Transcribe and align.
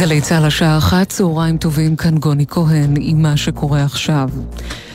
גלי 0.00 0.20
צה"ל 0.20 0.44
השעה 0.44 0.78
אחת, 0.78 1.08
צהריים 1.08 1.58
טובים, 1.58 1.96
כאן 1.96 2.18
גוני 2.18 2.46
כהן 2.46 2.94
עם 3.00 3.22
מה 3.22 3.36
שקורה 3.36 3.84
עכשיו. 3.84 4.28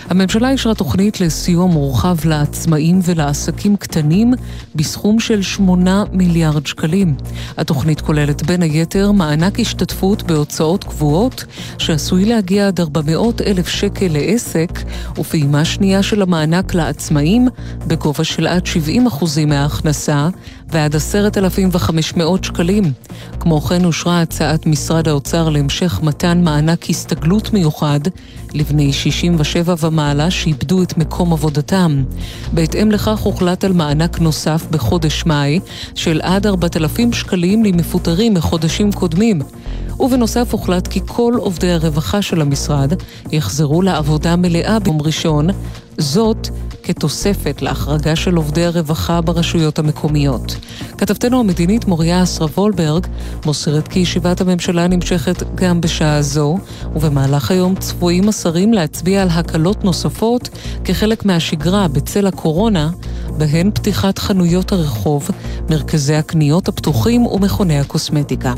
הממשלה 0.09 0.49
אישרה 0.49 0.75
תוכנית 0.75 1.21
לסיוע 1.21 1.65
מורחב 1.65 2.15
לעצמאים 2.25 2.99
ולעסקים 3.03 3.77
קטנים 3.77 4.33
בסכום 4.75 5.19
של 5.19 5.41
8 5.41 6.03
מיליארד 6.11 6.67
שקלים. 6.67 7.15
התוכנית 7.57 8.01
כוללת 8.01 8.43
בין 8.45 8.61
היתר 8.61 9.11
מענק 9.11 9.59
השתתפות 9.59 10.23
בהוצאות 10.23 10.83
קבועות 10.83 11.45
שעשוי 11.77 12.25
להגיע 12.25 12.67
עד 12.67 12.79
400 12.79 13.41
אלף 13.41 13.67
שקל 13.67 14.07
לעסק 14.07 14.71
ופעימה 15.17 15.65
שנייה 15.65 16.03
של 16.03 16.21
המענק 16.21 16.73
לעצמאים 16.73 17.47
בגובה 17.87 18.23
של 18.23 18.47
עד 18.47 18.65
70 18.65 19.07
אחוזים 19.07 19.49
מההכנסה 19.49 20.29
ועד 20.71 20.95
10,500 20.95 22.43
שקלים. 22.43 22.93
כמו 23.39 23.61
כן 23.61 23.85
אושרה 23.85 24.21
הצעת 24.21 24.65
משרד 24.65 25.07
האוצר 25.07 25.49
להמשך 25.49 25.99
מתן 26.03 26.41
מענק 26.43 26.89
הסתגלות 26.89 27.53
מיוחד 27.53 27.99
לבני 28.53 28.93
67 28.93 29.75
ומעלה 29.79 30.31
שאיבדו 30.31 30.83
את 30.83 30.97
מקום 30.97 31.33
עבודתם. 31.33 32.03
בהתאם 32.53 32.91
לכך 32.91 33.19
הוחלט 33.19 33.63
על 33.63 33.73
מענק 33.73 34.19
נוסף 34.19 34.65
בחודש 34.71 35.25
מאי 35.25 35.59
של 35.95 36.21
עד 36.23 36.47
4,000 36.47 37.13
שקלים 37.13 37.63
למפוטרים 37.63 38.33
מחודשים 38.33 38.91
קודמים. 38.91 39.41
ובנוסף 39.99 40.51
הוחלט 40.51 40.87
כי 40.87 40.99
כל 41.05 41.33
עובדי 41.37 41.71
הרווחה 41.71 42.21
של 42.21 42.41
המשרד 42.41 42.93
יחזרו 43.31 43.81
לעבודה 43.81 44.35
מלאה 44.35 44.79
ביום 44.79 45.01
ראשון, 45.01 45.47
זאת 45.97 46.47
כתוספת 46.85 47.61
להחרגה 47.61 48.15
של 48.15 48.35
עובדי 48.35 48.65
הרווחה 48.65 49.21
ברשויות 49.21 49.79
המקומיות. 49.79 50.55
כתבתנו 50.97 51.39
המדינית 51.39 51.85
מוריה 51.85 52.23
אסרה 52.23 52.47
וולברג 52.47 53.07
מוסרת 53.45 53.87
כי 53.87 53.99
ישיבת 53.99 54.41
הממשלה 54.41 54.87
נמשכת 54.87 55.43
גם 55.55 55.81
בשעה 55.81 56.21
זו, 56.21 56.57
ובמהלך 56.95 57.51
היום 57.51 57.75
צפויים 57.75 58.29
השרים 58.29 58.73
להצביע 58.73 59.21
על 59.21 59.29
הקלות 59.29 59.83
נוספות 59.83 60.49
כחלק 60.83 61.25
מהשגרה 61.25 61.87
בצל 61.87 62.27
הקורונה, 62.27 62.89
בהן 63.37 63.71
פתיחת 63.71 64.19
חנויות 64.19 64.71
הרחוב, 64.71 65.29
מרכזי 65.69 66.15
הקניות 66.15 66.67
הפתוחים 66.67 67.25
ומכוני 67.25 67.79
הקוסמטיקה. 67.79 68.53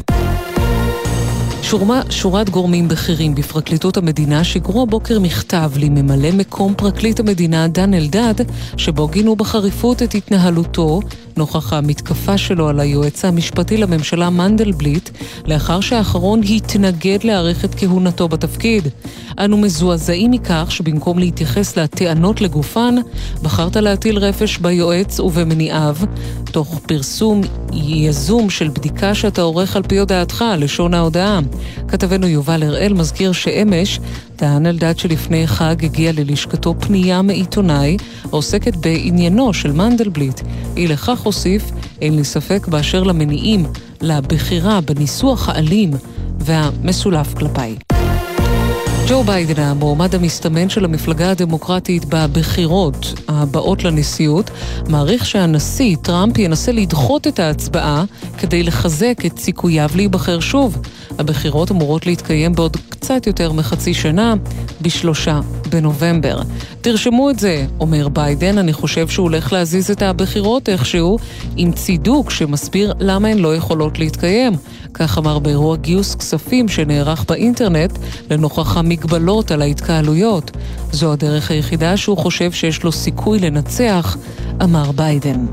שורמה, 1.70 2.02
שורת 2.10 2.50
גורמים 2.50 2.88
בכירים 2.88 3.36
בפרקליטות 3.36 3.98
המדינה 3.98 4.44
שיגרו 4.44 4.82
הבוקר 4.82 5.20
מכתב 5.20 5.72
לממלא 5.78 6.32
מקום 6.32 6.74
פרקליט 6.78 7.20
המדינה 7.20 7.68
דן 7.68 7.94
אלדד, 7.94 8.34
שבו 8.78 9.08
גינו 9.08 9.36
בחריפות 9.36 10.04
את 10.04 10.16
התנהלותו 10.16 11.00
נוכח 11.38 11.74
המתקפה 11.74 12.38
שלו 12.38 12.70
על 12.70 12.80
היועץ 12.80 13.26
המשפטי 13.26 13.78
לממשלה 13.78 14.30
מנדלבליט, 14.30 15.10
לאחר 15.46 15.80
שהאחרון 15.80 16.42
התנגד 16.50 17.24
להאריך 17.24 17.66
את 17.66 17.76
כהונתו 17.76 18.28
בתפקיד. 18.28 18.88
אנו 19.40 19.58
מזועזעים 19.58 20.32
מכך 20.32 20.66
שבמקום 20.70 21.20
להתייחס 21.20 21.78
לטענות 21.78 22.42
לגופן, 22.42 22.96
בחרת 23.42 23.76
להטיל 23.76 24.18
רפש 24.18 24.58
ביועץ 24.58 25.20
ובמניעיו, 25.20 25.96
תוך 26.52 26.80
פרסום 26.88 27.42
יזום 27.74 28.50
של 28.50 28.68
בדיקה 28.68 29.16
שאתה 29.16 29.42
עורך 29.42 29.76
על 29.76 29.84
פי 29.84 30.00
הודעתך, 30.00 30.46
לשון 30.58 30.94
ההודעה. 30.94 31.40
כתבנו 31.88 32.28
יובל 32.28 32.64
הראל 32.64 32.94
מזכיר 32.94 33.32
שאמש 33.32 34.00
טען 34.36 34.66
אלדד 34.66 34.98
שלפני 34.98 35.48
חג 35.48 35.76
הגיע 35.84 36.12
ללשכתו 36.12 36.76
פנייה 36.80 37.22
מעיתונאי 37.22 37.98
העוסקת 38.24 38.76
בעניינו 38.76 39.54
של 39.54 39.72
מנדלבליט. 39.72 40.42
אי 40.78 40.88
לכך 40.88 41.26
הוסיף, 41.28 41.72
אין 42.02 42.16
לי 42.16 42.24
ספק 42.24 42.68
באשר 42.68 43.04
למניעים 43.04 43.66
לבחירה 44.02 44.82
בניסוח 44.82 45.50
האלים 45.50 45.92
והמסולף 46.40 47.34
כלפיי. 47.34 47.97
ג'ו 49.10 49.24
ביידן, 49.24 49.62
המועמד 49.62 50.16
המסתמן 50.16 50.70
של 50.70 50.86
המפלגה 50.86 51.32
הדמוקרטית 51.32 52.06
בבחירות 52.10 53.14
הבאות 53.28 53.84
לנשיאות, 53.84 54.52
מעריך 54.90 55.26
שהנשיא 55.26 55.96
טראמפ 56.02 56.38
ינסה 56.38 56.72
לדחות 56.72 57.28
את 57.28 57.40
ההצבעה 57.40 58.04
כדי 58.38 58.64
לחזק 58.64 59.26
את 59.26 59.40
סיכוייו 59.40 59.90
להיבחר 59.96 60.40
שוב. 60.40 60.78
הבחירות 61.20 61.72
אמורות 61.72 62.06
להתקיים 62.06 62.54
בעוד 62.54 62.78
קצת 62.90 63.28
יותר 63.28 63.52
מחצי 63.52 63.94
שנה, 63.94 64.34
בשלושה 64.82 65.40
בנובמבר. 65.70 66.42
תרשמו 66.82 67.30
את 67.30 67.40
זה, 67.40 67.66
אומר 67.80 68.08
ביידן, 68.08 68.58
אני 68.58 68.74
חושב 68.74 69.08
שהוא 69.08 69.24
הולך 69.24 69.54
להזיז 69.54 69.92
את 69.92 70.02
הבחירות 70.02 70.70
איכשהו, 70.70 71.18
עם 71.56 71.72
צידוק 71.72 72.32
שמסביר 72.32 72.94
למה 73.00 73.28
הן 73.28 73.38
לא 73.38 73.56
יכולות 73.56 74.00
להתקיים. 74.00 74.54
כך 74.94 75.18
אמר 75.18 75.40
באירוע 75.40 75.76
גיוס 75.76 76.16
כספים 76.16 76.68
שנערך 76.68 77.26
באינטרנט 77.28 77.98
לנוכח 78.30 78.78
המגבלות 78.98 79.52
על 79.52 79.62
ההתקהלויות. 79.62 80.52
זו 80.92 81.14
הדרך 81.14 81.52
היחידה 81.52 81.98
שהוא 81.98 82.18
חושב 82.18 82.52
שיש 82.52 82.84
לו 82.84 82.92
סיכוי 82.92 83.40
לנצח, 83.40 84.18
אמר 84.64 84.92
ביידן. 84.92 85.46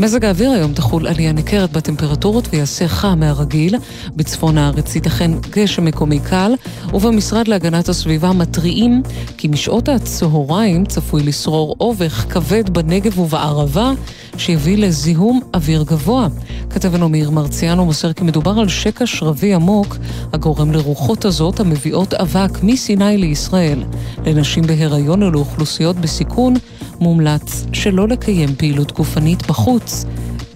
מזג 0.00 0.24
האוויר 0.24 0.50
היום 0.50 0.72
תחול 0.72 1.06
עלייה 1.06 1.32
ניכרת 1.32 1.72
בטמפרטורות 1.72 2.48
ויעשה 2.52 2.88
חם 2.88 3.20
מהרגיל. 3.20 3.76
בצפון 4.16 4.58
הארץ 4.58 4.94
ייתכן 4.94 5.30
גשם 5.50 5.84
מקומי 5.84 6.20
קל, 6.20 6.52
ובמשרד 6.94 7.48
להגנת 7.48 7.88
הסביבה 7.88 8.32
מתריעים 8.32 9.02
כי 9.36 9.48
משעות 9.48 9.88
הצהריים 9.88 10.84
צפוי 10.84 11.22
לשרור 11.22 11.76
אובך 11.80 12.26
כבד 12.28 12.70
בנגב 12.70 13.18
ובערבה, 13.18 13.92
שיביא 14.38 14.78
לזיהום 14.78 15.40
אוויר 15.54 15.82
גבוה. 15.82 16.28
כתבנו 16.70 17.08
מאיר 17.08 17.30
מרציאנו 17.30 17.84
מוסר 17.84 18.12
כי 18.12 18.24
מדובר 18.24 18.50
על 18.50 18.68
שקע 18.68 19.06
שרבי 19.06 19.54
עמוק 19.54 19.96
הגורם 20.32 20.72
לרוחות 20.72 21.24
הזאת 21.24 21.60
המביאות 21.60 22.14
אבק 22.14 22.62
מסיני 22.62 23.18
לישראל. 23.18 23.84
לנשים 24.26 24.66
בהיריון 24.66 25.22
ולאוכלוסיות 25.22 25.96
בסיכון 25.96 26.54
מומלץ 27.00 27.66
שלא 27.72 28.08
לקיים 28.08 28.54
פעילות 28.56 28.92
גופנית 28.92 29.46
בחוץ. 29.46 30.04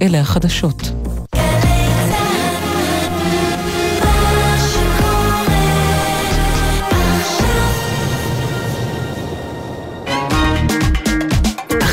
אלה 0.02 0.20
החדשות. 0.20 1.07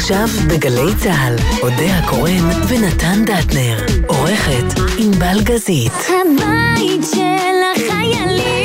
עכשיו 0.06 0.28
בגלי 0.48 0.96
צה"ל, 1.04 1.36
אודה 1.62 1.98
הקורן 1.98 2.50
ונתן 2.68 3.24
דטנר, 3.26 3.78
עורכת 4.08 4.80
ענבל 4.98 5.42
גזית. 5.44 5.92
הבית 5.94 7.02
של 7.12 7.62
החיילים 7.76 8.65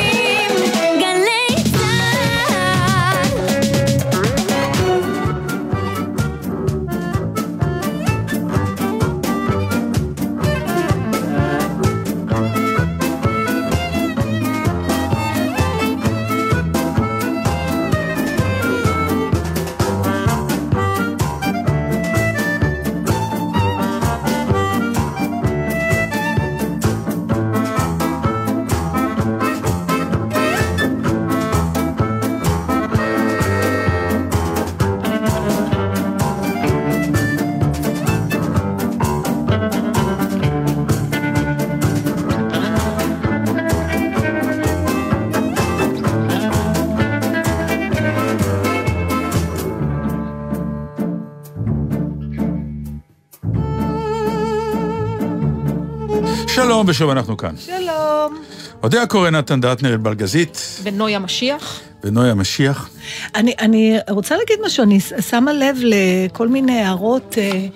שלום, 56.81 56.89
ושוב 56.89 57.09
אנחנו 57.09 57.37
כאן. 57.37 57.55
שלום. 57.57 58.41
אודיה 58.83 59.07
קורא 59.07 59.29
נתן 59.29 59.61
דטנר 59.61 59.97
בלגזית. 59.97 60.79
ונויה 60.83 61.19
משיח. 61.19 61.81
ונויה 62.03 62.33
משיח. 62.33 62.89
אני, 63.35 63.53
אני 63.59 63.97
רוצה 64.09 64.37
להגיד 64.37 64.55
משהו, 64.65 64.83
אני 64.83 64.99
שמה 64.99 65.53
לב 65.53 65.77
לכל 65.81 66.47
מיני 66.47 66.81
הערות, 66.81 67.35
אה, 67.37 67.67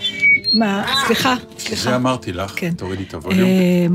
מה, 0.53 0.85
סליחה, 1.07 1.35
סליחה. 1.59 1.89
זה 1.89 1.95
אמרתי 1.95 2.33
לך, 2.33 2.53
כן. 2.55 2.71
תורידי 2.73 3.03
את 3.03 3.13
הווליום. 3.13 3.47
אה, 3.47 3.87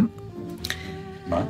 מה? 1.27 1.41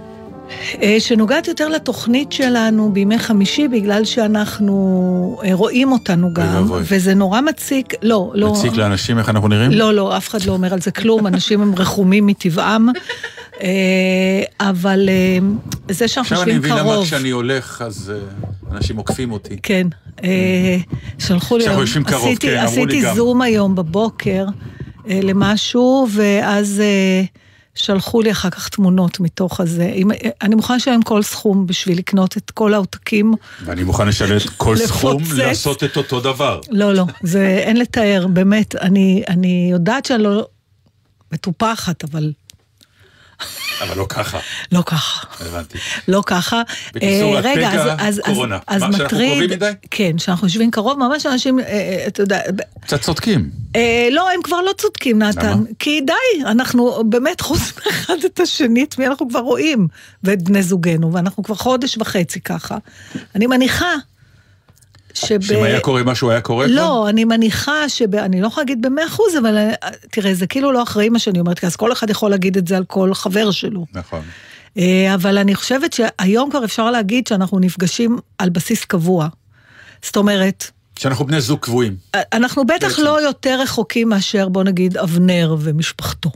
אה, 0.83 0.97
שנוגעת 0.99 1.49
יותר 1.49 1.69
לתוכנית 1.69 2.33
שלנו 2.33 2.93
בימי 2.93 3.19
חמישי, 3.19 3.69
בגלל 3.69 4.05
שאנחנו 4.05 5.41
אה, 5.45 5.51
רואים 5.53 5.93
אותנו 5.93 6.35
גם, 6.35 6.47
ואבוי. 6.55 6.83
וזה 6.85 7.15
נורא 7.15 7.41
מציק, 7.41 7.95
לא, 8.03 8.33
לא, 8.35 8.53
מציק 8.53 8.73
לאנשים 8.73 9.19
איך 9.19 9.29
אנחנו 9.29 9.49
נראים? 9.49 9.71
לא, 9.71 9.95
לא, 9.95 10.17
אף 10.17 10.29
אחד 10.29 10.43
לא 10.43 10.53
אומר 10.53 10.73
על 10.73 10.81
זה 10.81 10.91
כלום, 10.91 11.27
אנשים 11.27 11.63
הם 11.63 11.75
רחומים 11.75 12.27
מטבעם. 12.27 12.89
אה, 13.63 13.69
אבל 14.69 15.09
אה, 15.09 15.39
זה 15.95 16.09
שאנחנו 16.09 16.21
עכשיו 16.37 16.43
אני 16.43 16.53
יושבים 16.53 16.59
מבין 16.73 16.85
למה 16.85 16.93
קרוב. 16.93 17.05
כשאני 17.07 17.31
הולך, 17.31 17.83
אז 17.87 18.13
אה, 18.15 18.77
אנשים 18.77 18.97
עוקפים 18.97 19.33
אותי. 19.33 19.57
כן, 19.63 19.87
אה, 20.25 20.77
שלחו 21.19 21.57
לי, 21.57 21.63
שאנחנו 21.65 21.77
היום- 21.79 21.81
יושבים 21.81 22.05
קרוב, 22.05 22.25
עשיתי- 22.29 22.47
כן, 22.47 22.59
אמרו 22.59 22.87
לי 22.87 22.93
עשיתי 22.93 23.03
גם. 23.07 23.17
זום 23.17 23.43
היום 23.43 23.75
בבוקר 23.75 24.45
למשהו, 25.07 26.07
ואז 26.13 26.83
שלחו 27.75 28.23
לי 28.23 28.31
אחר 28.31 28.51
כך 28.51 28.69
תמונות 28.69 29.21
מתוך 29.21 29.61
הזה. 29.61 29.87
אם- 29.95 30.11
אני 30.43 30.55
מוכנה 30.55 30.77
לשלם 30.77 31.03
כל 31.03 31.23
סכום 31.23 31.67
בשביל 31.67 31.99
לקנות 31.99 32.37
את 32.37 32.51
כל 32.51 32.75
העותקים. 32.75 33.35
ואני 33.65 33.83
מוכן 33.83 34.09
לשלם 34.09 34.39
כל 34.57 34.77
סכום. 34.87 35.23
לעשות 35.37 35.85
את 35.85 35.97
אותו 35.97 36.21
דבר. 36.21 36.61
לא, 36.71 36.95
לא, 36.95 37.05
זה 37.23 37.47
אין 37.47 37.77
לתאר, 37.77 38.27
באמת. 38.27 38.75
אני, 38.77 39.23
אני 39.29 39.69
יודעת 39.73 40.05
שאני 40.05 40.23
לא 40.23 40.47
מטופחת, 41.33 42.05
אבל 42.05 42.33
אבל 43.81 43.99
לא 43.99 44.07
ככה, 44.09 44.39
לא 44.73 44.83
ככה. 44.87 45.27
הבנתי. 45.41 45.79
לא 46.09 46.23
ככה. 46.27 46.63
בקיצור, 46.95 47.37
אה, 47.37 47.41
רגע, 47.41 47.71
אז, 47.99 48.19
אז, 48.19 48.21
קורונה. 48.25 48.59
אז, 48.67 48.83
אז 48.83 48.89
מה, 48.89 48.97
שאנחנו 48.97 49.05
מטריד, 49.05 49.31
קרובים 49.31 49.51
מדי? 49.51 49.71
כן, 49.91 50.19
שאנחנו 50.19 50.47
יושבים 50.47 50.71
קרוב, 50.71 50.99
ממש 50.99 51.27
אנשים, 51.27 51.61
אה, 51.61 51.65
אה, 51.65 52.05
אתה 52.07 52.23
יודע, 52.23 52.41
קצת 52.81 53.01
צודקים. 53.01 53.51
אה, 53.77 54.09
לא, 54.11 54.31
הם 54.31 54.43
כבר 54.43 54.61
לא 54.61 54.73
צודקים, 54.79 55.23
נתן. 55.23 55.51
למה? 55.51 55.63
כי 55.79 56.01
די, 56.01 56.45
אנחנו 56.47 57.03
באמת, 57.05 57.41
חוץ 57.41 57.73
מאחד 57.87 58.25
את 58.27 58.41
השני, 58.41 58.85
את 58.85 58.99
מי 58.99 59.07
אנחנו 59.07 59.29
כבר 59.29 59.41
רואים, 59.41 59.89
ואת 60.25 60.43
בני 60.43 60.63
זוגנו, 60.63 61.13
ואנחנו 61.13 61.43
כבר 61.43 61.55
חודש 61.55 61.97
וחצי 61.97 62.41
ככה. 62.41 62.77
אני 63.35 63.47
מניחה 63.47 63.95
שב... 65.15 65.41
שאם 65.41 65.63
היה 65.63 65.81
קורה 65.81 66.03
משהו, 66.03 66.31
היה 66.31 66.41
קורה? 66.41 66.67
לא, 66.67 67.09
אני 67.09 67.25
מניחה 67.25 67.89
שב... 67.89 68.15
אני 68.15 68.41
לא 68.41 68.47
יכולה 68.47 68.65
להגיד 68.65 68.83
במאה 68.83 69.07
אחוז, 69.07 69.37
אבל 69.39 69.57
אה, 69.57 69.73
תראה, 70.11 70.35
זה 70.35 70.47
כאילו 70.47 70.73
לא 70.73 70.83
אחראי 70.83 71.09
מה 71.09 71.19
שאני 71.19 71.41
אומרת, 71.41 71.59
כי 71.59 71.67
אז 71.67 71.77
כל 71.77 71.93
אחד 71.93 72.11
יכול 72.11 72.31
להגיד 72.31 72.57
את 72.57 72.69
זה 72.69 72.77
על 72.77 72.85
כל 72.85 73.15
חבר 73.15 73.51
שלו. 73.51 73.87
נכון. 73.95 74.23
אה, 74.79 75.15
אבל 75.15 75.39
אני 75.39 75.55
חושבת 75.55 75.93
שהיום 75.93 76.51
כבר 76.51 76.65
אפשר 76.65 76.91
להגיד 76.91 77.27
שאנחנו 77.27 77.59
נפגשים 77.59 78.19
על 78.39 78.51
בסיס 78.51 78.85
קבוע. 78.85 79.29
זאת 80.03 80.17
אומרת, 80.17 80.71
שאנחנו 80.99 81.27
בני 81.27 81.41
זוג 81.41 81.59
קבועים. 81.61 81.97
אנחנו 82.33 82.67
בטח 82.67 82.89
בעצם. 82.89 83.03
לא 83.03 83.23
יותר 83.23 83.61
רחוקים 83.61 84.09
מאשר, 84.09 84.49
בוא 84.49 84.65
נגיד, 84.65 84.97
אבנר 84.97 85.57
ומשפחתו. 85.61 86.31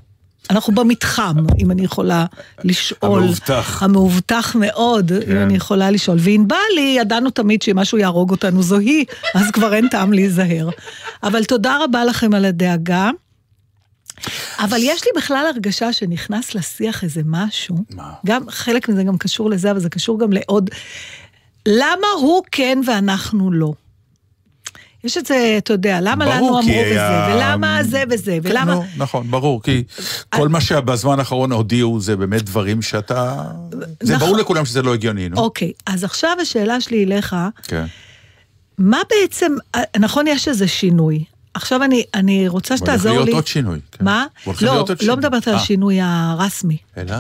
אנחנו 0.51 0.75
במתחם, 0.75 1.35
אם 1.59 1.71
אני 1.71 1.85
יכולה 1.85 2.27
לשאול. 2.65 3.23
המאובטח. 3.23 3.83
המאובטח 3.83 4.57
מאוד, 4.57 5.13
אם 5.13 5.21
כן. 5.27 5.37
אני 5.37 5.57
יכולה 5.57 5.91
לשאול. 5.91 6.19
וענבל 6.21 6.57
היא, 6.77 7.01
ידענו 7.01 7.31
תמיד 7.31 7.63
שאם 7.63 7.79
משהו 7.79 7.99
יהרוג 7.99 8.31
אותנו 8.31 8.63
זו 8.63 8.79
היא, 8.79 9.05
אז 9.35 9.51
כבר 9.51 9.75
אין 9.75 9.89
טעם 9.89 10.13
להיזהר. 10.13 10.69
אבל 11.23 11.45
תודה 11.45 11.79
רבה 11.85 12.05
לכם 12.05 12.35
על 12.35 12.45
הדאגה. 12.45 13.11
אבל 14.59 14.79
יש 14.81 15.05
לי 15.05 15.11
בכלל 15.17 15.47
הרגשה 15.55 15.93
שנכנס 15.93 16.55
לשיח 16.55 17.05
איזה 17.05 17.21
משהו. 17.25 17.77
מה? 17.91 18.13
גם, 18.27 18.43
חלק 18.51 18.89
מזה 18.89 19.03
גם 19.03 19.19
קשור 19.19 19.51
לזה, 19.51 19.71
אבל 19.71 19.81
זה 19.81 19.89
קשור 19.89 20.19
גם 20.19 20.33
לעוד... 20.33 20.71
למה 21.69 22.07
הוא 22.21 22.43
כן 22.53 22.79
ואנחנו 22.87 23.53
לא? 23.53 23.73
יש 25.05 25.17
את 25.17 25.27
זה, 25.27 25.55
אתה 25.59 25.73
יודע, 25.73 25.99
למה 26.01 26.25
לנו 26.27 26.49
אמרו 26.49 26.59
וזה, 26.59 26.71
היה- 26.73 27.35
ולמה 27.37 27.79
זה 27.83 28.03
וזה, 28.11 28.39
כן, 28.43 28.51
ולמה... 28.51 28.75
נו, 28.75 28.85
נכון, 28.97 29.31
ברור, 29.31 29.63
כי 29.63 29.83
כל 30.29 30.49
מה 30.49 30.61
שבזמן 30.61 31.19
האחרון 31.19 31.53
הודיעו 31.53 32.01
זה 32.01 32.17
באמת 32.17 32.43
דברים 32.43 32.83
שאתה... 32.83 33.45
זה 34.01 34.15
נכון. 34.15 34.27
ברור 34.27 34.39
לכולם 34.41 34.65
שזה 34.65 34.83
לא 34.83 34.95
הגיוני, 34.95 35.29
נו. 35.29 35.37
אוקיי, 35.37 35.73
אז 35.87 36.05
עכשיו 36.05 36.37
השאלה 36.43 36.81
שלי 36.81 37.05
אליך, 37.05 37.37
כן. 37.63 37.85
מה 38.79 38.99
בעצם, 39.11 39.53
נכון, 39.99 40.27
יש 40.27 40.49
איזה 40.49 40.69
שינוי. 40.69 41.25
עכשיו 41.55 41.83
אני, 41.83 42.05
אני 42.15 42.49
רוצה 42.49 42.75
הולך 42.75 42.81
שתעזור 42.85 43.13
להיות 43.13 43.27
לי. 43.29 43.33
עוד 43.33 43.47
שינוי. 43.47 43.79
כן. 43.93 44.05
מה? 44.05 44.27
הולך 44.45 44.63
לא, 44.63 44.71
להיות 44.73 44.89
עוד 44.89 44.99
לא 44.99 45.05
שינוי. 45.05 45.17
מדברת 45.17 45.49
על 45.49 45.55
אה, 45.55 45.61
השינוי 45.61 45.99
הרשמי. 46.03 46.77
אלא? 46.97 47.15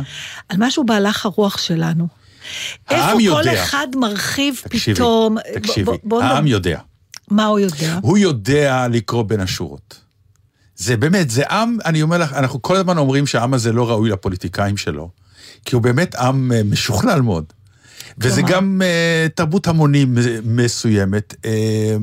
על 0.48 0.56
משהו 0.58 0.84
בהלך 0.84 1.26
הרוח 1.26 1.58
שלנו. 1.58 2.08
העם 2.88 3.20
איפה 3.20 3.30
כל 3.34 3.40
יודע. 3.46 3.62
אחד 3.64 3.87
מרחיב 3.96 4.60
תקשיבי, 4.64 4.94
פתאום... 4.94 5.37
תקשיבי, 5.54 5.90
בוא 6.04 6.22
העם 6.22 6.46
יודע. 6.46 6.78
מה 7.31 7.44
הוא 7.44 7.59
יודע? 7.59 7.99
הוא 8.03 8.19
יודע 8.19 8.88
לקרוא 8.88 9.23
בין 9.23 9.41
השורות. 9.41 10.00
זה 10.76 10.97
באמת, 10.97 11.31
זה 11.31 11.47
עם, 11.50 11.76
אני 11.85 12.03
אומר 12.03 12.19
לך, 12.19 12.32
אנחנו 12.32 12.62
כל 12.62 12.76
הזמן 12.76 12.99
אומרים 12.99 13.26
שהעם 13.26 13.55
הזה 13.55 13.73
לא 13.73 13.91
ראוי 13.91 14.11
לפוליטיקאים 14.11 14.76
שלו, 14.76 15.11
כי 15.65 15.75
הוא 15.75 15.82
באמת 15.82 16.15
עם 16.15 16.53
אה, 16.53 16.62
משוכלל 16.65 17.23
מאוד. 17.23 17.44
וזה? 18.19 18.43
גם 18.43 18.82
אה, 18.85 19.26
תרבות 19.35 19.67
המונים 19.67 20.19
אה, 20.19 20.38
מסוימת. 20.44 21.35
אה, 21.44 21.97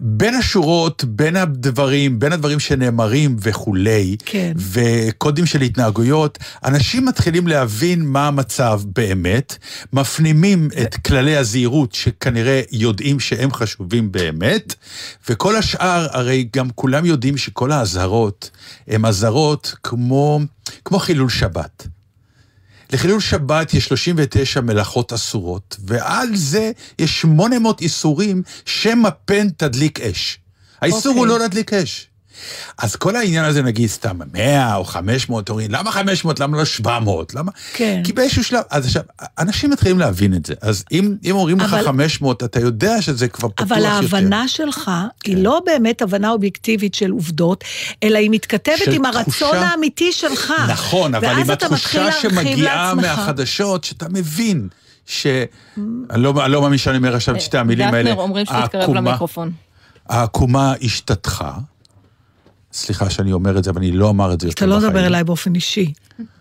בין 0.00 0.34
השורות, 0.34 1.04
בין 1.04 1.36
הדברים, 1.36 2.18
בין 2.18 2.32
הדברים 2.32 2.60
שנאמרים 2.60 3.36
וכולי, 3.40 4.16
כן. 4.24 4.52
וקודים 4.56 5.46
של 5.46 5.60
התנהגויות, 5.60 6.38
אנשים 6.64 7.04
מתחילים 7.04 7.48
להבין 7.48 8.06
מה 8.06 8.26
המצב 8.26 8.80
באמת, 8.86 9.56
מפנימים 9.92 10.68
את 10.82 10.94
כללי 10.94 11.36
הזהירות 11.36 11.92
שכנראה 11.92 12.60
יודעים 12.72 13.20
שהם 13.20 13.52
חשובים 13.52 14.12
באמת, 14.12 14.74
וכל 15.28 15.56
השאר, 15.56 16.06
הרי 16.10 16.48
גם 16.56 16.70
כולם 16.74 17.04
יודעים 17.04 17.36
שכל 17.36 17.72
האזהרות 17.72 18.50
הן 18.88 19.04
אזהרות 19.04 19.74
כמו, 19.82 20.40
כמו 20.84 20.98
חילול 20.98 21.28
שבת. 21.28 21.95
לחילול 22.92 23.20
שבת 23.20 23.74
יש 23.74 23.84
39 23.84 24.60
מלאכות 24.60 25.12
אסורות, 25.12 25.76
ועל 25.84 26.36
זה 26.36 26.72
יש 26.98 27.20
800 27.20 27.80
איסורים 27.80 28.42
שמא 28.64 29.08
פן 29.24 29.48
תדליק 29.48 30.00
אש. 30.00 30.38
האיסור 30.80 30.98
אוקיי. 30.98 31.18
הוא 31.18 31.26
לא 31.26 31.38
להדליק 31.38 31.72
אש. 31.72 32.08
אז 32.78 32.96
כל 32.96 33.16
העניין 33.16 33.44
הזה, 33.44 33.62
נגיד 33.62 33.88
סתם 33.90 34.18
100 34.32 34.74
או 34.76 34.84
500, 34.84 35.48
אומרים, 35.48 35.70
למה 35.70 35.92
500? 35.92 36.40
למה 36.40 36.56
לא 36.58 36.64
700? 36.64 37.34
למה? 37.34 37.52
כן. 37.74 38.00
כי 38.04 38.12
באיזשהו 38.12 38.44
שלב, 38.44 38.60
אז 38.70 38.86
עכשיו, 38.86 39.02
אנשים 39.38 39.70
מתחילים 39.70 39.98
להבין 39.98 40.34
את 40.34 40.46
זה. 40.46 40.54
אז 40.60 40.84
אם, 40.92 41.14
אם 41.24 41.30
אומרים 41.30 41.60
לך 41.60 41.72
אבל- 41.74 41.84
500, 41.84 42.42
אתה 42.44 42.60
יודע 42.60 43.02
שזה 43.02 43.28
כבר 43.28 43.48
פתוח 43.48 43.66
אבל 43.66 43.76
יותר. 43.76 43.88
ההבנה 43.90 44.48
שלך 44.48 44.90
כן. 45.20 45.30
היא 45.32 45.44
לא 45.44 45.60
באמת 45.66 46.02
הבנה 46.02 46.30
אובייקטיבית 46.30 46.94
של 46.94 47.10
עובדות, 47.10 47.64
אלא 48.02 48.18
היא 48.18 48.30
מתכתבת 48.30 48.76
עם 48.92 49.04
הרצון 49.04 49.24
תחושה- 49.24 49.56
האמיתי 49.66 50.12
שלך. 50.12 50.52
נכון, 50.68 51.14
אבל 51.14 51.26
עם 51.28 51.50
התחושה 51.50 52.12
שמגיעה 52.12 52.94
לעצמך. 52.94 53.04
מהחדשות, 53.04 53.84
שאתה 53.84 54.06
מבין 54.08 54.68
ש... 55.06 55.26
אני 56.10 56.22
לא, 56.22 56.44
אני 56.44 56.52
לא 56.52 56.62
מאמין 56.62 56.78
שאני 56.78 56.96
אומר 56.96 57.16
עכשיו 57.16 57.34
את 57.36 57.40
שתי 57.40 57.58
המילים 57.58 57.86
האלה. 57.94 58.10
דטנר 58.10 58.22
אומרים 58.22 58.46
שתתקרב 58.46 58.94
למיקרופון. 58.94 59.52
העקומה 60.08 60.74
השתתחה. 60.82 61.52
סליחה 62.76 63.10
שאני 63.10 63.32
אומר 63.32 63.58
את 63.58 63.64
זה, 63.64 63.70
אבל 63.70 63.78
אני 63.80 63.92
לא 63.92 64.10
אמר 64.10 64.32
את 64.34 64.40
זה 64.40 64.46
יותר 64.48 64.58
אתה 64.58 64.66
לא 64.66 64.76
בחיים. 64.76 64.90
מדבר 64.92 65.06
אליי 65.06 65.24
באופן 65.24 65.54
אישי. 65.54 65.92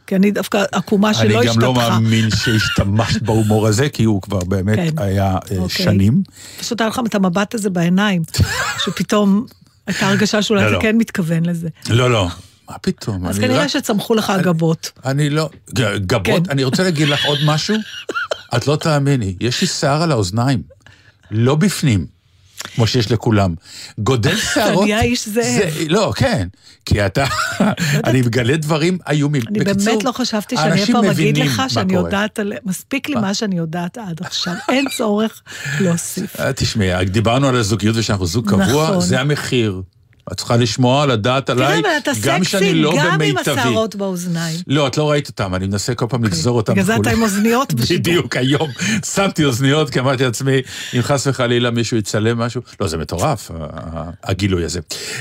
כי 0.08 0.16
אני 0.16 0.32
דווקא 0.32 0.64
עקומה 0.72 1.14
שלא 1.14 1.24
אני 1.24 1.50
השתתחה. 1.50 1.54
גם 1.56 1.62
לא 1.62 1.74
מאמין 1.74 2.30
שהשתמשת 2.30 3.22
בהומור 3.22 3.68
הזה, 3.68 3.90
כי 3.90 4.04
הוא 4.04 4.22
כבר 4.22 4.40
באמת 4.40 4.76
כן. 4.76 4.90
היה 4.98 5.26
אה, 5.52 5.58
אוקיי. 5.58 5.86
שנים. 5.86 6.24
פשוט 6.60 6.82
היה 6.82 6.90
לך 6.90 7.00
את 7.06 7.16
המבט 7.16 7.56
הזה 7.56 7.70
בעיניים, 7.70 8.22
שפתאום 8.86 9.46
הייתה 9.88 10.08
הרגשה 10.08 10.42
שאולי 10.42 10.62
לא, 10.62 10.68
אתה 10.68 10.76
לא. 10.76 10.82
כן 10.82 10.98
מתכוון 10.98 11.46
לזה. 11.46 11.68
לא, 11.90 12.10
לא. 12.12 12.28
מה 12.70 12.78
פתאום? 12.78 13.26
אז 13.26 13.38
אני 13.40 13.48
כנראה 13.48 13.62
רק- 13.64 13.68
שצמחו 13.68 14.16
לך 14.16 14.30
הגבות. 14.30 14.92
אני 15.06 15.30
לא... 15.30 15.50
גבות, 16.06 16.24
כן. 16.24 16.42
אני 16.50 16.64
רוצה 16.64 16.84
להגיד 16.84 17.08
לך 17.08 17.26
עוד 17.26 17.40
משהו. 17.46 17.76
את 18.56 18.68
לא 18.68 18.76
תאמיני, 18.76 19.36
יש 19.40 19.62
לי 19.62 19.68
שיער 19.68 20.02
על 20.04 20.12
האוזניים. 20.12 20.62
לא 21.32 21.56
בפנים, 21.56 22.06
כמו 22.68 22.88
שיש 22.88 23.12
לכולם. 23.12 23.56
גודל 24.00 24.36
שערות... 24.54 24.84
נהיה 24.84 25.02
איש 25.02 25.28
זאב. 25.28 25.44
זה- 25.44 25.70
לא, 25.88 26.14
כן. 26.16 26.48
כי 26.86 27.06
אתה... 27.06 27.26
אני 28.04 28.22
מגלה 28.22 28.58
דברים 28.58 28.98
איומים. 29.10 29.42
אני 29.48 29.60
באמת 29.64 30.04
לא 30.04 30.12
חשבתי 30.12 30.56
שאני 30.58 30.70
האנשים 30.72 30.96
פעם 30.96 31.06
אגיד 31.06 31.38
לך 31.38 31.62
שאני. 31.68 31.94
יודעת 31.94 32.40
על... 32.40 32.54
מספיק 32.66 33.10
לי 33.10 33.16
מה 33.16 33.34
שאני 33.34 33.56
יודעת 33.58 33.98
עד 33.98 34.22
עכשיו, 34.22 34.54
אין 34.70 34.86
צורך 34.98 35.42
להוסיף. 35.80 36.40
אה, 36.40 36.54
תשמעי, 36.54 37.06
דיברנו 37.06 37.48
על 37.48 37.56
הזוגיות 37.56 37.96
ושאנחנו 37.96 38.26
זוג 38.26 38.50
קבוע, 38.50 38.84
נכון. 38.90 39.00
זה 39.02 39.20
המחיר. 39.20 39.82
את 40.32 40.38
צריכה 40.38 40.56
לשמוע, 40.58 41.06
לדעת 41.06 41.46
תראה, 41.46 41.68
עליי, 41.68 41.80
אבל 41.80 41.90
אתה 41.98 42.12
גם 42.24 42.44
שאני 42.44 42.66
סקסי, 42.66 42.74
לא 42.74 42.94
גם 42.98 43.12
עם 43.12 43.18
במיטבי. 43.20 43.52
השערות 43.52 43.96
באוזניים. 43.96 44.60
לא, 44.68 44.88
את 44.88 44.98
לא 44.98 45.12
ראית 45.12 45.28
אותם, 45.28 45.56
אני 45.56 45.68
מנסה 45.68 45.96
כל 45.96 46.06
פעם 46.10 46.24
לגזור 46.24 46.58
אותם. 46.58 46.74
בגלל 46.74 46.86
זה 46.86 46.96
אתה. 46.96 47.10
עם 47.12 47.22
אוזניות 47.24 47.74
בשידור. 47.74 48.00
בדיוק, 48.14 48.36
היום 48.38 48.70
שמתי 49.16 49.46
אוזניות, 49.46 49.90
כי 49.90 50.00
אמרתי 50.00 50.24
לעצמי, 50.24 50.62
אם 50.96 51.02
חס 51.02 51.28
וחלילה 51.28 51.72
מישהו 51.72 51.98
יצלם 51.98 52.38
משהו, 52.40 52.62
לא, 52.80 52.88
זה 52.88 52.98
מטורף, 52.98 53.52
הגילוי 54.24 54.66
הזה. 54.66 54.80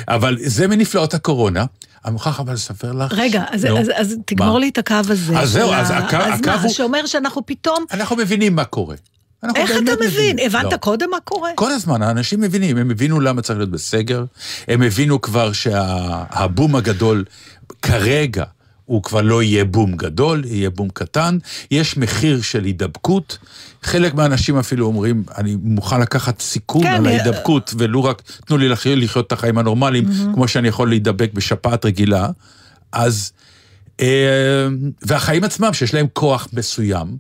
אבל 0.09 0.37
זה 0.41 0.69
מנפלאות 0.69 1.15
הקורונה. 1.15 1.65
אני 2.05 2.13
מוכרח 2.13 2.41
אבל 2.41 2.53
לספר 2.53 2.93
לך. 2.93 3.13
רגע, 3.17 3.43
אז, 3.51 3.65
נו, 3.65 3.79
אז, 3.79 3.91
אז 3.95 4.15
תגמור 4.27 4.53
מה? 4.53 4.59
לי 4.59 4.69
את 4.69 4.79
הקו 4.79 4.95
הזה. 5.09 5.39
אז 5.39 5.51
זהו, 5.51 5.73
אז 5.73 5.91
הקו- 5.91 6.17
אז 6.17 6.41
הקו 6.41 6.49
מה, 6.51 6.63
הוא- 6.63 6.73
שאומר 6.73 7.07
שאנחנו 7.07 7.47
פתאום... 7.47 7.85
אנחנו 7.93 8.17
מבינים 8.17 8.57
מה 8.57 8.65
קורה. 8.65 8.97
איך 9.57 9.71
אתה 9.71 9.93
מבין? 10.07 10.37
הבנת 10.39 10.73
לא. 10.73 10.77
קודם 10.77 11.11
מה 11.11 11.21
קורה? 11.25 11.51
כל 11.55 11.71
הזמן, 11.71 12.03
האנשים 12.03 12.41
מבינים, 12.41 12.77
הם 12.77 12.91
הבינו 12.91 13.21
למה 13.21 13.43
צריך 13.43 13.59
להיות 13.59 13.71
בסגר, 13.71 14.25
הם 14.69 14.83
הבינו 14.83 15.21
כבר 15.21 15.53
שהבום 15.53 16.77
הגדול 16.77 17.25
כרגע 17.83 18.45
הוא 18.85 19.03
כבר 19.03 19.23
לא 19.23 19.43
יהיה 19.43 19.65
בום 19.65 19.97
גדול, 19.97 20.45
יהיה 20.45 20.71
בום 20.71 20.89
קטן, 20.89 21.39
יש 21.71 21.97
מחיר 21.97 22.43
של 22.43 22.65
הידבקות, 22.65 23.39
חלק 23.83 24.15
מהאנשים 24.15 24.59
אפילו 24.59 24.87
אומרים, 24.87 25.25
אני 25.39 25.57
מוכן 25.63 26.01
לקחת 26.01 26.41
סיכון 26.41 26.83
כן, 26.83 26.95
על 26.95 27.07
אה, 27.07 27.13
ההידבקות, 27.13 27.75
ולו 27.79 28.05
רק 28.05 28.23
תנו 28.47 28.57
לי 28.57 28.69
לחיות, 28.69 28.99
לחיות 28.99 29.27
את 29.27 29.33
החיים 29.33 29.59
הנורמליים, 29.59 30.05
כמו 30.35 30.49
שאני 30.49 30.69
יכול 30.69 30.89
להידבק 30.89 31.31
בשפעת 31.33 31.85
רגילה, 31.85 32.29
אז 32.93 33.33
אה, 34.01 34.67
והחיים 35.03 35.45
עצמם, 35.45 35.73
שיש 35.73 35.95
להם 35.95 36.07
כוח 36.13 36.49
מסוים. 36.53 37.17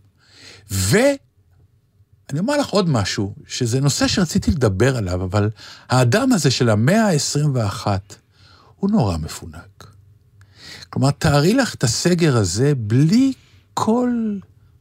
ואני 2.28 2.40
אומר 2.40 2.56
לך 2.56 2.68
עוד 2.68 2.88
משהו, 2.88 3.34
שזה 3.46 3.80
נושא 3.80 4.08
שרציתי 4.08 4.50
לדבר 4.50 4.96
עליו, 4.96 5.24
אבל 5.24 5.50
האדם 5.88 6.32
הזה 6.32 6.50
של 6.50 6.70
המאה 6.70 7.08
ה-21, 7.08 7.86
הוא 8.76 8.90
נורא 8.90 9.16
מפונק. 9.16 9.94
כלומר, 10.90 11.10
תארי 11.10 11.54
לך 11.54 11.74
את 11.74 11.84
הסגר 11.84 12.36
הזה 12.36 12.72
בלי 12.76 13.32
כל 13.74 14.10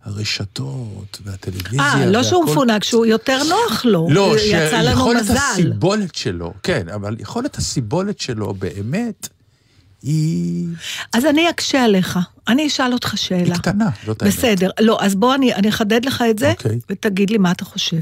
הרשתות 0.03 1.19
והטלוויזיה. 1.23 1.81
אה, 1.81 2.05
לא 2.05 2.23
שהוא 2.23 2.45
מפונק, 2.45 2.83
שהוא 2.83 3.05
יותר 3.05 3.39
נוח 3.50 3.85
לו. 3.85 4.07
לא, 4.12 4.35
שיכולת. 4.38 5.25
הסיבולת 5.29 6.15
שלו, 6.15 6.53
כן, 6.63 6.89
אבל 6.89 7.15
יכולת 7.19 7.57
הסיבולת 7.57 8.19
שלו 8.19 8.53
באמת 8.53 9.29
היא... 10.01 10.67
אז 11.13 11.25
אני 11.25 11.50
אקשה 11.50 11.83
עליך. 11.83 12.19
אני 12.47 12.67
אשאל 12.67 12.93
אותך 12.93 13.13
שאלה. 13.17 13.41
היא 13.43 13.53
קטנה, 13.53 13.89
זאת 14.05 14.21
האמת. 14.21 14.33
בסדר. 14.33 14.69
לא, 14.79 14.97
אז 15.01 15.15
בוא 15.15 15.35
אני, 15.35 15.53
אני 15.53 15.69
אחדד 15.69 16.05
לך 16.05 16.23
את 16.29 16.39
זה, 16.39 16.51
אוקיי. 16.51 16.79
ותגיד 16.89 17.29
לי 17.29 17.38
מה 17.38 17.51
אתה 17.51 17.65
חושב. 17.65 18.00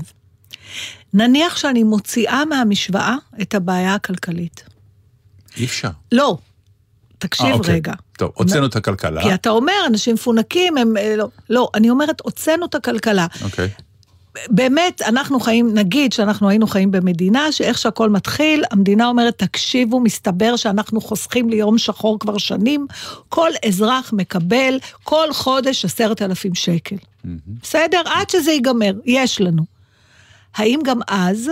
נניח 1.14 1.58
שאני 1.58 1.84
מוציאה 1.84 2.46
מהמשוואה 2.46 3.16
את 3.42 3.56
הבעיה 3.56 3.96
הכלכלית. 3.96 4.64
אי 5.58 5.66
אפשר. 5.66 5.90
לא, 6.12 6.38
תקשיב 7.18 7.46
אה, 7.46 7.54
אוקיי. 7.54 7.74
רגע. 7.74 7.94
טוב, 8.18 8.32
הוצאנו 8.36 8.66
את 8.66 8.76
הכלכלה. 8.76 9.22
כי 9.22 9.34
אתה 9.34 9.50
אומר, 9.50 9.74
אנשים 9.88 10.14
מפונקים, 10.14 10.78
הם... 10.78 10.98
אה, 10.98 11.16
לא, 11.16 11.28
לא, 11.50 11.70
אני 11.76 11.90
אומרת, 11.90 12.22
הוצאנו 12.24 12.66
את 12.66 12.76
הכלכלה. 12.76 13.28
אוקיי. 13.44 13.70
באמת, 14.50 15.02
אנחנו 15.02 15.40
חיים, 15.40 15.74
נגיד 15.74 16.14
שאנחנו 16.14 16.50
היינו 16.50 16.68
חיים 16.68 16.92
במדינה, 16.92 17.52
שאיך 17.52 17.78
שהכל 17.78 18.10
מתחיל, 18.10 18.64
המדינה 18.72 19.08
אומרת, 19.08 19.38
תקשיבו, 19.38 20.00
מסתבר 20.00 20.56
שאנחנו 20.56 21.02
חוסכים 21.02 21.50
ליום 21.50 21.78
שחור 21.78 22.20
כבר 22.20 22.38
שנים, 22.38 22.88
כל 23.30 23.50
אזרח 23.68 24.14
מקבל 24.14 24.80
כל 25.04 25.28
חודש 25.34 25.86
עשרת 25.86 26.22
אלפים 26.22 26.56
שקל. 26.56 26.96
בסדר? 27.64 28.02
עד 28.06 28.30
שזה 28.30 28.52
ייגמר, 28.52 28.94
יש 29.06 29.42
לנו. 29.42 29.64
האם 30.56 30.80
גם 30.84 31.00
אז 31.08 31.52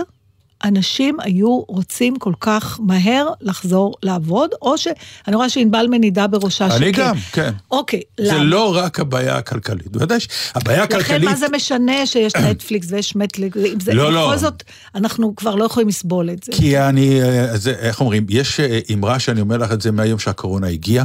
אנשים 0.64 1.20
היו 1.20 1.60
רוצים 1.68 2.18
כל 2.18 2.32
כך 2.40 2.80
מהר 2.82 3.28
לחזור 3.40 3.94
לעבוד, 4.02 4.50
או 4.62 4.78
ש... 4.78 4.88
אני 5.28 5.36
רואה 5.36 5.48
שענבל 5.48 5.86
מנידה 5.90 6.26
בראשה 6.26 6.70
שכן. 6.70 6.82
אני 6.82 6.92
גם, 6.92 7.16
כן. 7.32 7.52
אוקיי, 7.70 8.00
זה 8.20 8.32
למה? 8.32 8.44
לא 8.44 8.76
רק 8.76 9.00
הבעיה 9.00 9.36
הכלכלית. 9.36 9.88
בוודאי 9.88 10.18
שהבעיה 10.20 10.84
לכן 10.84 10.94
הכלכלית... 10.94 11.28
מה 11.28 11.36
זה 11.36 11.46
משנה 11.52 12.06
שיש 12.06 12.36
נטפליקס 12.50 12.86
ויש 12.90 13.16
מטליקס, 13.16 13.56
אם 13.74 13.80
זה, 13.80 13.94
לא, 13.94 14.12
לא. 14.12 14.26
בכל 14.26 14.36
זאת, 14.36 14.62
אנחנו 14.94 15.36
כבר 15.36 15.54
לא 15.54 15.64
יכולים 15.64 15.88
לסבול 15.88 16.30
את 16.30 16.42
זה. 16.42 16.52
כי 16.52 16.78
אני, 16.78 17.22
אה, 17.22 17.56
זה, 17.56 17.70
איך 17.70 18.00
אומרים, 18.00 18.26
יש 18.28 18.60
אה, 18.60 18.78
אמרה 18.92 19.18
שאני 19.18 19.40
אומר 19.40 19.56
לך 19.56 19.72
את 19.72 19.82
זה 19.82 19.90
מהיום 19.90 20.18
שהקורונה 20.18 20.66
הגיעה, 20.66 21.04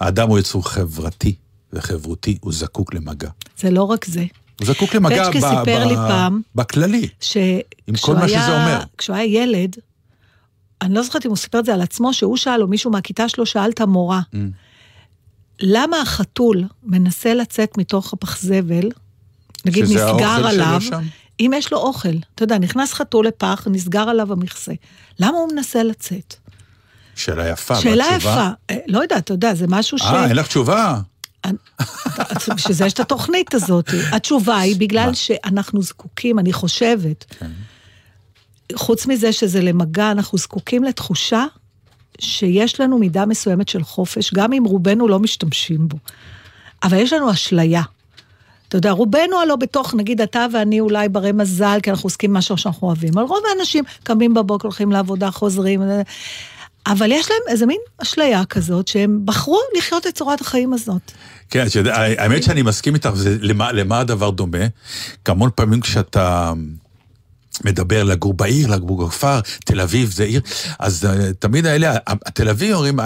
האדם 0.00 0.28
הוא 0.28 0.38
יצור 0.38 0.68
חברתי 0.68 1.34
וחברותי, 1.72 2.38
הוא 2.40 2.52
זקוק 2.52 2.94
למגע. 2.94 3.28
זה 3.58 3.70
לא 3.70 3.82
רק 3.82 4.04
זה. 4.04 4.24
הוא 4.60 4.66
זקוק 4.66 4.94
למגע 4.94 5.24
פצ'קי 5.24 5.38
ב- 5.38 5.40
סיפר 5.40 5.84
ב- 5.84 5.88
לי 5.88 5.94
פעם, 5.94 6.40
בכללי. 6.54 7.08
עם 7.86 7.94
כל 8.00 8.14
מה 8.14 8.28
שזה 8.28 8.62
אומר. 8.62 8.80
כשהוא 8.98 9.16
היה 9.16 9.42
ילד, 9.42 9.76
אני 10.82 10.94
לא 10.94 11.02
זוכרת 11.02 11.24
אם 11.26 11.30
הוא 11.30 11.36
סיפר 11.36 11.58
את 11.58 11.64
זה 11.64 11.74
על 11.74 11.80
עצמו, 11.82 12.14
שהוא 12.14 12.36
שאל, 12.36 12.62
או 12.62 12.66
מישהו 12.68 12.90
מהכיתה 12.90 13.28
שלו 13.28 13.46
שאל 13.46 13.70
את 13.70 13.80
המורה, 13.80 14.20
Mm. 14.32 14.36
למה 15.60 16.00
החתול 16.00 16.62
מנסה 16.82 17.34
לצאת 17.34 17.78
מתוך 17.78 18.12
הפח 18.12 18.38
זבל, 18.40 18.88
נגיד 19.64 19.84
נסגר 19.84 20.46
עליו? 20.48 20.80
אם 21.40 21.50
יש 21.56 21.72
לו 21.72 21.78
אוכל, 21.78 22.08
אתה 22.34 22.42
יודע, 22.44 22.58
נכנס 22.58 22.92
חתול 22.92 23.26
לפח, 23.26 23.66
נסגר 23.70 24.08
עליו 24.08 24.32
המכסה, 24.32 24.72
למה 25.18 25.38
הוא 25.38 25.48
מנסה 25.52 25.82
לצאת? 25.82 26.34
שאלה 27.14 27.48
יפה, 27.48 27.74
שאלה 27.76 28.04
והתשובה? 28.12 28.32
יפה, 28.32 28.48
אה, 28.70 28.76
לא 28.86 28.98
יודעת, 29.02 29.24
אתה 29.24 29.32
יודע, 29.34 29.54
זה 29.54 29.66
משהו 29.68 29.98
ש... 29.98 30.02
אה, 30.02 30.28
אין 30.28 30.36
לך 30.36 30.46
תשובה? 30.46 31.00
בשביל 32.54 32.74
זה 32.74 32.86
יש 32.86 32.92
את 32.92 33.00
התוכנית 33.00 33.54
הזאת. 33.54 33.90
התשובה 34.12 34.58
היא 34.58 34.76
בגלל 34.78 35.14
שאנחנו 35.14 35.82
זקוקים, 35.82 36.38
אני 36.38 36.52
חושבת, 36.52 37.24
כן. 37.38 37.50
חוץ 38.74 39.06
מזה 39.06 39.32
שזה 39.32 39.62
למגע, 39.62 40.10
אנחנו 40.10 40.38
זקוקים 40.38 40.84
לתחושה 40.84 41.44
שיש 42.20 42.80
לנו 42.80 42.98
מידה 42.98 43.26
מסוימת 43.26 43.68
של 43.68 43.82
חופש, 43.82 44.34
גם 44.34 44.52
אם 44.52 44.64
רובנו 44.64 45.08
לא 45.08 45.18
משתמשים 45.18 45.88
בו. 45.88 45.96
אבל 46.82 46.96
יש 46.96 47.12
לנו 47.12 47.30
אשליה. 47.32 47.82
אתה 48.68 48.76
יודע, 48.76 48.90
רובנו 48.90 49.40
הלא 49.40 49.56
בתוך, 49.56 49.94
נגיד 49.94 50.20
אתה 50.20 50.46
ואני 50.52 50.80
אולי 50.80 51.08
ברי 51.08 51.32
מזל, 51.32 51.78
כי 51.82 51.90
אנחנו 51.90 52.06
עוסקים 52.06 52.32
במשהו 52.32 52.56
שאנחנו 52.56 52.86
אוהבים, 52.86 53.18
אבל 53.18 53.22
רוב 53.22 53.42
האנשים 53.50 53.84
קמים 54.02 54.34
בבוקר, 54.34 54.68
הולכים 54.68 54.92
לעבודה, 54.92 55.30
חוזרים, 55.30 55.82
אבל 56.86 57.12
יש 57.12 57.30
להם 57.30 57.40
איזה 57.48 57.66
מין 57.66 57.80
אשליה 58.02 58.44
כזאת, 58.44 58.88
שהם 58.88 59.20
בחרו 59.24 59.58
לחיות 59.78 60.06
את 60.06 60.14
צורת 60.14 60.40
החיים 60.40 60.72
הזאת. 60.72 61.12
כן, 61.50 61.68
שיודע, 61.68 61.96
האמת 61.96 62.42
שאני 62.42 62.62
מסכים 62.62 62.94
איתך, 62.94 63.10
למה, 63.40 63.72
למה 63.72 64.00
הדבר 64.00 64.30
דומה? 64.30 64.66
כי 65.24 65.30
המון 65.30 65.50
פעמים 65.54 65.80
כשאתה 65.80 66.52
מדבר 67.64 68.02
לגור 68.04 68.34
בעיר, 68.34 68.66
לגור 68.66 69.06
בכפר, 69.06 69.40
תל 69.64 69.80
אביב 69.80 70.10
זה 70.10 70.24
עיר, 70.24 70.40
אז 70.78 71.04
uh, 71.04 71.32
תמיד 71.38 71.66
האלה, 71.66 71.96
התל 72.06 72.48
אביב 72.48 72.74
אומרים, 72.74 72.98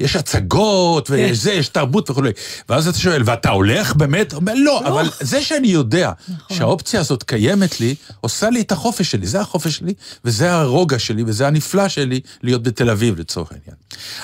יש 0.00 0.16
הצגות, 0.16 1.10
ויש 1.10 1.38
זה, 1.38 1.52
יש 1.52 1.68
תרבות 1.68 2.10
וכולי. 2.10 2.30
ואז 2.68 2.88
אתה 2.88 2.98
שואל, 2.98 3.22
ואתה 3.24 3.50
הולך 3.50 3.94
באמת? 3.94 4.34
אומר, 4.34 4.52
לא, 4.56 4.88
אבל 4.88 5.08
זה 5.20 5.42
שאני 5.42 5.68
יודע 5.68 6.12
שהאופציה 6.52 7.00
הזאת 7.00 7.22
קיימת 7.22 7.80
לי, 7.80 7.94
עושה 8.20 8.50
לי 8.50 8.60
את 8.60 8.72
החופש 8.72 9.10
שלי, 9.10 9.26
זה 9.26 9.40
החופש 9.40 9.76
שלי, 9.76 9.94
וזה 10.24 10.52
הרוגע 10.52 10.98
שלי, 10.98 11.22
וזה 11.26 11.46
הנפלא 11.46 11.88
שלי 11.88 12.20
להיות 12.42 12.62
בתל 12.62 12.90
אביב 12.90 13.20
לצורך 13.20 13.52
העניין. 13.52 13.76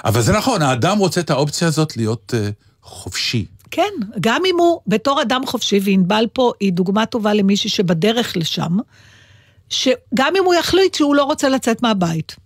אבל 0.05 0.23
זה 0.23 0.33
נכון, 0.33 0.63
האדם 0.63 0.99
רוצה 0.99 1.21
את 1.21 1.31
האופציה 1.31 1.69
הזאת 1.69 1.97
להיות 1.97 2.35
uh, 2.35 2.53
חופשי. 2.83 3.45
כן, 3.71 3.93
גם 4.21 4.43
אם 4.47 4.55
הוא 4.59 4.81
בתור 4.87 5.23
אדם 5.23 5.47
חופשי, 5.47 5.81
וענבל 5.85 6.25
פה 6.33 6.53
היא 6.61 6.73
דוגמה 6.73 7.07
טובה 7.07 7.35
למישהי 7.35 7.71
שבדרך 7.71 8.37
לשם, 8.37 8.77
שגם 9.71 10.33
אם 10.39 10.45
הוא 10.45 10.55
יחליט 10.55 10.95
שהוא 10.95 11.15
לא 11.15 11.25
רוצה 11.25 11.49
לצאת 11.49 11.83
מהבית. 11.83 12.37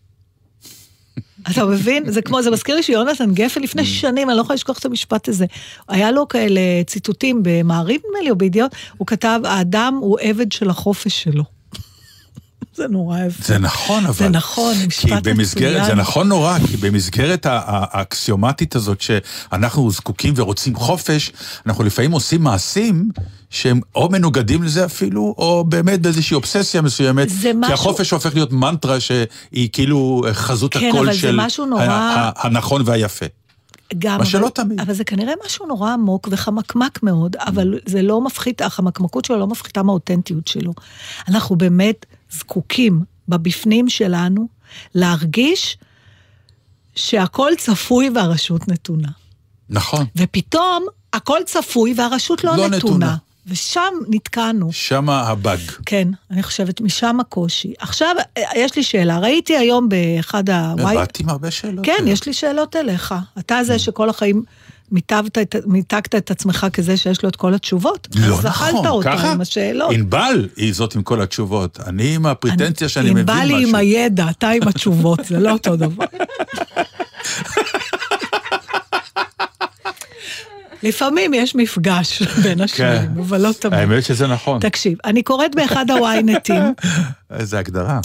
אתה 1.50 1.65
מבין? 1.65 2.11
זה 2.11 2.23
כמו, 2.23 2.43
זה 2.43 2.50
מזכיר 2.50 2.75
לי 2.75 2.83
שיונתן 2.83 3.35
גפן 3.35 3.62
לפני 3.62 3.85
שנים, 3.85 4.31
אני 4.31 4.37
לא 4.37 4.43
יכולה 4.43 4.55
לשכוח 4.55 4.79
את 4.79 4.85
המשפט 4.85 5.29
הזה. 5.29 5.47
היה 5.89 6.11
לו 6.11 6.29
כאלה 6.29 6.61
ציטוטים 6.87 7.41
במעריב 7.43 8.00
נדמה 8.09 8.21
לי, 8.21 8.31
או 8.31 8.37
בידיעות, 8.37 8.75
הוא 8.97 9.07
כתב, 9.07 9.41
האדם 9.45 9.99
הוא 10.00 10.19
עבד 10.21 10.53
של 10.53 10.71
החופש 10.71 11.23
שלו. 11.23 11.60
זה 12.75 12.89
נורא 12.89 13.19
יפה. 13.19 13.45
זה 13.45 13.59
נכון, 13.59 14.05
אבל... 14.07 14.12
זה 14.15 14.29
נכון, 14.29 14.75
כי 14.75 14.87
משפט 14.87 15.23
במסגרת, 15.29 15.73
מצוין. 15.73 15.85
זה 15.85 15.95
נכון 15.95 16.29
נורא, 16.29 16.59
כי 16.71 16.77
במסגרת 16.77 17.47
האקסיומטית 17.50 18.77
הזאת 18.77 19.00
שאנחנו 19.00 19.91
זקוקים 19.91 20.35
ורוצים 20.37 20.75
חופש, 20.77 21.33
אנחנו 21.67 21.85
לפעמים 21.85 22.12
עושים 22.12 22.43
מעשים 22.43 23.09
שהם 23.50 23.81
או 23.95 24.09
מנוגדים 24.11 24.62
לזה 24.62 24.85
אפילו, 24.85 25.35
או 25.39 25.65
באמת 25.69 26.00
באיזושהי 26.03 26.35
אובססיה 26.35 26.83
מסוימת. 26.83 27.29
זה 27.29 27.37
כי 27.53 27.59
משהו- 27.59 27.75
החופש 27.75 28.11
הופך 28.11 28.35
להיות 28.35 28.53
מנטרה 28.53 29.00
שהיא 29.00 29.69
כאילו 29.73 30.25
חזות 30.33 30.73
כן, 30.75 30.89
הקול 30.89 31.07
אבל 31.07 31.12
זה 31.12 31.19
של 31.21 31.37
משהו 31.37 31.67
נורא- 31.67 32.31
הנכון 32.37 32.83
והיפה. 32.85 33.27
גם, 33.99 34.19
מה 34.19 34.25
שלא 34.27 34.49
תמיד. 34.55 34.81
אבל 34.81 34.95
זה 34.95 35.05
כנראה 35.05 35.33
משהו 35.47 35.67
נורא 35.67 35.93
עמוק 35.93 36.29
וחמקמק 36.31 37.03
מאוד, 37.03 37.37
אבל 37.39 37.75
זה 37.87 38.03
לא 38.03 38.21
מפחית, 38.21 38.62
החמקמקות 38.62 39.25
שלו 39.25 39.39
לא 39.39 39.47
מפחיתה 39.47 39.83
מהאותנטיות 39.83 40.49
שלו. 40.49 40.73
אנחנו 41.29 41.57
באמת 41.57 42.07
זקוקים 42.31 43.03
בבפנים 43.29 43.89
שלנו 43.89 44.49
להרגיש 44.95 45.79
שהכל 46.95 47.53
צפוי 47.59 48.11
והרשות 48.15 48.69
נתונה. 48.69 49.09
נכון. 49.69 50.07
ופתאום 50.17 50.87
הכל 51.13 51.39
צפוי 51.47 51.95
והרשות 51.97 52.45
לא, 52.45 52.57
לא 52.57 52.69
נתונה. 52.69 52.77
נתונה. 52.77 53.17
ושם 53.47 53.95
נתקענו. 54.09 54.73
שמה 54.73 55.21
הבאג. 55.21 55.61
כן, 55.87 56.09
אני 56.31 56.43
חושבת, 56.43 56.81
משם 56.81 57.21
הקושי. 57.21 57.75
עכשיו, 57.79 58.17
יש 58.57 58.77
לי 58.77 58.83
שאלה. 58.83 59.19
ראיתי 59.19 59.57
היום 59.57 59.89
באחד 59.89 60.51
הוואי... 60.51 60.97
באתי 60.97 61.23
עם 61.23 61.29
הרבה 61.29 61.51
שאלות. 61.51 61.87
כן, 61.87 62.05
יש 62.07 62.27
לי 62.27 62.33
שאלות 62.33 62.77
אליך. 62.77 63.15
אתה 63.39 63.65
זה 63.65 63.79
שכל 63.79 64.11
החיים 64.11 64.43
מיטבת 64.91 65.39
את- 65.39 65.57
מיתגת 65.67 66.15
את 66.15 66.31
עצמך 66.31 66.67
כזה 66.73 66.97
שיש 66.97 67.23
לו 67.23 67.29
את 67.29 67.37
כל 67.37 67.55
התשובות. 67.55 68.09
לא 68.17 68.35
אז 68.39 68.45
נכון, 68.47 68.87
אותה 68.87 69.13
ככה? 69.17 69.33
עם 69.33 69.41
השאלות. 69.41 69.93
ענבל 69.93 70.49
היא 70.57 70.73
זאת 70.75 70.95
עם 70.95 71.03
כל 71.03 71.23
התשובות. 71.23 71.79
אני 71.87 72.15
עם 72.15 72.27
הפריטנציה 72.27 72.89
שאני 72.89 73.11
מבין 73.11 73.25
משהו. 73.25 73.39
ענבל 73.41 73.55
היא 73.59 73.67
עם 73.67 73.75
הידע, 73.75 74.27
אתה 74.31 74.49
עם 74.49 74.69
התשובות, 74.69 75.21
זה 75.25 75.39
לא 75.41 75.51
אותו 75.53 75.77
דבר. 75.77 76.05
לפעמים 80.83 81.35
יש 81.35 81.55
מפגש 81.55 82.23
בין 82.43 82.61
השניים, 82.61 83.11
אבל 83.19 83.41
לא 83.41 83.51
תמיד. 83.61 83.75
כן. 83.75 83.81
האמת 83.81 84.05
שזה 84.05 84.27
נכון. 84.27 84.61
תקשיב, 84.61 84.99
אני 85.05 85.23
קוראת 85.23 85.55
באחד 85.55 85.91
הוויינטים, 85.91 86.63
איזה 87.39 87.59
הגדרה. 87.59 88.01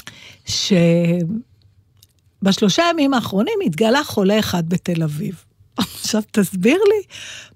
שבשלושה 2.41 2.83
ימים 2.91 3.13
האחרונים 3.13 3.53
התגלה 3.65 4.03
חולה 4.03 4.39
אחד 4.39 4.69
בתל 4.69 5.03
אביב. 5.03 5.44
עכשיו 5.77 6.21
תסביר 6.31 6.77
לי, 6.89 7.01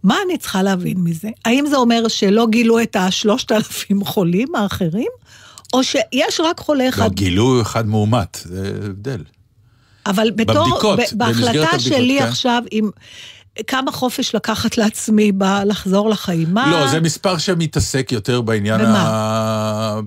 מה 0.04 0.18
אני 0.26 0.38
צריכה 0.38 0.64
להבין 0.64 0.98
מזה? 0.98 1.30
האם 1.46 1.66
זה 1.70 1.76
אומר 1.76 2.08
שלא 2.08 2.48
גילו 2.48 2.82
את 2.82 2.96
השלושת 2.96 3.52
אלפים 3.52 4.06
חולים 4.06 4.56
האחרים, 4.56 5.12
או 5.74 5.84
שיש 5.84 6.40
רק 6.40 6.60
חולה 6.60 6.90
אחד? 6.90 7.04
לא, 7.04 7.10
גילו 7.10 7.62
אחד 7.62 7.88
מאומת, 7.88 8.42
זה 8.46 8.72
הבדל. 8.86 9.24
אבל 10.06 10.32
בתור, 10.32 10.68
בבדיקות, 10.68 11.00
בהחלטה 11.14 11.50
הבדיקות, 11.50 11.80
שלי 11.80 12.18
כן. 12.20 12.26
עכשיו, 12.26 12.64
אם 12.72 12.90
כמה 13.68 13.92
חופש 13.92 14.36
לקחת 14.36 14.78
לעצמי 14.78 15.32
לחזור 15.66 16.10
לחיים. 16.10 16.54
מה... 16.54 16.72
לא, 16.72 16.88
זה 16.88 17.00
מספר 17.00 17.38
שמתעסק 17.38 18.12
יותר 18.12 18.42
בעניין, 18.42 18.82
ה... 18.82 20.00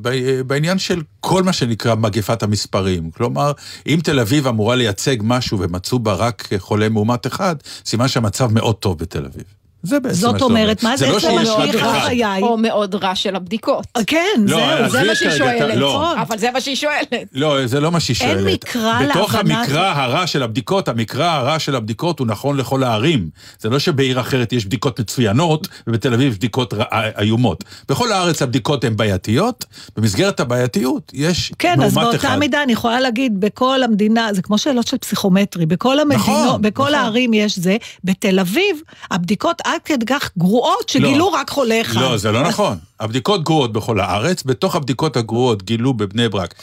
בעניין 0.47 0.79
של 0.79 1.03
כל 1.21 1.43
מה 1.43 1.53
שנקרא 1.53 1.95
מגפת 1.95 2.43
המספרים. 2.43 3.11
כלומר, 3.11 3.53
אם 3.87 3.99
תל 4.05 4.21
אביב 4.21 4.47
אמורה 4.47 4.77
לייצג 4.77 5.17
משהו 5.23 5.59
ומצאו 5.61 5.99
בה 5.99 6.15
רק 6.15 6.49
חולה 6.59 6.89
מאומת 6.89 7.27
אחד, 7.27 7.57
סימן 7.85 8.09
שהמצב 8.09 8.53
מאוד 8.53 8.75
טוב 8.75 8.99
בתל 8.99 9.25
אביב. 9.25 9.62
זה 9.83 10.01
בעצם 10.01 10.15
זאת 10.15 10.43
אומרת, 10.43 10.83
מה 10.83 10.97
זה 10.97 11.07
לא 11.07 11.17
משליך 11.17 11.83
על 11.83 12.01
חיי? 12.01 12.43
או 12.43 12.57
מאוד 12.57 12.95
רע 12.95 13.15
של 13.15 13.37
הבדיקות. 13.37 13.87
כן, 14.07 14.41
לא, 14.47 14.89
זה 14.89 15.05
מה 15.05 15.15
שהיא 15.15 15.31
שואלת. 15.31 15.77
לא. 15.77 16.23
אבל 16.23 16.39
זה 16.39 16.51
מה 16.51 16.61
שהיא 16.61 16.77
שואלת. 16.77 17.13
לא, 17.33 17.67
זה 17.67 17.81
לא 17.81 17.93
מה 17.93 18.01
שהיא 18.01 18.15
שואלת. 18.17 18.37
אין 18.37 18.55
מקרא 18.55 19.01
להבנת... 19.01 19.17
בתוך 19.17 19.35
המקרא 19.35 19.93
הרע 19.97 20.27
של 20.27 20.43
הבדיקות, 20.43 20.89
המקרא 20.89 21.31
הרע 21.31 21.59
של 21.59 21.77
הבדיקות 21.77 22.19
הוא 22.19 22.27
נכון 22.27 22.57
לכל 22.57 22.83
הערים. 22.83 23.29
זה 23.59 23.69
לא 23.69 23.79
שבעיר 23.79 24.21
אחרת 24.21 24.53
יש 24.53 24.67
בדיקות 24.67 25.01
מצוינות, 25.01 25.69
ובתל 25.87 26.15
אביב 26.15 26.33
יש 26.33 26.39
בדיקות 26.39 26.75
איומות. 27.19 27.65
בכל 27.89 28.13
הארץ 28.13 28.43
הבדיקות 28.43 28.85
הן 28.85 28.97
בעייתיות, 28.97 29.65
במסגרת 29.97 30.41
הבעייתיות 30.41 31.13
יש 31.15 31.53
כן, 31.59 31.79
מאומת 31.79 31.93
אחד. 31.93 32.03
כן, 32.03 32.07
אז 32.09 32.13
באותה 32.23 32.37
מידה 32.37 32.63
אני 32.63 32.73
יכולה 32.73 33.01
להגיד, 33.01 33.41
בכל 33.41 33.83
המדינה, 33.83 34.29
זה 34.33 34.43
כמו 34.43 34.59
שאלות 34.59 34.87
של 34.87 34.99
פסיכומטרי, 34.99 35.67
בכל 35.67 36.01
המדינות, 36.01 36.27
נכון, 36.27 36.63
בכל 36.63 36.83
נכון. 36.83 36.95
הערים 36.95 37.35
יש 37.35 37.59
זה. 37.59 37.77
בתל 38.05 38.41
אביב, 38.41 38.81
הבדיקות 39.11 39.63
עד 39.73 39.81
כדי 39.85 40.07
כך 40.07 40.31
גרועות 40.39 40.89
שגילו 40.89 41.19
לא, 41.19 41.25
רק 41.25 41.51
חולה 41.51 41.81
אחד. 41.81 42.01
לא, 42.01 42.17
זה 42.17 42.33
לא 42.33 42.43
נכון. 42.43 42.79
הבדיקות 43.01 43.45
גרועות 43.45 43.73
בכל 43.73 44.01
הארץ, 44.01 44.43
בתוך 44.43 44.75
הבדיקות 44.75 45.17
הגרועות 45.17 45.63
גילו 45.63 45.95
בבני 45.95 46.29
ברק, 46.29 46.55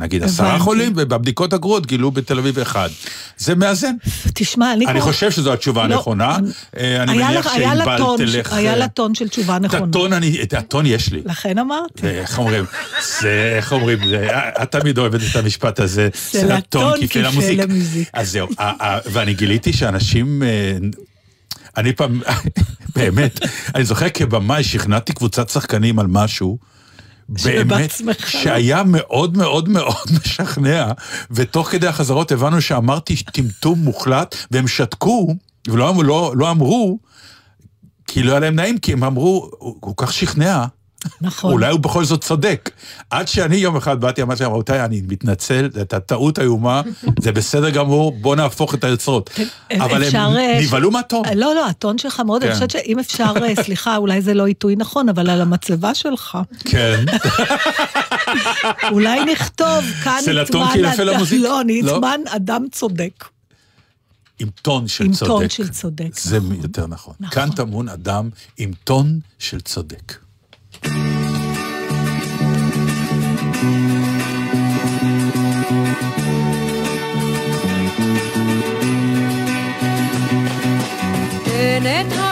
נגיד 0.00 0.22
עשרה 0.22 0.58
חולים, 0.58 0.92
ובבדיקות 0.96 1.52
הגרועות 1.52 1.86
גילו 1.86 2.10
בתל 2.10 2.38
אביב 2.38 2.58
אחד. 2.58 2.88
זה 3.38 3.54
מאזן. 3.54 3.94
תשמע, 4.34 4.72
אני... 4.72 4.86
אני 4.86 5.00
חושב 5.00 5.30
שזו 5.30 5.52
התשובה 5.52 5.86
לא, 5.86 5.94
הנכונה. 5.94 6.38
אה, 6.76 7.02
אני 7.02 7.18
מניח 7.18 7.54
שענבל 7.54 7.98
תלך... 8.16 8.52
היה 8.52 8.76
לה 8.76 8.88
טון 8.88 9.14
של 9.14 9.28
תשובה 9.28 9.58
נכונה. 9.58 9.84
את 9.84 9.88
הטון, 9.88 10.12
אני, 10.12 10.42
את 10.42 10.54
הטון 10.54 10.86
יש 10.86 11.12
לי. 11.12 11.22
לכן 11.24 11.58
אמרתי. 11.58 12.06
איך 12.06 12.38
אומרים? 12.38 12.64
זה, 13.20 13.52
איך 13.56 13.72
אומרים? 13.72 13.98
את 14.62 14.72
תמיד 14.72 14.98
אוהבת 14.98 15.20
את 15.30 15.36
המשפט 15.36 15.80
הזה. 15.80 16.08
זה 16.32 16.54
הטון 16.54 17.00
כיפה 17.00 17.20
למוזיק. 17.20 18.08
אז 18.12 18.32
זהו, 18.32 18.48
ואני 19.06 19.34
גיליתי 19.34 19.72
שאנשים 19.72 20.42
אה, 20.42 20.48
אני 21.76 21.92
פעם, 21.92 22.20
באמת, 22.96 23.40
אני 23.74 23.84
זוכר 23.84 24.08
כבמאי 24.08 24.64
שכנעתי 24.64 25.12
קבוצת 25.12 25.48
שחקנים 25.48 25.98
על 25.98 26.06
משהו. 26.06 26.58
באמת, 27.28 27.92
שהיה 28.26 28.82
מאוד 28.86 29.36
מאוד 29.36 29.68
מאוד 29.68 30.08
משכנע, 30.20 30.92
ותוך 31.30 31.68
כדי 31.70 31.86
החזרות 31.86 32.32
הבנו 32.32 32.60
שאמרתי 32.60 33.16
טמטום 33.16 33.78
מוחלט, 33.78 34.34
והם 34.50 34.68
שתקו, 34.68 35.34
ולא 35.68 35.94
לא, 36.04 36.32
לא 36.36 36.50
אמרו, 36.50 36.98
כי 38.06 38.22
לא 38.22 38.30
היה 38.30 38.40
להם 38.40 38.54
נעים, 38.54 38.78
כי 38.78 38.92
הם 38.92 39.04
אמרו, 39.04 39.50
הוא 39.58 39.76
כל 39.80 39.92
כך 39.96 40.12
שכנע, 40.12 40.64
נכון. 41.20 41.52
אולי 41.52 41.70
הוא 41.70 41.80
בכל 41.80 42.04
זאת 42.04 42.24
צודק. 42.24 42.70
עד 43.10 43.28
שאני 43.28 43.56
יום 43.56 43.76
אחד 43.76 44.00
באתי, 44.00 44.22
אמרתי 44.22 44.42
להם, 44.42 44.52
רבותיי, 44.52 44.84
אני 44.84 45.02
מתנצל, 45.08 45.68
זו 45.72 45.78
הייתה 45.78 46.00
טעות 46.00 46.38
איומה, 46.38 46.82
זה 47.20 47.32
בסדר 47.32 47.70
גמור, 47.70 48.12
בואו 48.12 48.34
נהפוך 48.34 48.74
את 48.74 48.84
היוצרות. 48.84 49.30
אבל 49.80 50.04
הם 50.04 50.36
אה, 50.36 50.60
נבהלו 50.62 50.90
מהטון. 50.90 51.22
לא, 51.34 51.54
לא, 51.54 51.66
הטון 51.66 51.98
שלך 51.98 52.20
מאוד, 52.20 52.42
אני 52.42 52.50
כן. 52.50 52.54
חושבת 52.54 52.70
שאם 52.70 52.98
אפשר, 52.98 53.32
אה, 53.42 53.54
סליחה, 53.64 53.96
אולי 53.96 54.22
זה 54.22 54.34
לא 54.34 54.46
עיתוי 54.46 54.76
נכון, 54.76 55.08
אבל 55.08 55.30
על 55.30 55.40
המצבה 55.40 55.94
שלך. 55.94 56.38
כן. 56.64 57.04
אולי 58.92 59.24
נכתוב, 59.24 59.84
כאן 60.04 60.20
אדם, 60.48 61.18
לא, 61.38 61.60
נטמן 61.64 62.20
אדם 62.28 62.64
צודק. 62.72 63.24
עם 64.38 64.48
טון 64.62 64.88
של 64.88 65.04
עם 65.04 65.12
צודק. 65.12 65.30
עם 65.30 65.38
טון 65.38 65.48
של 65.48 65.68
צודק. 65.68 66.18
זה 66.18 66.38
נכון. 66.38 66.54
יותר 66.62 66.86
נכון. 66.86 67.14
נכון. 67.20 67.34
כאן 67.34 67.50
טמון 67.56 67.88
אדם 67.88 68.30
עם 68.58 68.70
טון 68.84 69.20
של 69.38 69.60
צודק. 69.60 70.27
תן 81.44 81.86
את 81.86 82.27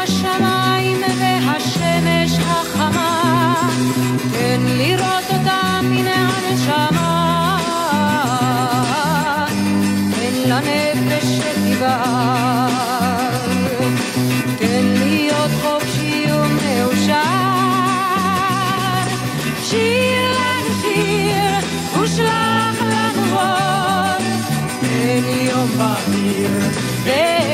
בהיר. 27.07 27.47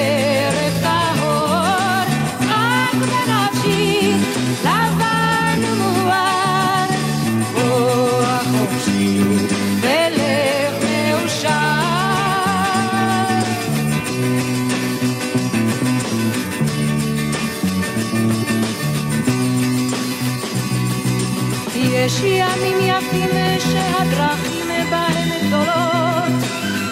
יש 22.05 22.21
ימים 22.25 22.79
יפים 22.81 23.31
שהדרכים 23.59 24.69
בהם 24.91 25.29
גדולות, 25.47 26.33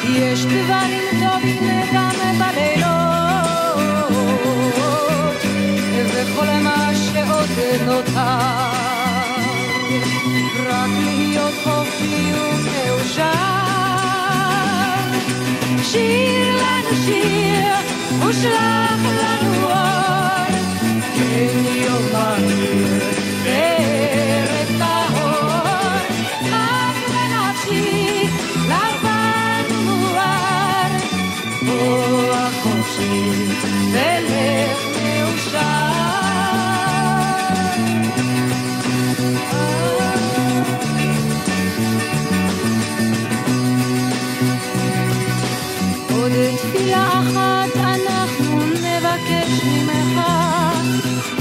יש 0.09 0.45
דברים 0.45 1.10
שעוד 7.91 8.05
נותר, 8.07 8.21
רק 10.69 10.91
להיות 11.07 11.55
חופשי 11.65 12.33
ומאושר. 12.35 13.33
שיר 15.83 16.57
לנו 16.57 16.97
שיר 17.05 17.75
ושלח 18.29 19.01
לנו 19.05 19.65
אור, 19.65 20.57
כן 21.15 21.65
יום 21.65 22.03
מהיר. 22.13 23.11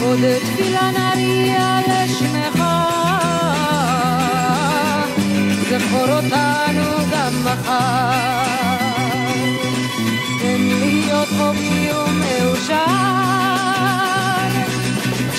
עוד 0.09 0.19
תפילה 0.43 0.91
נריע 0.91 1.79
לשמך, 1.87 2.63
זכור 5.69 6.09
אותנו 6.09 6.85
גם 7.11 7.33
מחר. 7.43 8.75
תן 10.41 10.61
להיות 10.61 11.27
חופשי 11.27 11.89
ומאושר, 11.93 12.85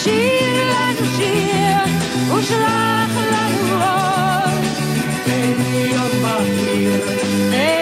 שיר 0.02 0.70
לנו 0.70 1.06
שיר 1.16 2.34
ושלח 2.34 3.12
לנו 3.32 3.82
אור, 3.82 4.60
תן 5.24 5.62
להיות 5.70 6.12
מהיר. 6.22 7.79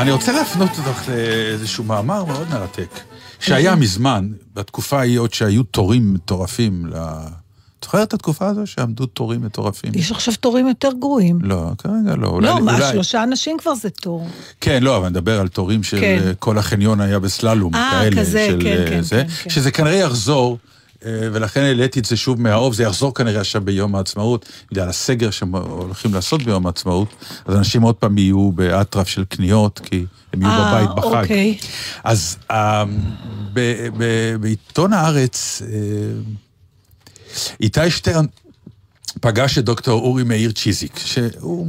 אני 0.00 0.10
רוצה 0.10 0.32
להפנות 0.32 0.70
אותך 0.78 1.08
לאיזשהו 1.08 1.84
מאמר 1.84 2.24
מאוד 2.24 2.48
מרתק, 2.50 3.00
שהיה 3.40 3.76
מזמן, 3.76 4.28
בתקופה 4.54 4.98
ההיא 4.98 5.18
עוד 5.18 5.34
שהיו 5.34 5.62
תורים 5.62 6.14
מטורפים 6.14 6.86
זוכר 7.84 8.02
את 8.02 8.14
התקופה 8.14 8.46
הזו 8.46 8.66
שעמדו 8.66 9.06
תורים 9.06 9.42
מטורפים? 9.42 9.92
יש 9.94 10.10
עכשיו 10.10 10.34
תורים 10.40 10.68
יותר 10.68 10.88
גרועים. 11.00 11.38
לא, 11.42 11.70
כרגע 11.78 12.16
לא. 12.16 12.26
אולי, 12.26 12.46
לא, 12.46 12.60
מה, 12.60 12.74
אולי... 12.74 12.92
שלושה 12.92 13.22
אנשים 13.22 13.56
כבר 13.58 13.74
זה 13.74 13.90
תור. 13.90 14.28
כן, 14.60 14.82
לא, 14.82 14.96
אבל 14.96 15.04
אני 15.04 15.10
מדבר 15.10 15.40
על 15.40 15.48
תורים 15.48 15.82
של 15.82 16.00
כן. 16.00 16.18
אה, 16.26 16.34
כל 16.34 16.58
החניון 16.58 17.00
היה 17.00 17.18
בסללום, 17.18 17.74
아, 17.74 17.78
כאלה. 17.78 18.16
אה, 18.16 18.20
כזה, 18.20 18.46
של, 18.50 18.60
כן, 18.62 18.84
כן, 18.88 19.02
זה, 19.02 19.24
כן, 19.28 19.34
כן. 19.42 19.50
שזה 19.50 19.70
כנראה 19.70 19.94
יחזור. 19.94 20.58
אה, 21.06 21.28
ולכן 21.32 21.60
העליתי 21.60 22.00
את 22.00 22.04
זה 22.04 22.16
שוב 22.16 22.40
מהאוב, 22.40 22.74
זה 22.74 22.82
יחזור 22.82 23.14
כנראה 23.14 23.40
עכשיו 23.40 23.62
ביום 23.62 23.94
העצמאות, 23.94 24.46
בגלל 24.72 24.88
הסגר 24.88 25.30
שהולכים 25.30 26.14
לעשות 26.14 26.42
ביום 26.42 26.66
העצמאות, 26.66 27.08
אז 27.46 27.56
אנשים 27.56 27.82
עוד 27.82 27.94
פעם 27.94 28.18
יהיו 28.18 28.52
באטרף 28.52 29.08
של 29.08 29.24
קניות, 29.24 29.80
כי 29.84 30.06
הם 30.32 30.42
יהיו 30.42 30.52
아, 30.52 30.74
בבית 30.74 30.90
בחג. 30.96 31.22
אוקיי. 31.22 31.58
אז 32.04 32.36
בעיתון 34.40 34.92
הארץ, 34.92 35.62
איתי 37.60 37.90
שטרן 37.90 38.26
פגש 39.20 39.58
את 39.58 39.64
דוקטור 39.64 40.00
אורי 40.00 40.22
מאיר 40.24 40.52
צ'יזיק, 40.52 40.98
שהוא, 40.98 41.66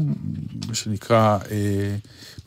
מה 0.68 0.76
שנקרא, 0.76 1.38
אה, 1.52 1.96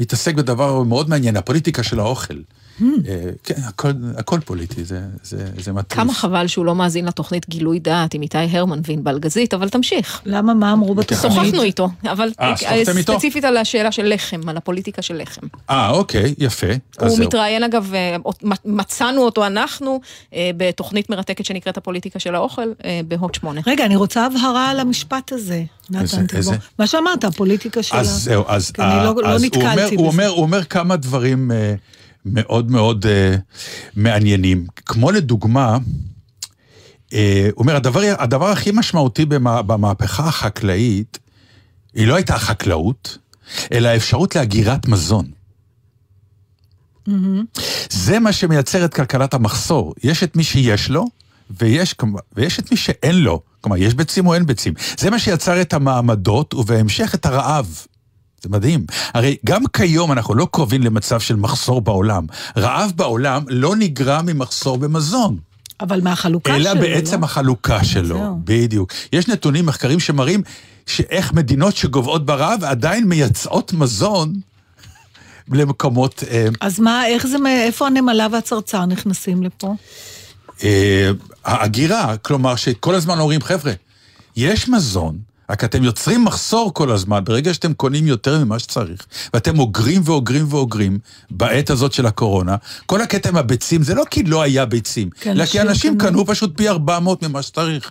מתעסק 0.01 0.35
בדבר 0.35 0.83
מאוד 0.83 1.09
מעניין, 1.09 1.37
הפוליטיקה 1.37 1.83
של 1.83 2.01
האוכל. 2.01 2.35
אה, 2.83 3.31
כן, 3.45 3.55
הכל, 3.65 3.91
הכל 4.17 4.41
פוליטי, 4.41 4.85
זה, 4.85 5.01
זה, 5.23 5.49
זה 5.59 5.73
מטריף. 5.73 6.01
כמה 6.01 6.15
חבל 6.15 6.47
שהוא 6.47 6.65
לא 6.65 6.75
מאזין 6.75 7.05
לתוכנית 7.05 7.49
גילוי 7.49 7.79
דעת 7.79 8.15
עם 8.15 8.23
איתי 8.23 8.39
הרמן 8.39 8.81
וענבל 8.87 9.19
גזית, 9.19 9.55
אבל 9.55 9.69
תמשיך. 9.69 10.21
למה, 10.27 10.55
מה 10.55 10.73
אמרו 10.73 10.95
בתוכנית? 10.95 11.35
שוחחנו 11.35 11.63
איתו, 11.63 11.89
אבל 12.05 12.29
אה, 12.41 12.55
ספציפית 13.03 13.45
על 13.45 13.57
השאלה 13.57 13.93
של 13.93 14.15
לחם, 14.15 14.49
על 14.49 14.57
הפוליטיקה 14.57 15.03
של 15.03 15.23
לחם. 15.23 15.47
אה, 15.71 15.91
אוקיי, 15.91 16.35
יפה. 16.39 16.67
הוא 17.01 17.19
מתראיין 17.19 17.63
אגב, 17.63 17.95
אה, 17.95 18.17
מצאנו 18.65 19.23
אותו 19.23 19.47
אנחנו 19.47 20.01
בתוכנית 20.57 21.11
מרתקת 21.11 21.45
שנקראת 21.45 21.77
הפוליטיקה 21.77 22.19
של 22.19 22.35
האוכל 22.35 22.73
בהוט 23.09 23.35
שמונה. 23.35 23.61
רגע, 23.67 23.85
אני 23.85 23.97
רוצה 23.97 24.27
הבהרה 24.27 24.71
על 24.71 24.81
המשפט 24.81 25.33
הזה. 25.33 25.63
נתן, 25.91 26.27
תבוא. 26.27 26.55
מה 26.79 26.87
שאמרת, 26.87 27.25
הפוליטיקה 27.25 27.83
של 27.83 27.97
ה... 27.97 28.01
אז 28.01 28.23
זהו, 28.25 28.45
אז... 28.47 28.73
אני 28.79 29.05
לא, 29.05 29.15
לא 29.23 29.39
נתקלתי 29.39 29.97
בזה. 29.97 30.29
הוא 30.29 30.43
אומר 30.43 30.65
כמה 30.65 30.97
דברים... 30.97 31.51
מאוד 32.25 32.71
מאוד 32.71 33.07
uh, 33.07 33.09
מעניינים. 33.97 34.67
כמו 34.77 35.11
לדוגמה, 35.11 35.77
uh, 35.77 37.13
הוא 37.53 37.61
אומר, 37.61 37.77
הדבר, 37.77 38.01
הדבר 38.19 38.49
הכי 38.49 38.71
משמעותי 38.75 39.25
במה, 39.25 39.63
במהפכה 39.63 40.29
החקלאית, 40.29 41.19
היא 41.95 42.07
לא 42.07 42.15
הייתה 42.15 42.35
החקלאות, 42.35 43.19
אלא 43.73 43.89
האפשרות 43.89 44.37
להגירת 44.37 44.89
מזון. 44.89 45.31
Mm-hmm. 47.09 47.61
זה 47.91 48.19
מה 48.19 48.33
שמייצר 48.33 48.85
את 48.85 48.95
כלכלת 48.95 49.35
המחסור. 49.35 49.95
יש 50.03 50.23
את 50.23 50.37
מי 50.37 50.45
שיש 50.45 50.91
לו, 50.91 51.07
ויש, 51.51 51.95
ויש 52.37 52.59
את 52.59 52.71
מי 52.71 52.77
שאין 52.77 53.15
לו. 53.15 53.43
כלומר, 53.61 53.77
יש 53.77 53.95
ביצים 53.95 54.27
או 54.27 54.35
אין 54.35 54.47
ביצים. 54.47 54.75
זה 54.99 55.11
מה 55.11 55.19
שיצר 55.19 55.61
את 55.61 55.73
המעמדות, 55.73 56.55
ובהמשך 56.55 57.15
את 57.15 57.27
הרעב. 57.27 57.87
זה 58.45 58.49
מדהים. 58.51 58.87
הרי 59.15 59.37
גם 59.47 59.67
כיום 59.67 60.13
אנחנו 60.13 60.35
לא 60.35 60.49
קרובים 60.53 60.83
למצב 60.83 61.21
של 61.21 61.37
מחסור 61.37 61.81
בעולם. 61.81 62.27
רעב 62.57 62.93
בעולם 62.97 63.43
לא 63.49 63.77
נגרם 63.77 64.27
ממחסור 64.27 64.79
במזון. 64.79 65.37
אבל 65.81 66.01
מהחלוקה 66.01 66.57
אלא 66.57 66.71
שלו, 66.71 66.73
אלא 66.73 66.81
בעצם 66.81 67.21
לא? 67.21 67.25
החלוקה 67.25 67.85
שלו, 67.85 68.19
זהו. 68.19 68.41
בדיוק. 68.45 68.93
יש 69.13 69.29
נתונים, 69.29 69.67
מחקרים 69.67 70.01
שמראים 70.01 70.43
שאיך 70.87 71.33
מדינות 71.33 71.77
שגוועות 71.77 72.27
ברעב 72.27 72.65
עדיין 72.65 73.05
מייצאות 73.05 73.73
מזון 73.73 74.35
למקומות... 75.53 76.23
אה, 76.31 76.49
אז 76.61 76.81
מה, 76.81 77.07
איך 77.07 77.27
זה, 77.27 77.37
איפה 77.47 77.87
הנמלה 77.87 78.27
והצרצר 78.33 78.87
נכנסים 78.87 79.43
לפה? 79.43 79.75
אה, 80.65 81.11
ההגירה, 81.45 82.17
כלומר 82.17 82.57
שכל 82.57 82.95
הזמן 82.95 83.19
אומרים, 83.19 83.41
חבר'ה, 83.41 83.73
יש 84.37 84.69
מזון, 84.69 85.19
רק 85.51 85.65
אתם 85.65 85.85
יוצרים 85.85 86.25
מחסור 86.25 86.75
כל 86.75 86.91
הזמן, 86.91 87.25
ברגע 87.25 87.55
שאתם 87.55 87.75
קונים 87.75 88.07
יותר 88.07 88.45
ממה 88.45 88.59
שצריך, 88.59 89.07
ואתם 89.35 89.59
אוגרים 89.59 90.03
ואוגרים 90.05 90.47
ואוגרים 90.49 90.99
בעת 91.31 91.71
הזאת 91.71 91.93
של 91.93 92.07
הקורונה, 92.07 92.57
כל 92.87 93.01
הקטע 93.01 93.29
עם 93.29 93.37
הביצים 93.37 93.83
זה 93.83 93.95
לא 93.95 94.05
כי 94.11 94.23
לא 94.23 94.43
היה 94.43 94.67
ביצים, 94.67 95.09
אלא 95.27 95.47
כי 95.47 95.61
אנשים 95.61 95.99
קנו 95.99 96.15
קנו 96.15 96.27
פשוט 96.27 96.57
פי 96.57 96.69
400 96.69 97.23
ממה 97.23 97.43
שצריך. 97.43 97.91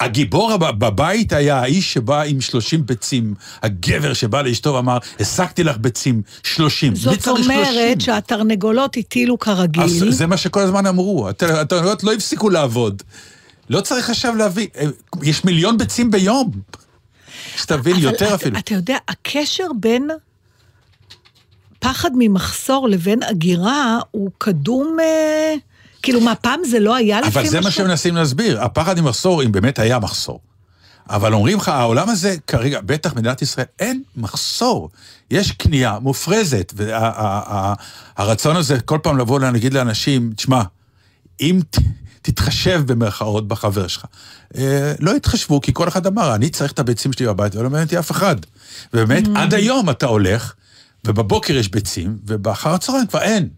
הגיבור 0.00 0.56
בבית 0.56 1.32
היה 1.32 1.60
האיש 1.60 1.92
שבא 1.92 2.22
עם 2.22 2.40
30 2.40 2.86
ביצים, 2.86 3.34
הגבר 3.62 4.12
שבא 4.12 4.42
לאשתו 4.42 4.74
ואמר, 4.74 4.98
השגתי 5.20 5.64
לך 5.64 5.76
ביצים 5.80 6.22
30, 6.42 6.94
זאת 6.94 7.28
אומרת 7.28 8.00
שהתרנגולות 8.00 8.96
הטילו 8.96 9.38
כרגיל. 9.38 9.82
אז 9.82 10.04
זה 10.10 10.26
מה 10.26 10.36
שכל 10.36 10.60
הזמן 10.60 10.86
אמרו, 10.86 11.28
התרנגולות 11.28 12.04
לא 12.04 12.12
הפסיקו 12.12 12.50
לעבוד. 12.50 13.02
לא 13.70 13.80
צריך 13.80 14.10
עכשיו 14.10 14.36
להביא, 14.36 14.68
אה, 14.76 14.86
יש 15.22 15.44
מיליון 15.44 15.78
ביצים 15.78 16.10
ביום. 16.10 16.50
שתבין, 17.56 17.96
יותר 17.96 18.28
את, 18.28 18.32
אפילו. 18.32 18.58
אתה 18.58 18.74
יודע, 18.74 18.96
הקשר 19.08 19.66
בין 19.80 20.08
פחד 21.78 22.10
ממחסור 22.14 22.88
לבין 22.88 23.22
הגירה 23.22 23.98
הוא 24.10 24.30
קדום... 24.38 24.96
אה, 25.00 25.54
כאילו, 26.02 26.20
מה, 26.20 26.34
פעם 26.34 26.60
זה 26.64 26.80
לא 26.80 26.94
היה 26.94 27.20
לפי 27.20 27.28
משהו? 27.28 27.40
אבל 27.40 27.48
זה 27.48 27.60
מה 27.60 27.70
שמנסים 27.70 28.16
להסביר. 28.16 28.62
הפחד 28.62 29.00
ממחסור, 29.00 29.42
אם 29.42 29.52
באמת 29.52 29.78
היה 29.78 29.98
מחסור. 29.98 30.40
אבל 31.10 31.34
אומרים 31.34 31.58
לך, 31.58 31.68
העולם 31.68 32.08
הזה 32.08 32.36
כרגע, 32.46 32.80
בטח 32.80 33.14
מדינת 33.14 33.42
ישראל, 33.42 33.66
אין 33.78 34.02
מחסור. 34.16 34.90
יש 35.30 35.52
קנייה 35.52 35.98
מופרזת, 35.98 36.72
והרצון 36.76 38.56
הזה 38.56 38.80
כל 38.80 38.98
פעם 39.02 39.18
לבוא 39.18 39.40
להגיד 39.40 39.74
לאנשים, 39.74 40.32
תשמע, 40.36 40.62
אם 41.40 41.60
תתחשב 42.26 42.82
במרכאות 42.86 43.48
בחבר 43.48 43.86
שלך. 43.86 44.04
אה, 44.56 44.92
לא 45.00 45.14
התחשבו, 45.14 45.60
כי 45.60 45.70
כל 45.74 45.88
אחד 45.88 46.06
אמר, 46.06 46.34
אני 46.34 46.48
צריך 46.48 46.72
את 46.72 46.78
הביצים 46.78 47.12
שלי 47.12 47.26
בבית, 47.26 47.56
ולא 47.56 47.70
מעניין 47.70 47.84
אותי 47.84 47.98
אף 47.98 48.10
אחד. 48.10 48.36
ובאמת, 48.94 49.26
mm. 49.26 49.30
עד 49.34 49.54
היום 49.54 49.90
אתה 49.90 50.06
הולך, 50.06 50.54
ובבוקר 51.04 51.56
יש 51.56 51.68
ביצים, 51.68 52.16
ובאחר 52.26 52.74
הצהריים 52.74 53.06
כבר 53.06 53.22
אין. 53.22 53.48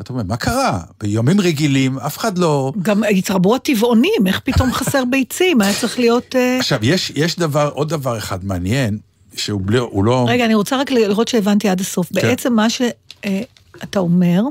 אתה 0.00 0.12
אומר, 0.12 0.22
מה 0.22 0.36
קרה? 0.36 0.80
ביומים 1.00 1.40
רגילים, 1.40 1.98
אף 1.98 2.18
אחד 2.18 2.38
לא... 2.38 2.72
גם 2.82 3.02
התרבו 3.04 3.54
הטבעונים, 3.54 4.26
איך 4.26 4.40
פתאום 4.40 4.72
חסר 4.72 5.04
ביצים? 5.10 5.60
היה 5.60 5.74
צריך 5.80 5.98
להיות... 5.98 6.36
אה, 6.36 6.58
עכשיו, 6.58 6.78
יש, 6.82 7.12
יש 7.14 7.36
דבר, 7.36 7.70
עוד 7.74 7.88
דבר 7.88 8.18
אחד 8.18 8.44
מעניין, 8.44 8.98
שהוא 9.36 9.60
בלי, 9.64 9.78
לא... 10.04 10.26
רגע, 10.28 10.44
אני 10.44 10.54
רוצה 10.54 10.76
רק 10.76 10.90
לראות 10.90 11.28
שהבנתי 11.28 11.68
עד 11.68 11.80
הסוף. 11.80 12.08
כן. 12.08 12.22
בעצם 12.22 12.52
מה 12.52 12.70
שאתה 12.70 12.88
אה, 13.96 14.00
אומר, 14.00 14.42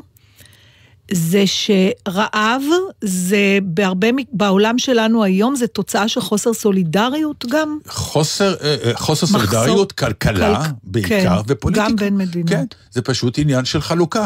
זה 1.12 1.44
שרעב 1.46 2.62
זה 3.04 3.60
בהרבה, 3.64 4.08
בעולם 4.34 4.80
שלנו 4.80 5.24
היום 5.24 5.56
זה 5.56 5.68
תוצאה 5.68 6.08
של 6.08 6.22
חוסר 6.22 6.54
סולידריות 6.54 7.46
גם. 7.50 7.78
חוסר, 7.88 8.56
אה, 8.62 8.76
אה, 8.84 8.92
חוסר 8.96 9.26
מחסור, 9.26 9.40
סולידריות, 9.40 9.92
כלכלה 9.92 10.64
כל, 10.66 10.72
בעיקר, 10.84 11.44
כן, 11.44 11.54
ופוליטיקה. 11.54 11.86
גם 11.90 11.96
בין 11.96 12.18
מדינות. 12.18 12.50
כן, 12.50 12.66
זה 12.92 13.02
פשוט 13.02 13.40
עניין 13.40 13.66
של 13.66 13.82
חלוקה. 13.82 14.26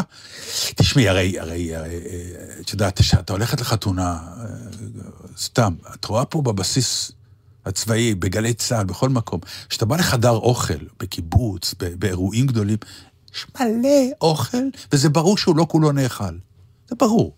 תשמעי, 0.76 1.08
הרי, 1.08 1.40
הרי, 1.40 1.76
הרי, 1.76 1.88
אה, 1.94 2.60
את 2.60 2.72
יודעת, 2.72 2.98
כשאתה 2.98 3.32
הולכת 3.32 3.60
לחתונה, 3.60 4.18
סתם, 5.38 5.74
את 5.94 6.04
רואה 6.04 6.24
פה 6.24 6.42
בבסיס 6.42 7.12
הצבאי, 7.66 8.14
בגלי 8.14 8.54
צה"ל, 8.54 8.84
בכל 8.84 9.08
מקום, 9.08 9.40
כשאתה 9.68 9.86
בא 9.86 9.96
לחדר 9.96 10.30
אוכל, 10.30 10.84
בקיבוץ, 11.00 11.74
באירועים 11.98 12.46
גדולים, 12.46 12.78
יש 13.34 13.46
מלא 13.60 13.88
אוכל, 14.20 14.58
וזה 14.92 15.08
ברור 15.08 15.38
שהוא 15.38 15.56
לא 15.56 15.66
כולו 15.68 15.92
נאכל. 15.92 16.34
זה 16.92 16.96
ברור. 16.98 17.32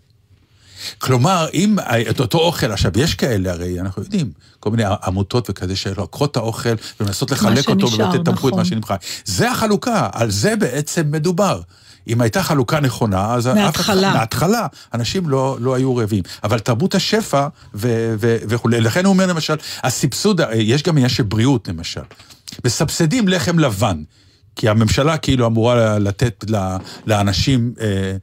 כלומר, 0.99 1.47
אם 1.55 1.77
את 2.11 2.21
אותו 2.21 2.39
אוכל, 2.39 2.73
עכשיו, 2.73 2.93
יש 2.97 3.15
כאלה, 3.15 3.53
הרי 3.53 3.81
אנחנו 3.81 4.03
יודעים, 4.03 4.31
כל 4.61 4.71
מיני 4.71 4.83
עמותות 5.05 5.51
וכזה 5.51 5.77
שלוקחות 5.77 6.31
את 6.31 6.37
האוכל 6.37 6.75
ומנסות 7.01 7.31
לחלק 7.31 7.69
אותו 7.69 7.93
ולתת 7.93 8.25
תמכו 8.25 8.49
את 8.49 8.53
מה 8.53 8.61
נכון. 8.61 8.65
שנמחק. 8.65 9.03
זה 9.25 9.51
החלוקה, 9.51 10.09
על 10.13 10.31
זה 10.31 10.57
בעצם 10.57 11.11
מדובר. 11.11 11.61
אם 12.09 12.21
הייתה 12.21 12.43
חלוקה 12.43 12.81
נכונה, 12.81 13.35
אז... 13.35 13.47
מההתחלה. 13.47 14.11
אף, 14.11 14.15
מההתחלה, 14.15 14.67
אנשים 14.95 15.29
לא, 15.29 15.57
לא 15.61 15.75
היו 15.75 15.97
רעבים. 15.97 16.23
אבל 16.45 16.59
תרבות 16.59 16.95
השפע 16.95 17.47
וכולי, 17.75 18.81
לכן 18.81 19.05
הוא 19.05 19.13
אומר 19.13 19.27
למשל, 19.27 19.55
הסבסוד, 19.83 20.41
יש 20.55 20.83
גם 20.83 20.97
עניין 20.97 21.09
של 21.09 21.23
בריאות 21.23 21.69
למשל. 21.69 22.01
מסבסדים 22.65 23.29
לחם 23.29 23.59
לבן, 23.59 24.03
כי 24.57 24.69
הממשלה 24.69 25.17
כאילו 25.17 25.47
אמורה 25.47 25.99
לתת 25.99 26.45
לאנשים 27.07 27.73
אה, 27.81 28.17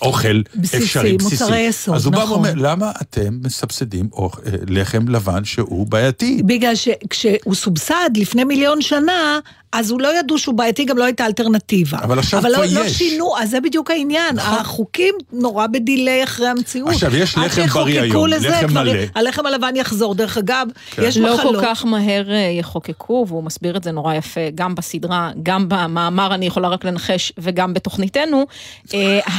אוכל 0.00 0.42
בסיסי, 0.56 0.84
אפשרי, 0.84 1.16
בסיסי. 1.16 1.44
מוצרי 1.44 1.60
יסוד, 1.60 1.94
אז 1.94 2.06
הוא 2.06 2.12
נכון. 2.12 2.26
בא 2.26 2.32
ואומר, 2.32 2.52
למה 2.56 2.92
אתם 3.02 3.38
מסבסדים 3.44 4.08
אוכ... 4.12 4.38
אה, 4.46 4.52
לחם 4.68 5.08
לבן 5.08 5.44
שהוא 5.44 5.86
בעייתי? 5.86 6.42
בגלל 6.44 6.74
שכשהוא 6.74 7.54
סובסד 7.54 8.10
לפני 8.16 8.44
מיליון 8.44 8.82
שנה, 8.82 9.38
אז 9.74 9.90
הוא 9.90 10.00
לא 10.00 10.18
ידעו 10.18 10.38
שהוא 10.38 10.54
בעייתי, 10.54 10.84
גם 10.84 10.98
לא 10.98 11.04
הייתה 11.04 11.26
אלטרנטיבה. 11.26 11.98
אבל 11.98 12.18
עכשיו 12.18 12.40
כבר 12.40 12.48
לא, 12.48 12.64
יש. 12.64 12.72
אבל 12.72 12.82
לא 12.82 12.88
שינו, 12.88 13.38
אז 13.38 13.50
זה 13.50 13.60
בדיוק 13.60 13.90
העניין. 13.90 14.36
נכון. 14.36 14.58
החוקים 14.58 15.14
נורא 15.32 15.66
בדיליי 15.66 16.24
אחרי 16.24 16.48
המציאות. 16.48 16.90
עכשיו, 16.90 17.16
יש 17.16 17.38
לחם 17.38 17.66
בריא 17.66 18.00
היום, 18.00 18.26
לזה, 18.26 18.48
לחם 18.48 18.74
מלא. 18.74 18.92
הלחם 19.14 19.46
הלבן 19.46 19.76
יחזור. 19.76 20.14
דרך 20.14 20.38
אגב, 20.38 20.68
כן. 20.90 21.02
יש 21.02 21.16
לא 21.16 21.34
מחלות. 21.34 21.54
לא 21.54 21.60
כל 21.60 21.66
כך 21.66 21.84
מהר 21.84 22.30
אה, 22.30 22.36
יחוקקו, 22.58 23.26
והוא 23.28 23.44
מסביר 23.44 23.76
את 23.76 23.84
זה 23.84 23.92
נורא 23.92 24.14
יפה, 24.14 24.40
גם 24.54 24.74
בסדרה, 24.74 25.30
גם 25.42 25.64
במאמר, 25.68 26.34
אני 26.34 26.46
יכולה 26.46 26.68
רק 26.68 26.84
לנחש, 26.84 27.32
וגם 27.38 27.74
בתוכניתנו. 27.74 28.46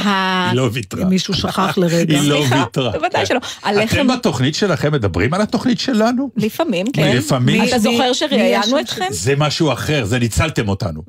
ה- 0.06 0.48
היא 0.50 0.56
לא 0.56 0.68
ויתרה. 0.72 1.04
מישהו 1.04 1.34
שכח 1.34 1.78
לרגע. 1.78 2.20
היא 2.20 2.30
לא 2.30 2.44
ויתרה. 2.50 2.90
בוודאי 2.90 3.26
שלא. 3.26 3.38
הלחם- 3.62 3.96
אתם 3.96 4.06
בתוכנית 4.06 4.54
שלכם 4.54 4.92
מדברים 4.92 5.34
על 5.34 5.40
התוכנית 5.40 5.80
שלנו? 5.80 6.30
לפעמים, 6.36 6.86
כן. 6.92 7.16
לפעמים. 7.16 7.62
אתה 7.68 7.78
זוכר 7.78 8.12
שראיינו 8.12 8.80
אתכם? 8.80 9.04
זה 9.10 9.34
משהו 9.36 9.72
אחר, 9.72 10.04
זה 10.04 10.18
ניצלתם 10.18 10.68
אותנו. 10.68 11.02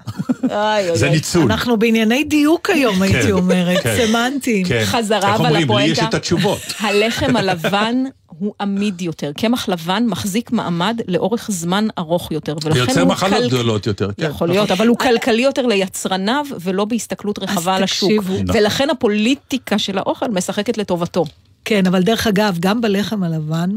זה. 0.93 1.10
ניצול. 1.10 1.51
אנחנו 1.51 1.77
בענייני 1.77 2.23
דיוק 2.23 2.69
היום, 2.69 3.01
הייתי 3.01 3.31
אומרת, 3.31 3.83
כן. 3.83 3.95
סמנטיים. 4.07 4.65
כן. 4.65 4.81
חזרה, 4.86 5.17
איך 5.33 5.41
אבל 5.41 5.45
אומרים? 5.55 5.67
לי 5.71 5.91
יש. 5.91 5.99
את 5.99 6.13
התשובות. 6.13 6.60
הלחם 6.79 7.36
הלבן 7.38 7.95
הוא 8.27 8.53
עמיד 8.61 9.01
יותר. 9.01 9.31
קמח 9.37 9.69
לבן 9.69 10.03
מחזיק 10.07 10.51
מעמד 10.51 11.01
לאורך 11.07 11.51
זמן 11.51 11.87
ארוך 11.97 12.31
יותר. 12.31 12.55
ולכן 12.63 12.99
הוא 12.99 13.09
מחלות 13.09 13.39
כל- 13.41 13.47
גדולות 13.47 13.87
יותר. 13.87 14.09
כן. 14.17 14.25
יכול 14.29 14.47
להיות, 14.49 14.71
אבל 14.71 14.87
הוא 14.87 14.97
כלכלי 14.97 15.41
יותר 15.41 15.65
ליצרניו, 15.65 16.45
ולא 16.61 16.85
בהסתכלות 16.85 17.39
רחבה 17.39 17.75
על 17.75 17.83
השוק. 17.83 18.09
תקשיבו. 18.09 18.33
נכון. 18.43 18.57
ולכן 18.57 18.89
הפוליטיקה 18.89 19.77
של 19.79 19.97
האוכל 19.97 20.31
משחקת 20.31 20.77
לטובתו. 20.77 21.25
כן, 21.65 21.87
אבל 21.87 22.03
דרך 22.03 22.27
אגב, 22.27 22.57
גם 22.59 22.81
בלחם 22.81 23.23
הלבן, 23.23 23.69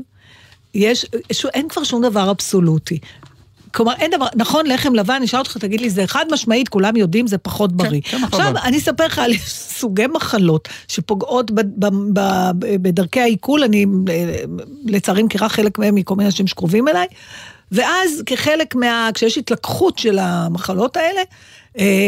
יש, 0.75 1.07
ש- 1.33 1.47
אין 1.47 1.69
כבר 1.69 1.85
שום 1.85 2.03
דבר 2.03 2.31
אבסולוטי. 2.31 2.99
כלומר, 3.75 3.93
אין 3.93 4.11
דבר, 4.11 4.27
נכון, 4.35 4.67
לחם 4.67 4.95
לבן, 4.95 5.15
אני 5.15 5.25
אשאל 5.25 5.39
אותך, 5.39 5.57
תגיד 5.59 5.81
לי, 5.81 5.91
זה 5.91 6.07
חד 6.07 6.27
משמעית, 6.33 6.69
כולם 6.69 6.97
יודעים, 6.97 7.27
זה 7.27 7.39
פחות 7.39 7.73
בריא. 7.73 8.01
כן, 8.05 8.25
עכשיו. 8.25 8.53
אני 8.65 8.79
אספר 8.79 9.07
לך 9.07 9.19
על 9.19 9.33
סוגי 9.47 10.07
מחלות 10.07 10.69
שפוגעות 10.89 11.51
ב, 11.51 11.61
ב, 11.61 11.89
ב, 12.13 12.21
בדרכי 12.83 13.21
העיכול, 13.21 13.63
אני 13.63 13.87
לצערי 14.85 15.23
מכירה 15.23 15.49
חלק 15.49 15.79
מהם 15.79 15.95
מכל 15.95 16.15
מיני 16.15 16.27
אנשים 16.27 16.47
שקרובים 16.47 16.89
אליי, 16.89 17.07
ואז 17.73 18.23
כחלק 18.27 18.75
מה... 18.75 19.11
כשיש 19.15 19.39
התלקחות 19.39 19.99
של 19.99 20.19
המחלות 20.19 20.97
האלה, 20.97 21.21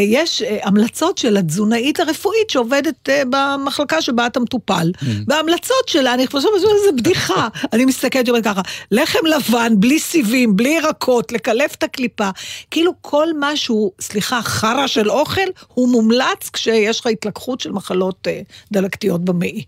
יש 0.06 0.42
אה, 0.42 0.58
המלצות 0.62 1.18
של 1.18 1.36
התזונאית 1.36 2.00
הרפואית 2.00 2.50
שעובדת 2.50 3.08
אה, 3.08 3.22
במחלקה 3.30 4.02
שבה 4.02 4.26
אתה 4.26 4.40
מטופל. 4.40 4.92
וההמלצות 5.28 5.88
שלה, 5.88 6.14
אני 6.14 6.26
חושבת 6.26 6.50
שזה 6.60 6.92
בדיחה. 6.96 7.48
אני 7.72 7.84
מסתכלת 7.84 8.28
ואומרת 8.28 8.44
ככה, 8.44 8.60
לחם 8.90 9.18
לבן, 9.26 9.72
בלי 9.76 9.98
סיבים, 9.98 10.56
בלי 10.56 10.68
ירקות, 10.68 11.32
לקלף 11.32 11.74
את 11.74 11.82
הקליפה. 11.82 12.28
כאילו 12.70 12.92
כל 13.00 13.26
משהו, 13.40 13.92
סליחה, 14.00 14.42
חרא 14.42 14.86
של 14.86 15.10
אוכל, 15.10 15.40
הוא 15.68 15.88
מומלץ 15.88 16.50
כשיש 16.52 17.00
לך 17.00 17.06
התלקחות 17.06 17.60
של 17.60 17.72
מחלות 17.72 18.28
אה, 18.30 18.40
דלקתיות 18.72 19.24
במעי. 19.24 19.64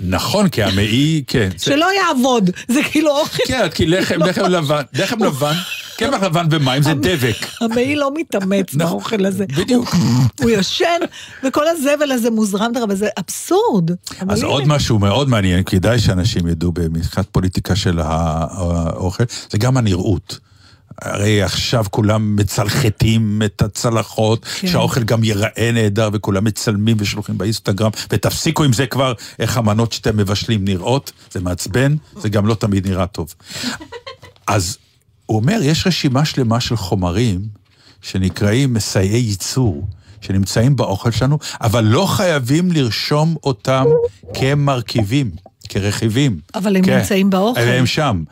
נכון, 0.00 0.48
כי 0.48 0.62
המעי, 0.62 1.22
כן. 1.26 1.48
זה- 1.56 1.64
שלא 1.64 1.86
יעבוד, 1.94 2.50
זה 2.68 2.80
כאילו 2.90 3.10
אוכל, 3.18 3.42
כן, 3.46 3.68
כי 3.68 3.86
לחם, 3.86 4.22
לחם 4.22 4.44
לבן, 4.44 4.82
לחם 4.92 5.24
לבן, 5.24 5.52
קמח 6.10 6.22
לבן 6.22 6.46
ומים 6.50 6.82
זה 6.82 6.94
דבק. 6.94 7.36
המעי 7.60 7.96
לא 7.96 8.10
מתאמץ 8.14 8.74
נכון, 8.74 8.92
באוכל 8.92 9.26
הזה. 9.26 9.44
בדיוק. 9.46 9.94
הוא 10.40 10.50
ישן, 10.50 11.00
וכל 11.44 11.68
הזבל 11.68 12.12
הזה 12.12 12.30
מוזרם 12.30 12.72
דרך, 12.74 12.84
וזה 12.88 13.08
אבסורד. 13.18 13.90
אז 14.28 14.42
עוד 14.42 14.64
משהו 14.66 14.98
מאוד 14.98 15.28
מעניין, 15.28 15.64
כדאי 15.64 15.98
שאנשים 15.98 16.46
ידעו 16.46 16.72
מבחינת 16.90 17.26
פוליטיקה 17.32 17.76
של 17.76 18.00
האוכל, 18.00 19.24
זה 19.50 19.58
גם 19.58 19.76
הנראות. 19.76 20.38
הרי 21.02 21.42
עכשיו 21.42 21.84
כולם 21.90 22.36
מצלחתים 22.36 23.42
את 23.44 23.62
הצלחות, 23.62 24.44
כן. 24.44 24.68
שהאוכל 24.68 25.02
גם 25.02 25.24
ייראה 25.24 25.70
נהדר, 25.72 26.08
וכולם 26.12 26.44
מצלמים 26.44 26.96
ושולחים 27.00 27.38
באינסטגרם, 27.38 27.90
ותפסיקו 28.10 28.64
עם 28.64 28.72
זה 28.72 28.86
כבר, 28.86 29.12
איך 29.38 29.56
המנות 29.56 29.92
שאתם 29.92 30.16
מבשלים 30.16 30.64
נראות, 30.64 31.12
זה 31.30 31.40
מעצבן, 31.40 31.96
זה 32.16 32.28
גם 32.28 32.46
לא 32.46 32.54
תמיד 32.54 32.88
נראה 32.88 33.06
טוב. 33.06 33.34
אז 34.46 34.78
הוא 35.26 35.36
אומר, 35.36 35.58
יש 35.62 35.86
רשימה 35.86 36.24
שלמה 36.24 36.60
של 36.60 36.76
חומרים 36.76 37.40
שנקראים 38.02 38.74
מסייעי 38.74 39.18
ייצור, 39.18 39.86
שנמצאים 40.20 40.76
באוכל 40.76 41.10
שלנו, 41.10 41.38
אבל 41.60 41.84
לא 41.84 42.06
חייבים 42.06 42.72
לרשום 42.72 43.36
אותם 43.44 43.84
כמרכיבים, 44.34 45.30
כרכיבים. 45.68 46.38
אבל 46.54 46.76
הם 46.76 46.84
כן. 46.84 46.98
נמצאים 46.98 47.30
באוכל. 47.30 47.60
הם 47.60 47.86
שם. 47.86 48.22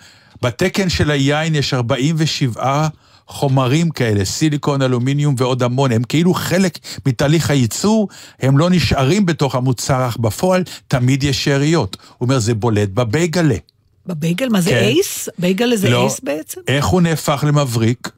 בתקן 0.43 0.89
של 0.89 1.11
היין 1.11 1.55
יש 1.55 1.75
47 1.75 2.89
חומרים 3.31 3.91
כאלה, 3.91 4.25
סיליקון, 4.25 4.83
אלומיניום 4.83 5.35
ועוד 5.39 5.63
המון, 5.63 5.93
הם 5.93 6.03
כאילו 6.03 6.35
חלק 6.35 6.79
מתהליך 7.07 7.51
הייצור, 7.51 8.09
הם 8.41 8.59
לא 8.59 8.71
נשארים 8.71 9.27
בתוך 9.27 9.55
המוצר, 9.55 10.09
אך 10.09 10.17
בפועל 10.17 10.65
תמיד 10.89 11.23
יש 11.23 11.45
שאריות. 11.45 11.97
הוא 12.19 12.27
אומר, 12.27 12.39
זה 12.39 12.55
בולט 12.55 12.89
בבייגלה. 12.89 13.57
בבייגל, 14.07 14.49
מה 14.49 14.61
זה 14.61 14.71
כן. 14.71 14.77
אייס? 14.77 15.29
בייגל 15.39 15.77
זה 15.77 15.91
לא. 15.91 16.03
אייס 16.03 16.21
בעצם? 16.23 16.61
איך 16.69 16.87
הוא 16.87 17.01
נהפך 17.01 17.45
למבריק? 17.47 18.11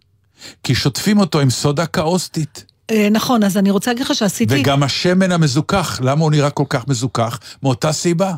כי 0.63 0.75
שוטפים 0.75 1.19
אותו 1.19 1.41
עם 1.41 1.51
סודה 1.51 1.87
קאוסטית. 1.87 2.65
אה, 2.91 3.09
נכון, 3.11 3.45
אז 3.45 3.57
אני 3.57 3.71
רוצה 3.71 3.91
להגיד 3.91 4.05
לך 4.07 4.15
שעשיתי... 4.15 4.61
וגם 4.61 4.83
השמן 4.83 5.33
המזוכח, 5.33 6.01
למה 6.03 6.23
הוא 6.23 6.31
נראה 6.31 6.51
כל 6.51 6.65
כך 6.69 6.89
מזוכח? 6.89 7.39
מאותה 7.63 7.93
סיבה. 7.93 8.35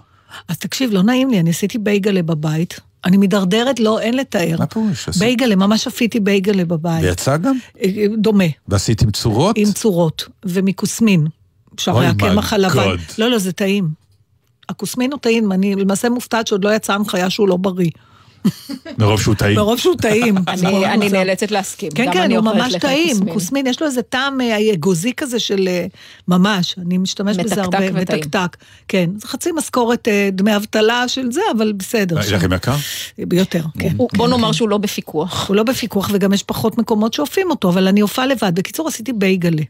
אז 0.49 0.59
תקשיב, 0.59 0.91
לא 0.93 1.03
נעים 1.03 1.31
לי, 1.31 1.41
אני 1.41 1.51
עשיתי 1.51 1.79
בייגלה 1.79 2.23
בבית. 2.23 2.81
אני 3.05 3.17
מידרדרת, 3.17 3.81
לא, 3.81 4.01
אין 4.01 4.17
לתאר. 4.17 4.57
מה 4.59 4.67
פירוש? 4.67 5.09
בייגלה, 5.19 5.57
ממש 5.57 5.87
אפיתי 5.87 6.21
בייגלה 6.21 6.65
בבית. 6.65 7.05
ויצא 7.05 7.37
גם? 7.37 7.57
אה, 7.83 7.89
דומה, 8.19 8.45
ועשיתם 8.69 9.11
צורות? 9.11 9.57
עם 9.59 9.73
צורות, 9.73 10.29
ומכוסמין. 10.45 11.27
שהרי 11.79 11.99
אוי, 11.99 12.07
הקמח 12.07 12.53
הלבן. 12.53 12.97
לא, 13.19 13.31
לא, 13.31 13.39
זה 13.39 13.53
טעים. 13.53 14.04
הכוסמין 14.69 15.13
הוא 15.13 15.21
טעים, 15.21 15.53
אני 15.53 15.75
למעשה 15.75 16.09
מופתעת 16.09 16.47
שעוד 16.47 16.65
לא 16.65 16.75
יצאה 16.75 16.97
הנחיה 16.97 17.31
שהוא 17.31 17.49
לא 17.49 17.57
בריא. 17.57 17.91
מרוב 18.99 19.21
שהוא 19.21 19.35
טעים. 19.35 19.57
מרוב 19.57 19.79
שהוא 19.79 19.95
טעים. 19.97 20.35
אני. 20.49 21.09
נאלצת 21.09 21.51
להסכים. 21.51 21.91
כן, 21.95 22.13
כן, 22.13 22.33
הוא 22.33 22.41
ממש 22.45 22.75
טעים. 22.75 23.17
כוסמין. 23.33 23.67
יש 23.67 23.81
לו 23.81 23.87
איזה 23.87 24.03
טעם 24.03 24.41
אה, 24.41 24.73
אגוזי 24.75 25.13
כזה 25.17 25.39
של 25.39 25.69
אה, 25.69 25.87
ממש, 26.29 26.75
אני 26.79 26.99
משתמשת 26.99 27.41
בזה 27.45 27.55
מתקתק 27.63 27.75
הרבה. 27.75 27.87
וטעים. 28.03 28.19
מתקתק. 28.21 28.57
כן, 28.89 29.11
זה 29.17 29.29
חצי 29.29 29.51
משכורת 29.53 30.09
אה, 30.09 30.29
דמי 30.33 30.57
אבטלה 30.57 31.09
של 31.09 31.33
זה, 31.33 31.41
אבל 31.57 31.73
בסדר. 31.73 32.21
יש 32.21 32.33
לכם 32.33 32.53
יקר? 32.53 32.75
ביותר, 33.19 33.63
כן. 33.79 33.93
הוא- 33.97 34.09
בוא 34.17 34.29
נאמר 34.29 34.53
שהוא 34.53 34.69
לא 34.69 34.79
בפיקוח. 34.79 35.49
הוא 35.49 35.57
לא 35.57 35.63
בפיקוח 35.63 36.11
וגם 36.13 36.33
יש 36.33 36.43
פחות 36.43 36.79
מקומות 36.79 37.13
שאופים 37.15 37.51
אותו, 37.51 37.69
אבל 37.69 37.89
אני 37.89 38.01
הופעה 38.01 38.27
לבד. 38.27 38.53
בקיצור, 38.55 38.89
עשיתי 38.89 39.13
בייגלה. 39.13 39.63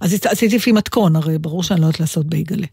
אז 0.00 0.14
עש- 0.14 0.26
עשיתי 0.26 0.56
לפי 0.56 0.72
מתכון, 0.72 1.16
הרי 1.16 1.38
ברור 1.38 1.62
שאני 1.62 1.80
לא 1.80 1.86
יודעת 1.86 2.00
לעשות 2.00 2.26
בייגלה. 2.26 2.66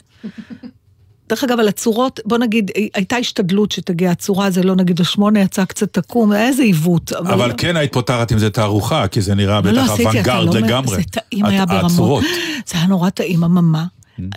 דרך 1.29 1.43
אגב, 1.43 1.59
על 1.59 1.67
הצורות, 1.67 2.19
בוא 2.25 2.37
נגיד, 2.37 2.71
הייתה 2.93 3.15
השתדלות 3.15 3.71
שתגיע 3.71 4.11
הצורה, 4.11 4.51
זה 4.51 4.63
לא 4.63 4.75
נגיד 4.75 5.01
השמונה 5.01 5.39
יצא 5.39 5.65
קצת 5.65 5.97
עקום, 5.97 6.31
היה 6.31 6.47
איזה 6.47 6.63
עיוות. 6.63 7.13
אבל 7.13 7.51
כן 7.57 7.75
היית 7.77 7.93
פותחת 7.93 8.31
עם 8.31 8.39
זה 8.39 8.49
תערוכה, 8.49 9.07
כי 9.07 9.21
זה 9.21 9.35
נראה 9.35 9.61
לא, 9.61 9.71
לא, 9.71 9.83
בטח 9.83 9.99
אוונגרד 9.99 10.53
לא 10.53 10.59
לגמרי. 10.59 10.95
זה 10.95 11.03
טעים 11.03 11.45
היה 11.45 11.65
ברמות. 11.65 12.23
זה 12.67 12.77
היה 12.77 12.87
נורא 12.87 13.09
טעים, 13.09 13.43
אממה. 13.43 13.85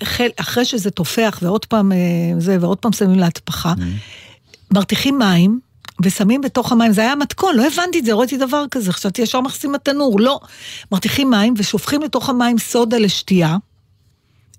אחרי- 0.02 0.64
שזה 0.64 0.90
תופח 0.90 1.38
ועוד 1.42 1.64
פעם 1.64 1.92
אה, 1.92 1.96
זה, 2.38 2.56
ועוד 2.60 2.78
פעם 2.78 2.92
שמים 2.92 3.18
להטפחה, 3.18 3.74
מרתיחים 4.74 5.18
מים. 5.18 5.60
ושמים 6.04 6.40
בתוך 6.40 6.72
המים, 6.72 6.92
זה 6.92 7.00
היה 7.00 7.16
מתכון, 7.16 7.56
לא 7.56 7.66
הבנתי 7.66 7.98
את 7.98 8.04
זה, 8.04 8.12
ראיתי 8.12 8.36
דבר 8.36 8.64
כזה, 8.70 8.92
חשבתי 8.92 9.22
ישר 9.22 9.40
מכניסים 9.40 9.72
בתנור, 9.72 10.20
לא. 10.20 10.40
מרתיחים 10.92 11.30
מים 11.30 11.54
ושופכים 11.56 12.02
לתוך 12.02 12.28
המים 12.28 12.58
סודה 12.58 12.98
לשתייה. 12.98 13.56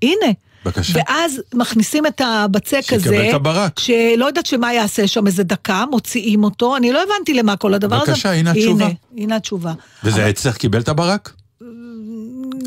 הנה. 0.01 0.31
בבקשה. 0.65 0.93
ואז 0.95 1.41
מכניסים 1.53 2.05
את 2.05 2.21
הבצק 2.25 2.81
שיקבל 2.81 2.95
הזה, 2.95 3.29
את 3.29 3.33
הברק. 3.33 3.79
שלא 3.79 4.25
יודעת 4.25 4.45
שמה 4.45 4.73
יעשה 4.73 5.07
שם 5.07 5.27
איזה 5.27 5.43
דקה, 5.43 5.83
מוציאים 5.91 6.43
אותו, 6.43 6.77
אני 6.77 6.91
לא 6.91 7.03
הבנתי 7.03 7.33
למה 7.33 7.55
כל 7.55 7.73
הדבר 7.73 7.95
הזה. 7.95 8.11
בבקשה, 8.11 8.31
הנה 8.31 8.51
התשובה. 8.51 8.85
הנה, 8.85 8.93
הנה 9.17 9.35
התשובה. 9.35 9.73
וזה 10.03 10.29
אצלך 10.29 10.57
קיבל 10.57 10.79
את 10.79 10.89
הברק? 10.89 11.33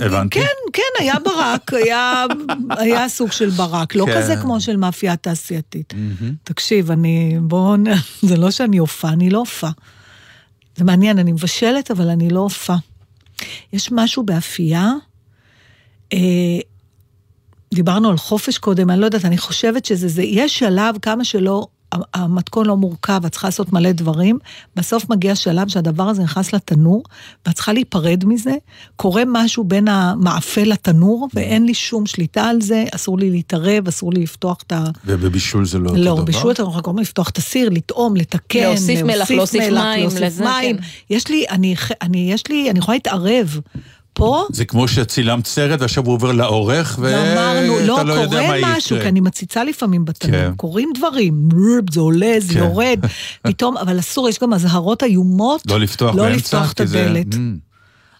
הבנתי. 0.00 0.40
כן, 0.40 0.46
כן, 0.72 0.82
היה 0.98 1.14
ברק, 1.24 1.72
היה, 1.74 2.24
היה 2.70 3.09
סוג 3.09 3.32
של 3.32 3.50
ברק, 3.50 3.94
לא 3.94 4.06
כן. 4.06 4.16
כזה 4.16 4.37
כמו 4.37 4.61
של 4.61 4.76
מאפייה 4.76 5.16
תעשייתית. 5.16 5.94
תקשיב, 6.44 6.90
אני, 6.90 7.37
בואו, 7.40 7.74
זה 8.28 8.37
לא 8.37 8.50
שאני 8.50 8.76
הופעה, 8.76 9.12
אני 9.12 9.30
לא 9.30 9.38
הופעה. 9.38 9.70
זה 10.76 10.85
מעניין, 10.85 11.18
אני 11.18 11.32
מבשלת, 11.32 11.90
אבל 11.90 12.09
אני 12.09 12.30
לא 12.30 12.40
הופעה. 12.40 12.76
יש 13.72 13.92
משהו 13.92 14.22
באפייה, 14.22 14.92
אה, 16.12 16.18
דיברנו 17.77 18.11
על 18.11 18.17
חופש 18.17 18.59
קודם, 18.59 18.91
אני 18.91 19.01
לא 19.01 19.05
יודעת, 19.05 19.25
אני 19.25 19.39
חושבת 19.39 19.85
שזה 19.85 20.09
זה, 20.09 20.23
יש 20.23 20.59
שלב, 20.59 20.95
כמה 21.03 21.25
שלא, 21.25 21.67
המתכון 22.15 22.67
לא 22.67 22.77
מורכב, 22.77 23.21
את 23.27 23.33
צריכה 23.33 23.47
לעשות 23.47 23.73
מלא 23.73 23.93
דברים, 23.93 24.39
בסוף 24.77 25.11
מגיע 25.11 25.35
שלב 25.35 25.69
שהדבר 25.69 26.03
הזה 26.03 26.23
נכנס 26.23 26.53
לתנור, 26.53 27.03
ואת 27.47 27.55
צריכה 27.55 27.73
להיפרד 27.73 28.25
מזה, 28.25 28.55
קורה 28.97 29.23
משהו 29.27 29.65
בין 29.65 29.89
המאפה 29.89 30.62
לתנור, 30.62 31.29
ואין 31.35 31.67
לי 31.67 31.75
שום 31.75 32.07
שליטה 32.07 32.45
על 32.45 32.61
זה, 32.61 32.85
אסור 32.95 33.19
לי 33.19 33.31
להתערב, 33.31 33.89
אסור 33.89 34.12
לי 34.12 34.23
לפתוח 34.23 34.59
את 34.67 34.73
ה... 34.73 34.85
ובבישול 35.05 35.67
זה 35.67 35.79
לא 35.79 35.91
אותו 35.91 36.01
לא, 36.01 36.15
דבר? 36.15 36.25
בישול 36.25 36.51
אתה 36.51 36.62
יכול 36.62 36.83
גם 36.87 36.99
לפתוח 36.99 37.29
את 37.29 37.39
הסיר, 37.39 37.69
לטעום, 37.69 38.17
לתקן, 38.17 38.61
להוסיף 38.61 39.03
מלח, 39.03 39.31
להוסיף 39.31 39.62
מים, 39.62 40.01
להוסיף 40.01 40.21
לזה, 40.21 40.45
מים. 40.45 40.77
כן. 40.77 40.83
יש 41.11 41.29
לי, 41.29 41.45
אני, 41.51 41.75
אני, 42.03 42.33
יש 42.33 42.49
לי, 42.49 42.71
אני 42.71 42.79
יכולה 42.79 42.97
להתערב. 42.97 43.61
פה, 44.16 44.44
זה 44.52 44.64
כמו 44.64 44.88
שצילמת 44.88 45.46
סרט 45.46 45.81
ועכשיו 45.81 46.05
הוא 46.05 46.14
עובר 46.14 46.33
לעורך, 46.33 46.98
ואמרנו, 47.02 47.72
ואתה 47.72 47.87
לא, 47.87 48.02
לא 48.02 48.12
יודע 48.12 48.40
מה 48.40 48.46
קורה 48.46 48.76
משהו, 48.76 48.96
יקרה. 48.96 49.02
כי 49.02 49.09
אני 49.09 49.20
מציצה 49.20 49.64
לפעמים 49.64 50.05
בתנור, 50.05 50.33
כן. 50.40 50.52
קורים 50.57 50.88
דברים, 50.94 51.48
זה 51.92 52.00
עולה, 52.00 52.35
זה 52.38 52.52
כן. 52.55 52.59
יורד, 52.59 52.98
פתאום, 53.48 53.76
אבל 53.76 53.98
אסור, 53.98 54.29
יש 54.29 54.38
גם 54.38 54.52
אזהרות 54.52 55.02
איומות, 55.02 55.62
לא 55.70 55.81
לפתוח 55.81 56.14
לא 56.14 56.22
באמצע, 56.22 56.37
לפתוח 56.37 56.72
את 56.72 56.81
כי 56.81 56.87
זה- 56.87 57.05
הדלת. 57.07 57.35
Mm. 57.35 57.37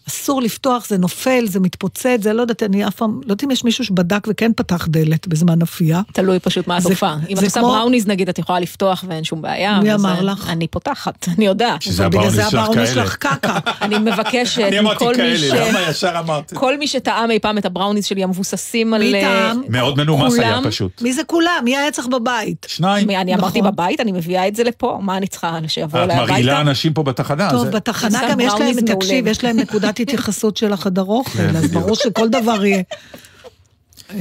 אסור 0.09 0.41
לפתוח, 0.41 0.87
זה 0.87 0.97
נופל, 0.97 1.45
זה 1.47 1.59
מתפוצץ, 1.59 2.17
זה 2.21 2.33
לא 2.33 2.41
יודעת, 2.41 2.63
אני 2.63 2.87
אף 2.87 2.95
פעם, 2.95 3.11
לא 3.15 3.31
יודעת 3.31 3.43
אם 3.43 3.51
יש 3.51 3.63
מישהו 3.63 3.83
שבדק 3.85 4.27
וכן 4.29 4.51
פתח 4.55 4.87
דלת 4.89 5.27
בזמן 5.27 5.61
אפייה. 5.61 6.01
תלוי 6.13 6.39
פשוט 6.39 6.67
מה 6.67 6.79
זה- 6.79 6.89
התופעה. 6.89 7.17
אם 7.29 7.35
זה 7.35 7.41
את 7.41 7.45
עושה 7.45 7.59
כמו- 7.59 7.69
בראוניז 7.69 8.07
נגיד, 8.07 8.29
את 8.29 8.39
יכולה 8.39 8.59
לפתוח 8.59 9.03
ואין 9.07 9.23
שום 9.23 9.41
בעיה. 9.41 9.79
מי 9.79 9.93
אמר 9.93 10.21
לך? 10.21 10.49
אני 10.49 10.67
פותחת, 10.67 11.27
אני 11.37 11.45
יודעת. 11.45 11.81
שזה 11.81 12.05
אבל 12.05 12.17
בגלל 12.17 12.21
הבראוניס 12.23 12.45
זה 12.45 12.51
שלך 12.51 12.59
הבראוניס 12.63 12.89
כאלה. 12.89 13.03
שלך 13.03 13.15
קקה. 13.15 13.57
אני 13.81 13.97
מבקשת 13.99 14.59
אני 14.61 14.79
אמרתי 14.79 14.95
מכל 15.05 15.15
מי 15.17 15.37
ש... 15.37 15.43
כאלה, 15.51 15.69
למה 15.69 15.81
ישר 15.89 16.19
אמרת? 16.19 16.53
כל 16.53 16.77
מי 16.77 16.87
שטעם 16.87 17.31
אי 17.31 17.39
פעם 17.39 17.57
את 17.57 17.65
הבראוניז 17.65 18.05
שלי 18.05 18.23
המבוססים 18.23 18.93
על... 18.93 19.01
מי 19.01 19.15
אה, 19.15 19.21
טעם? 19.21 19.61
מאוד 19.69 19.97
מנומס 19.97 20.39
היה 20.39 20.59
פשוט. 20.63 21.01
מי 21.01 21.13
זה 21.13 21.21
כולם? 21.23 21.61
מי 21.63 21.77
היה 21.77 21.91
צריך 21.91 22.07
בבית? 22.07 22.65
שניים. 22.69 23.07
מי- 23.07 23.17
אני 23.17 23.35
אמרתי 23.35 23.59
נכון. 23.59 23.71
בבית, 23.71 23.99
אני 23.99 24.11
מביאה 24.11 24.47
את 24.47 24.55
זה 24.55 24.63
לפה, 24.63 24.99
מה 25.01 25.17
אני 25.17 25.27
צריכה, 25.27 25.59
שיבואו 25.67 26.03
את 26.03 26.09
אליי 26.09 26.17
מרעילה 26.17 26.53
הביתה? 26.53 26.69
אנשים 26.69 26.93
פה 26.93 27.03
בתחנה. 27.03 27.49
טוב, 27.51 27.65
זה- 27.65 27.71
בתחנה 27.71 28.09
זה 28.09 28.25
גם 28.31 28.39
יש 28.39 28.47
בראוניז 28.47 28.75
להם, 28.75 28.85
מעולה. 28.85 28.99
תקשיב, 28.99 29.27
יש 29.27 29.43
להם 29.43 29.57
נקודת 29.59 29.96
התייחסות 29.99 30.57
של 30.57 30.73
החדר 30.73 31.03
אוכל, 31.03 31.41
אז 31.57 31.71
ברור 31.71 31.95
שכל 31.95 32.29
דבר 32.29 32.65
יהיה. 32.65 32.83
אה, 34.09 34.15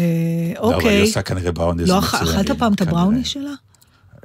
לא, 0.55 0.61
אבל 0.61 0.71
היא 0.71 0.75
אוקיי. 0.75 1.01
עושה 1.01 1.23
כנראה 1.23 1.53
בראוניס 1.53 1.89
לא, 1.89 1.99
אכלת 1.99 2.51
פעם 2.51 2.73
את 2.73 2.79
כנראה. 2.79 2.93
הבראוניס 3.01 3.27
שלה? 3.29 3.51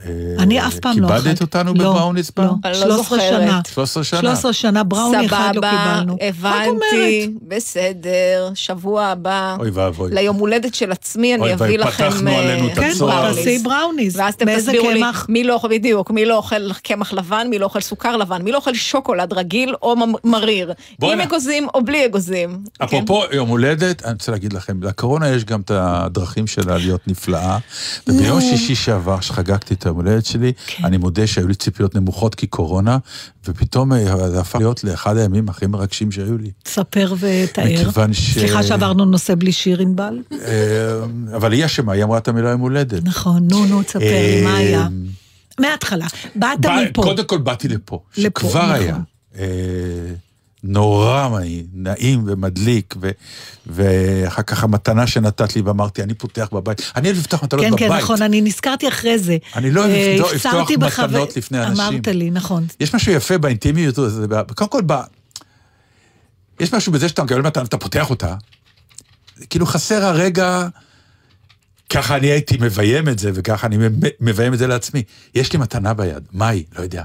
אה, 0.06 0.12
אני 0.40 0.68
אף 0.68 0.80
פעם 0.80 1.00
לא 1.00 1.08
אכלתי. 1.08 1.24
כיבדת 1.24 1.42
אותנו 1.42 1.74
לא, 1.74 1.92
בבראוניס 1.92 2.30
פעם? 2.30 2.46
לא, 2.46 2.52
אני 2.64 2.74
לא 2.74 2.80
13 2.80 2.98
זוכרת. 2.98 3.22
שנה. 3.22 3.62
13 3.74 4.04
שנה. 4.04 4.20
13 4.20 4.54
שנה, 4.54 4.84
בראוני 4.84 5.26
אחד 5.26 5.52
לא 5.56 5.62
קיבלנו. 5.62 6.18
סבבה. 6.38 6.50
הבנתי, 6.50 7.34
בסדר, 7.48 8.52
שבוע 8.56 9.06
הבא. 9.06 9.56
אוי 9.60 9.70
ואבוי. 9.70 10.12
ליום 10.14 10.36
הולדת 10.36 10.76
של 10.76 10.92
עצמי 10.92 11.36
אני 11.36 11.42
אוי 11.44 11.54
אביא 11.54 11.66
ואבוי, 11.66 11.78
לכם... 11.78 12.10
פתחנו 12.10 12.30
אה, 12.30 12.40
עלינו 12.40 12.68
את 12.68 12.74
כן, 12.74 12.90
הצוהר. 12.92 13.34
תעשי 13.34 13.60
בראוניס. 13.60 14.16
ואז 14.16 14.34
אתם 14.34 14.58
תסבירו 14.58 14.92
לי? 14.92 15.02
מי 15.30 15.44
לא 15.44 15.54
אוכל, 15.54 15.68
בדיוק, 15.68 16.12
מי 16.12 16.26
לא 16.26 16.38
אוכל 16.38 16.74
קמח 16.74 17.14
לבן, 17.14 17.48
מי 17.50 17.60
לא 17.60 17.66
אוכל 17.66 17.82
סוכר 17.82 18.18
לבן, 18.18 18.42
מי 18.42 18.52
לא 18.52 18.58
אוכל 18.58 18.74
שוקולד 18.74 19.34
רגיל 19.34 19.76
או 19.82 19.96
מריר. 20.24 20.74
עם 21.02 21.22
אגוזים 21.22 21.68
או 21.74 21.84
בלי 21.84 22.06
אגוזים. 22.06 22.58
כן? 22.80 22.86
אפרופו 22.86 23.24
יום 23.32 23.50
הולדת, 23.50 24.06
אני 24.06 24.14
רוצה 24.14 24.32
להגיד 24.32 24.54
לכם, 24.54 24.84
לקורונה 24.84 25.30
יש 25.30 25.46
גם 25.46 25.62
את 25.62 25.72
הדרכים 25.74 26.48
שלה 26.48 26.78
להיות 26.78 27.08
נפלאה. 27.08 27.58
וביום 28.08 28.42
שישי 28.42 28.76
שעבר, 28.76 29.20
שחגגתי 29.20 29.74
את 29.74 29.86
היום 29.92 30.06
הולדת 30.06 30.26
שלי, 30.26 30.54
כן. 30.68 30.86
אני 30.86 30.98
מודה 30.98 31.28
שהיו 31.28 31.48
לי 31.48 31.56
ציפיות 31.56 31.96
נמוכות 31.96 32.36
כי 32.36 32.48
קורונה, 32.48 32.98
ופתאום 33.48 33.94
אה, 33.94 34.30
זה 34.30 34.40
הפך 34.40 34.56
להיות 34.60 34.84
לאחד 34.84 35.18
הימים 35.18 35.50
הכי 35.50 35.68
מרגשים 35.68 36.12
שהיו 36.12 36.38
לי. 36.38 36.52
תספר 36.64 37.14
ותאר. 37.20 37.64
מכיוון 37.66 38.14
ש- 38.14 38.34
סליחה 38.34 38.64
שעברנו 38.64 39.06
נושא 39.06 39.34
בלי 39.38 39.52
שיר 39.52 39.82
ענבל. 39.82 40.20
אה, 40.46 41.04
אבל 41.36 41.52
היא 41.54 41.66
אשמה, 41.66 41.94
היא 41.94 42.04
אמרה 42.04 42.18
את 42.18 42.28
המילה 42.28 42.50
יום 42.50 42.62
הולדת. 42.62 43.04
נכון, 43.04 43.48
נו, 43.52 43.66
נו, 43.66 43.84
תספר 43.84 44.00
לי, 44.00 44.42
מה 44.44 44.56
היה? 44.58 44.82
אה, 44.82 44.88
מההתחלה. 45.60 46.08
באת 46.36 46.60
בא- 46.62 46.80
מפה. 46.90 47.04
קודם 47.04 47.24
כל 47.24 47.38
באתי 47.38 47.68
לפה, 47.68 48.00
לפה, 48.18 48.40
שכבר 48.50 48.50
נכון. 48.66 48.72
היה. 48.72 48.98
נורא 50.64 51.30
נעים, 51.30 51.66
נעים 51.74 52.24
ומדליק, 52.28 52.96
ו- 53.02 53.12
ואחר 53.68 54.42
כך 54.42 54.64
המתנה 54.64 55.08
שנתת 55.08 55.56
לי 55.56 55.62
ואמרתי, 55.62 56.04
אני 56.04 56.14
פותח 56.14 56.48
בבית. 56.52 56.92
אני 56.96 57.08
אוהב 57.08 57.20
לפתוח 57.20 57.44
מתנות 57.44 57.62
כן, 57.62 57.72
בבית. 57.72 57.80
כן, 57.92 57.98
נכון, 57.98 58.22
אני 58.22 58.42
נזכרתי 58.42 58.88
אחרי 58.88 59.20
זה. 59.20 59.38
אני 59.56 59.72
לא 59.72 59.82
אוהב 59.82 59.92
אה, 59.92 60.18
לפתוח- 60.36 60.72
בך 60.80 61.00
מתנות 61.00 61.38
לפני 61.38 61.64
אנשים. 61.66 61.84
אמרת 61.86 62.08
לי, 62.08 62.32
נכון. 62.32 62.66
יש 62.80 62.96
משהו 62.96 63.12
יפה 63.12 63.38
באינטימיות 63.38 63.98
הזאת, 63.98 64.52
קודם 64.56 64.70
כל, 64.70 64.82
ב... 64.86 64.94
יש 66.60 66.74
משהו 66.74 66.92
בזה 66.92 67.10
שאתה 67.10 67.24
מקבל 67.24 67.42
מתנה 67.42 67.64
ואתה 67.64 67.78
פותח 67.78 68.10
אותה, 68.10 68.36
כאילו 69.50 69.66
חסר 69.66 70.04
הרגע, 70.06 70.68
ככה 71.90 72.16
אני 72.16 72.28
הייתי 72.28 72.58
מביים 72.60 73.10
את 73.10 73.20
זה, 73.20 73.32
וככה 73.34 73.68
אני 73.68 73.78
מביים 74.20 74.54
את 74.54 74.58
זה 74.60 74.68
לעצמי. 74.68 75.04
יש 75.36 75.54
לי 75.54 75.60
מתנה 75.60 75.94
ביד, 75.94 76.24
מה 76.32 76.48
היא? 76.50 76.64
לא 76.78 76.82
יודע. 76.84 77.04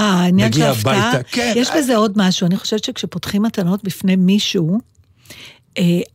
אה, 0.00 0.04
העניין 0.04 0.52
של 0.52 0.58
מגיע 0.58 0.68
ההפתעה, 0.68 1.12
כן. 1.30 1.52
יש 1.56 1.70
בזה 1.76 1.96
עוד 1.96 2.12
משהו, 2.16 2.46
אני 2.46 2.56
חושבת 2.56 2.84
שכשפותחים 2.84 3.42
מתנות 3.42 3.84
בפני 3.84 4.16
מישהו, 4.16 4.72
אה, 4.74 4.78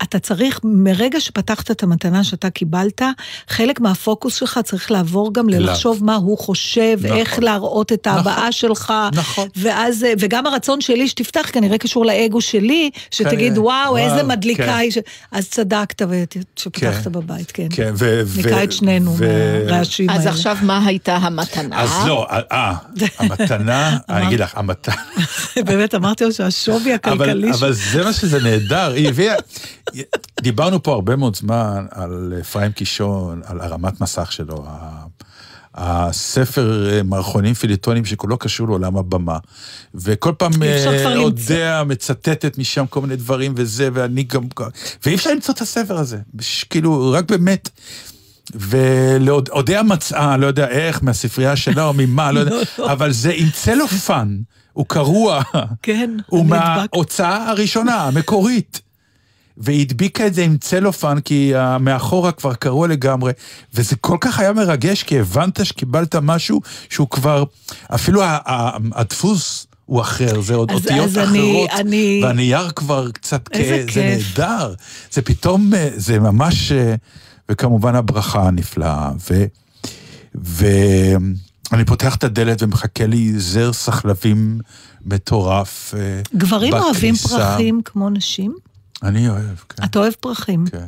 אתה 0.04 0.20
צריך, 0.20 0.60
מרגע 0.64 1.20
שפתחת 1.20 1.72
את 1.72 1.84
המתנה 1.84 2.24
שאתה 2.24 2.50
קיבלת, 2.50 3.02
חלק 3.48 3.80
מהפוקוס 3.80 4.36
שלך 4.36 4.60
צריך 4.64 4.92
לעבור 4.92 5.34
גם. 5.34 5.50
ללחשוב 5.50 6.04
מה 6.04 6.16
הוא 6.16 6.38
חושב, 6.38 6.98
נכון. 7.04 7.18
איך 7.18 7.40
להראות 7.40 7.92
את 7.92 8.08
ההבעה 8.08 8.52
שלך. 8.52 8.94
נכון. 9.14 9.48
ואז, 9.56 10.04
אה, 10.04 10.14
וגם 10.20 10.48
הרצון 10.48 10.82
שלי 10.82 11.08
שתפתח 11.08 11.50
כנראה 11.54 11.78
קשור 11.78 12.06
לאגו 12.06 12.42
שלי, 12.42 12.90
שתגיד. 13.12 13.58
וואו, 13.58 13.92
וואו, 13.92 13.98
איזה 13.98 14.24
מדליקה 14.24 14.66
כן. 14.66 14.70
היא. 14.70 14.92
ש-" 14.92 14.98
אז 15.32 15.50
צדקת 15.50 16.02
שפתחת 16.56 17.04
כן. 17.04 17.12
בבית, 17.12 17.52
כן. 17.52 17.68
כן, 17.70 17.94
ו... 17.98 18.24
ניקה 18.38 18.64
את 18.64 18.72
שנינו 18.72 19.16
מהרעשים 19.20 20.10
האלה. 20.10 20.22
אז 20.22 20.28
עכשיו 20.28 20.58
מה 20.62 20.86
הייתה 20.86 21.16
המתנה? 21.16 21.82
אז 21.82 21.90
לא, 22.08 22.28
אה, 22.32 22.74
המתנה, 23.20 23.98
אני 24.10 24.28
אגיד 24.28 24.40
לך, 24.40 24.58
המתנה, 24.58 24.96
באמת, 25.66 25.96
אמרתי 25.96 26.24
לו 26.24 26.34
שהשווי 26.34 26.94
הכלכלי 26.94 27.52
אבל 27.52 27.74
זה 27.74 28.04
מה 28.04 28.14
שזה 28.14 28.40
נהדר, 28.40 28.92
היא 28.92 29.10
הביאה, 29.10 29.36
דיברנו 30.42 30.84
פה 30.84 30.94
הרבה 30.94 31.16
מאוד 31.16 31.36
זמן 31.36 31.86
על 31.92 32.34
אפרים 32.42 32.72
קישון, 32.72 33.42
על 33.46 33.62
הרמת 33.62 34.02
מסך 34.02 34.32
שלו, 34.32 34.66
הספר 35.76 36.90
אה, 36.92 37.04
מערכונים 37.04 37.54
פיליטונים 37.54 38.06
שכולו 38.06 38.38
קשור 38.38 38.68
לעולם 38.68 38.98
הבמה. 38.98 39.38
וכל 39.96 40.34
פעם 40.38 40.52
אפשר 40.64 40.92
אה, 41.52 41.84
מצטטת 41.84 42.58
משם 42.58 42.86
כל 42.90 43.02
מיני 43.02 43.16
דברים 43.16 43.54
וזה, 43.56 43.90
ואני 43.94 44.24
גם... 44.24 44.44
ואי 45.06 45.16
אפשר 45.16 45.32
למצוא 45.32 45.54
את 45.54 45.62
הספר 45.62 45.98
הזה, 45.98 46.18
כאילו, 46.70 47.12
רק 47.12 47.32
באמת. 47.32 47.70
ולאודיה 48.56 49.84
מצאה, 49.84 50.38
לא 50.38 50.48
יודע 50.48 50.68
איך, 50.68 51.04
מהספרייה 51.04 51.56
שלה 51.56 51.84
או 51.84 51.94
ממה, 51.94 52.32
לא 52.32 52.40
יודע, 52.40 52.56
אבל 52.94 53.12
זה 53.12 53.32
עם 53.36 53.50
צלופן, 53.50 54.38
הוא 54.74 54.86
קרוע. 54.88 55.42
כן, 55.82 56.18
הוא. 56.28 56.46
מההוצאה 56.46 57.50
הראשונה, 57.50 57.96
המקורית. 57.96 58.82
והיא 59.58 59.82
הדביקה 59.82 60.28
את 60.28 60.34
זה 60.34 60.44
עם 60.44 60.58
צלופן, 60.58 61.20
כי 61.20 61.56
ה- 61.56 61.78
מאחורה 61.78 62.32
כבר 62.32 62.54
קרוע 62.54 62.88
לגמרי, 62.88 63.32
וזה 63.74 63.96
כל 63.96 64.18
כך 64.22 64.40
היה 64.40 64.54
מרגש, 64.54 65.04
כי 65.04 65.20
הבנת 65.20 65.66
שקיבלת 65.66 66.16
משהו 66.16 66.62
שהוא 66.90 67.08
כבר, 67.10 67.44
אפילו 67.96 68.22
הדפוס 68.96 69.68
הוא 69.86 70.02
אחר, 70.02 70.42
זה 70.42 70.56
עוד 70.56 70.72
אז- 70.72 70.78
אותיות 70.78 71.06
אז 71.06 71.18
אני- 71.18 71.26
אחרות, 71.66 71.80
אני- 71.80 72.22
והנייר 72.24 72.70
כבר 72.76 73.12
קצת, 73.12 73.48
כ- 73.54 73.58
זה 73.58 73.84
כיף. 73.88 73.98
נהדר, 74.38 74.74
זה 75.12 75.22
פתאום, 75.22 75.74
אה, 75.74 75.90
זה 75.96 76.20
ממש, 76.20 76.72
אה, 76.72 76.96
וכמובן 77.52 77.96
הברכה 77.96 78.48
הנפלאה, 78.48 79.12
ו... 79.32 79.46
ואני 81.72 81.86
פותח 81.86 82.16
את 82.16 82.24
הדלת 82.24 82.64
ומחכה 82.64 83.06
לי 83.06 83.40
זר 83.40 83.74
סחלבים 83.74 84.60
מטורף. 85.06 85.94
אה, 85.98 86.22
גברים 86.36 86.74
אוהבים 86.74 87.14
בכניסה. 87.16 87.38
פרחים 87.38 87.82
כמו 87.86 88.10
נשים? 88.10 88.56
אני 89.06 89.30
אוהב, 89.30 89.58
כן. 89.70 89.84
אתה 89.84 90.00
אוהב 90.00 90.14
פרחים? 90.14 90.66
כן. 90.72 90.86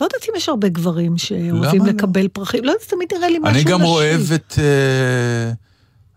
לא 0.00 0.06
יודעת 0.06 0.22
אם 0.28 0.34
יש 0.36 0.48
הרבה 0.48 0.68
גברים 0.68 1.18
שאוהבים 1.18 1.86
לא? 1.86 1.92
לקבל 1.92 2.28
פרחים. 2.28 2.64
לא 2.64 2.70
יודעת, 2.70 2.88
תמיד 2.88 3.08
נראה 3.16 3.28
לי 3.28 3.38
משהו 3.38 3.50
אני 3.50 3.58
נשי. 3.58 3.72
גם 3.72 3.82
אוהב 3.82 4.20
את... 4.34 4.54
אה, 4.58 5.52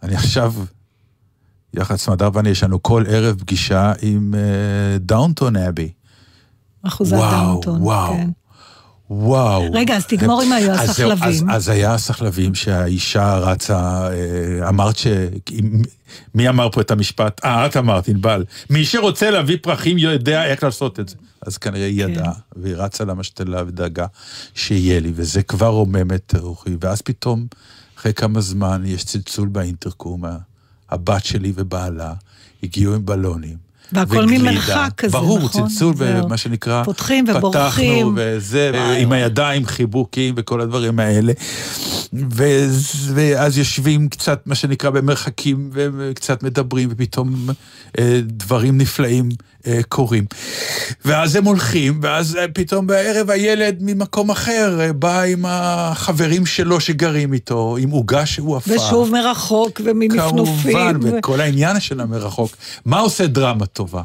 אני 0.04 0.16
עכשיו, 0.16 0.54
יחד 1.74 1.96
סמדר 1.96 2.30
ואני, 2.34 2.50
יש 2.50 2.64
לנו 2.64 2.84
כל 2.84 3.04
ערב 3.08 3.40
פגישה 3.40 3.94
עם 4.02 4.34
אה, 4.38 4.98
דאונטון 4.98 5.56
אבי. 5.58 5.92
אחוזת 6.84 7.18
וואו, 7.18 7.32
דאונטון. 7.32 7.82
וואו. 7.82 8.14
כן. 8.14 8.30
וואו. 9.13 9.65
רגע, 9.74 9.95
אז 9.95 10.06
תגמור 10.06 10.41
עם 10.41 10.52
היו 10.52 10.71
אז 10.71 10.89
הסחלבים. 10.89 11.30
אז, 11.30 11.43
אז 11.50 11.69
היה 11.69 11.93
הסחלבים 11.93 12.56
שהאישה 12.56 13.38
רצה, 13.38 14.10
אה, 14.12 14.69
אמרת 14.69 14.97
ש... 14.97 15.08
מי 16.36 16.50
אמר 16.50 16.69
פה 16.71 16.82
את 16.82 16.91
המשפט? 16.91 17.45
אה, 17.45 17.65
את 17.65 17.78
אמרת, 17.78 18.08
ענבל. 18.08 18.45
מי 18.69 18.86
שרוצה 18.86 19.30
להביא 19.30 19.58
פרחים 19.62 19.97
יודע 19.97 20.45
איך 20.45 20.63
לעשות 20.63 21.00
את 21.00 21.10
זה. 21.10 21.15
אז 21.41 21.58
כנראה 21.58 21.86
היא 21.86 22.06
כן. 22.06 22.12
ידעה, 22.12 22.34
והיא 22.56 22.76
רצה 22.76 23.06
למשתלה 23.06 23.63
ודאגה 23.67 24.06
שיהיה 24.56 25.00
לי, 25.00 25.12
וזה 25.15 25.43
כבר 25.43 25.67
רומם 25.67 26.12
את 26.15 26.36
רוחי. 26.39 26.76
ואז 26.82 27.02
פתאום, 27.02 27.47
אחרי 27.97 28.13
כמה 28.13 28.41
זמן, 28.41 28.84
יש 28.86 29.04
צלצול 29.04 29.47
באינטרקום, 29.47 30.24
הבת 30.89 31.26
שלי 31.26 31.54
ובעלה 31.56 32.13
הגיעו 32.63 32.95
עם 32.95 33.06
בלונים. 33.06 33.71
והכל. 33.94 34.26
ממרחק 34.26 34.92
כזה, 34.98 35.12
ברור, 35.12 35.39
נכון? 35.39 35.68
צלצול, 35.68 35.96
זהו. 35.96 36.26
ומה 36.26 36.38
שנקרא, 36.38 36.84
פותחים 36.84 37.26
ובורחים. 37.28 37.96
פתחנו 37.96 38.14
וזה, 38.16 38.72
עם 39.00 39.12
הידיים, 39.12 39.66
חיבוקים 39.66 40.34
וכל 40.38 40.62
הדברים 40.62 41.00
האלה. 41.00 41.34
ו- 42.14 42.68
ואז 43.14 43.58
יושבים 43.58 44.10
קצת, 44.10 44.42
מה 44.46 44.56
שנקרא, 44.56 44.89
במרחקים, 44.89 45.70
וקצת 45.74 46.44
מדברים, 46.44 46.89
ופתאום 46.92 47.50
אה, 48.00 48.20
דברים 48.24 48.78
נפלאים 48.78 49.30
אה, 49.30 49.61
קורים. 49.89 50.26
ואז 51.05 51.36
הם 51.36 51.45
הולכים, 51.45 51.99
ואז 52.03 52.36
אה, 52.36 52.47
פתאום 52.47 52.88
בערב 52.88 53.30
הילד 53.30 53.78
ממקום 53.82 54.32
אחר 54.32 54.78
אה, 54.82 54.93
בא 54.93 55.22
עם 55.22 55.45
החברים 55.47 56.45
שלו 56.45 56.80
שגרים 56.80 57.34
איתו, 57.34 57.78
עם 57.80 57.89
עוגה 57.89 58.26
שהוא 58.26 58.57
הפך. 58.57 58.72
ושוב 58.72 59.12
מרחוק 59.12 59.82
ומנפנופים. 59.84 60.72
כמובן, 60.72 60.95
ו- 61.03 61.18
וכל 61.18 61.41
העניין 61.41 61.80
של 61.80 62.01
המרחוק. 62.01 62.51
מה 62.86 62.99
עושה 62.99 63.28
דרמה 63.28 63.66
טובה? 63.66 64.01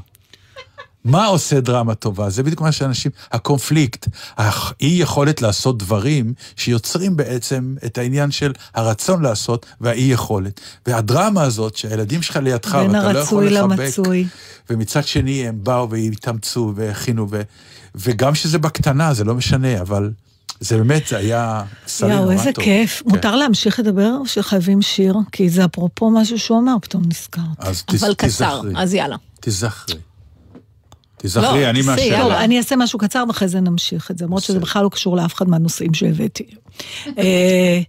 מה 1.06 1.26
עושה 1.26 1.60
דרמה 1.60 1.94
טובה? 1.94 2.30
זה 2.30 2.42
בדיוק 2.42 2.60
מה 2.60 2.72
שאנשים, 2.72 3.12
הקונפליקט, 3.32 4.08
האי 4.36 4.66
יכולת 4.80 5.42
לעשות 5.42 5.78
דברים 5.78 6.34
שיוצרים 6.56 7.16
בעצם 7.16 7.74
את 7.86 7.98
העניין 7.98 8.30
של 8.30 8.52
הרצון 8.74 9.22
לעשות 9.22 9.66
והאי 9.80 10.02
יכולת. 10.02 10.60
והדרמה 10.86 11.42
הזאת, 11.42 11.76
שהילדים 11.76 12.22
שלך 12.22 12.36
לידך 12.36 12.78
ואתה 12.82 13.12
לא 13.12 13.18
יכול 13.18 13.46
לחבק. 13.46 13.76
בין 13.76 13.80
הרצוי 13.80 13.86
למצוי. 13.86 14.26
ומצד 14.70 15.04
שני 15.04 15.48
הם 15.48 15.58
באו 15.62 15.90
והתאמצו 15.90 16.72
והכינו, 16.76 17.26
ו, 17.30 17.42
וגם 17.94 18.34
שזה 18.34 18.58
בקטנה, 18.58 19.14
זה 19.14 19.24
לא 19.24 19.34
משנה, 19.34 19.80
אבל 19.80 20.10
זה 20.60 20.76
באמת, 20.76 21.06
זה 21.06 21.16
היה 21.16 21.62
סלי 21.86 22.08
נורא 22.08 22.20
טוב. 22.20 22.30
יואו, 22.30 22.40
איזה 22.40 22.50
כיף. 22.52 23.02
כן. 23.04 23.10
מותר 23.10 23.36
להמשיך 23.36 23.80
לדבר 23.80 24.16
או 24.20 24.26
שחייבים 24.26 24.82
שיר? 24.82 25.16
כי 25.32 25.50
זה 25.50 25.64
אפרופו 25.64 26.10
משהו 26.10 26.38
שהוא 26.38 26.58
אמר, 26.58 26.74
פתאום 26.82 27.02
נזכרת. 27.06 27.44
אז 27.58 27.84
אבל 28.00 28.14
קצר, 28.14 28.60
אז 28.76 28.94
יאללה. 28.94 29.16
תיזכרי. 29.40 29.94
תיזכרי, 31.26 31.62
לא, 31.62 31.70
אני 31.70 31.82
מאשר. 31.82 32.22
טוב, 32.22 32.32
אני 32.32 32.58
אעשה 32.58 32.76
משהו 32.76 32.98
קצר 32.98 33.24
ואחרי 33.28 33.48
זה 33.48 33.60
נמשיך 33.60 34.10
את 34.10 34.18
זה, 34.18 34.24
למרות 34.24 34.42
שזה 34.42 34.60
בכלל 34.60 34.84
לא 34.84 34.88
קשור 34.88 35.16
לאף 35.16 35.34
אחד 35.34 35.48
מהנושאים 35.48 35.94
שהבאתי. 35.94 36.46
אה, 37.18 37.80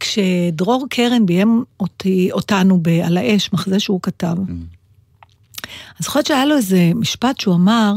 כשדרור 0.00 0.86
קרן 0.90 1.26
ביים 1.26 1.64
אותי, 1.80 2.32
אותנו 2.32 2.80
על 3.04 3.16
האש, 3.16 3.52
מחזה 3.52 3.80
שהוא 3.80 4.00
כתב, 4.02 4.36
mm. 4.36 5.66
אז 5.98 6.04
זוכרת 6.04 6.26
שהיה 6.26 6.44
לו 6.44 6.56
איזה 6.56 6.92
משפט 6.94 7.40
שהוא 7.40 7.54
אמר, 7.54 7.94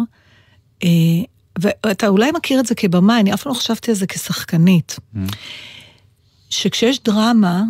אה, 0.84 0.90
ואתה 1.60 2.08
אולי 2.08 2.32
מכיר 2.32 2.60
את 2.60 2.66
זה 2.66 2.76
כבמה, 2.76 3.20
אני 3.20 3.34
אף 3.34 3.44
פעם 3.44 3.54
לא 3.54 3.58
חשבתי 3.58 3.92
על 3.92 3.98
זה 3.98 4.08
כשחקנית, 4.08 5.00
mm. 5.16 5.18
שכשיש 6.50 7.04
דרמה, 7.04 7.64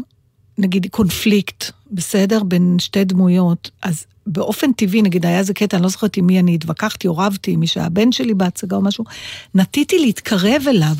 נגיד 0.58 0.88
קונפליקט, 0.91 1.72
בסדר? 1.91 2.43
בין 2.43 2.76
שתי 2.80 3.04
דמויות, 3.04 3.72
אז 3.82 4.06
באופן 4.28 4.71
טבעי, 4.71 5.01
נגיד 5.01 5.25
היה 5.25 5.39
איזה 5.39 5.53
קטע, 5.53 5.78
אני 5.78 5.84
לא 5.84 5.89
זוכרת 5.89 6.17
עם 6.17 6.28
מי 6.28 6.39
אני 6.39 6.55
התווכחתי 6.55 7.07
או 7.07 7.17
רבתי, 7.17 7.51
עם 7.51 7.59
מי 7.59 7.67
שהיה 7.67 7.89
בן 7.89 8.11
שלי 8.11 8.34
בהצגה 8.34 8.75
או 8.75 8.82
משהו, 8.82 9.03
נטיתי 9.55 9.99
להתקרב 9.99 10.63
אליו. 10.67 10.95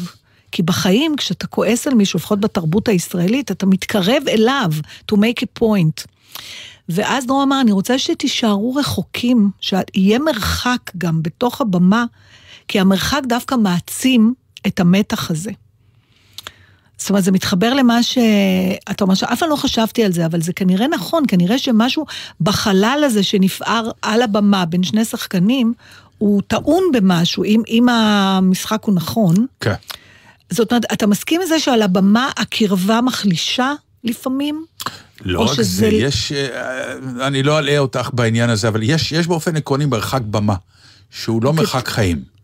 כי 0.52 0.64
בחיים, 0.64 1.16
כשאתה 1.16 1.48
כועס 1.48 1.88
על 1.88 1.94
מישהו, 1.94 2.18
לפחות 2.18 2.40
בתרבות 2.40 2.88
הישראלית, 2.88 3.52
אתה 3.52 3.66
מתקרב 3.66 4.24
אליו, 4.28 4.72
to 5.12 5.16
make 5.16 5.42
a 5.44 5.64
point. 5.64 6.06
ואז 6.90 7.26
דרור 7.26 7.44
אמר, 7.44 7.62
אני 7.62 7.72
רוצה 7.72 8.00
שתישארו 8.00 8.76
רחוקים, 8.76 9.50
שיהיה 9.62 10.20
מרחק 10.20 10.92
גם 10.98 11.24
בתוך 11.24 11.62
הבמה, 11.62 12.06
כי 12.68 12.80
המרחק 12.80 13.22
דווקא 13.28 13.56
מעצים 13.56 14.34
את 14.68 14.80
המתח 14.80 15.32
הזה. 15.32 15.52
זאת 16.98 17.10
אומרת, 17.10 17.24
זה 17.24 17.32
מתחבר 17.32 17.74
למה 17.74 18.04
שאתה 18.04 19.04
אומר, 19.04 19.16
שאף 19.16 19.40
פעם 19.40 19.50
לא 19.50 19.56
חשבתי 19.56 20.04
על 20.04 20.12
זה, 20.12 20.26
אבל 20.26 20.42
זה 20.42 20.54
כנראה 20.54 20.88
נכון, 20.88 21.24
כנראה 21.28 21.58
שמשהו 21.58 22.06
בחלל 22.42 23.02
הזה 23.06 23.24
שנפער 23.24 23.90
על 24.02 24.22
הבמה 24.22 24.66
בין 24.66 24.84
שני 24.84 25.06
שחקנים, 25.06 25.74
הוא 26.18 26.42
טעון 26.48 26.84
במשהו, 26.94 27.44
אם, 27.44 27.62
אם 27.68 27.90
המשחק 27.90 28.84
הוא 28.84 28.96
נכון. 28.96 29.46
כן. 29.60 29.74
זאת 30.50 30.72
אומרת, 30.72 30.86
אתה 30.94 31.08
מסכים 31.08 31.42
לזה 31.42 31.60
שעל 31.60 31.82
הבמה 31.82 32.30
הקרבה 32.38 33.02
מחלישה 33.02 33.74
לפעמים? 34.04 34.66
לא 35.22 35.40
רק 35.40 35.54
שזה... 35.54 35.64
זה, 35.64 35.88
יש, 35.88 36.32
אה, 36.32 36.94
אני 37.28 37.44
לא 37.44 37.60
אלאה 37.60 37.78
אותך 37.78 38.10
בעניין 38.14 38.50
הזה, 38.50 38.68
אבל 38.68 38.84
יש, 38.84 39.12
יש 39.12 39.28
באופן 39.28 39.56
עקרוני 39.56 39.86
מרחק 39.86 40.22
במה, 40.22 40.56
שהוא 41.12 41.44
לא. 41.44 41.50
אוקיי. 41.50 41.62
מרחק 41.62 41.88
חיים. 41.88 42.37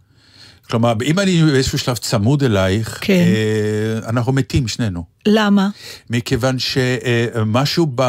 כלומר, 0.70 0.94
אם 1.06 1.20
אני 1.20 1.44
באיזשהו 1.44 1.78
שלב 1.78 1.98
צמוד 1.98 2.44
אלייך, 2.44 2.98
כן. 3.02 3.14
אה, 3.14 4.10
אנחנו 4.10 4.34
מתים 4.34 4.68
שנינו. 4.68 5.04
למה? 5.26 5.70
מכיוון 6.10 6.56
שמשהו 6.60 7.88
ב... 7.96 8.04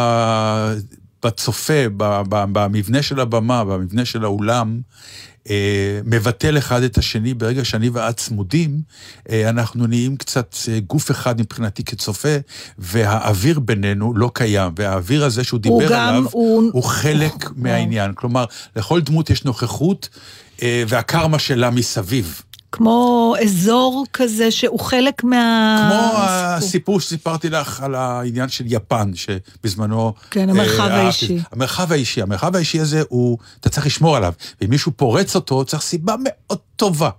בצופה, 1.24 1.82
במבנה 2.28 3.02
של 3.02 3.20
הבמה, 3.20 3.64
במבנה 3.64 4.04
של 4.04 4.24
האולם, 4.24 4.80
אה, 5.50 6.00
מבטל 6.04 6.58
אחד 6.58 6.82
את 6.82 6.98
השני, 6.98 7.34
ברגע 7.34 7.64
שאני 7.64 7.88
ואת 7.88 8.16
צמודים, 8.16 8.80
אה, 9.30 9.48
אנחנו 9.48 9.86
נהיים 9.86 10.16
קצת 10.16 10.56
גוף 10.86 11.10
אחד 11.10 11.40
מבחינתי 11.40 11.84
כצופה, 11.84 12.36
והאוויר 12.78 13.60
בינינו 13.60 14.14
לא 14.16 14.30
קיים, 14.34 14.72
והאוויר 14.76 15.24
הזה 15.24 15.44
שהוא 15.44 15.60
דיבר 15.60 15.88
גם, 15.90 16.08
עליו, 16.08 16.24
הוא, 16.32 16.70
הוא 16.72 16.82
חלק 16.84 17.44
הוא... 17.44 17.52
מהעניין. 17.56 18.12
כלומר, 18.14 18.44
לכל 18.76 19.00
דמות 19.00 19.30
יש 19.30 19.44
נוכחות. 19.44 20.08
והקרמה 20.88 21.38
שלה 21.38 21.70
מסביב. 21.70 22.42
כמו 22.74 23.34
אזור 23.42 24.04
כזה 24.12 24.50
שהוא 24.50 24.80
חלק 24.80 25.24
מה... 25.24 25.76
כמו 25.90 26.22
הסיפור 26.22 27.00
שסיפרתי 27.00 27.50
לך 27.50 27.82
על 27.82 27.94
העניין 27.94 28.48
של 28.48 28.64
יפן, 28.66 29.10
שבזמנו... 29.14 30.14
כן, 30.30 30.50
המרחב 30.50 30.88
אה, 30.90 31.02
האישי. 31.02 31.38
המרחב 31.52 31.92
האישי. 31.92 32.22
המרחב 32.22 32.56
האישי 32.56 32.80
הזה, 32.80 33.02
הוא, 33.08 33.38
אתה 33.60 33.68
צריך 33.68 33.86
לשמור 33.86 34.16
עליו. 34.16 34.32
ואם 34.60 34.70
מישהו 34.70 34.92
פורץ 34.96 35.34
אותו, 35.34 35.64
צריך 35.64 35.82
סיבה 35.82 36.14
מאוד 36.24 36.58
טובה 36.76 37.10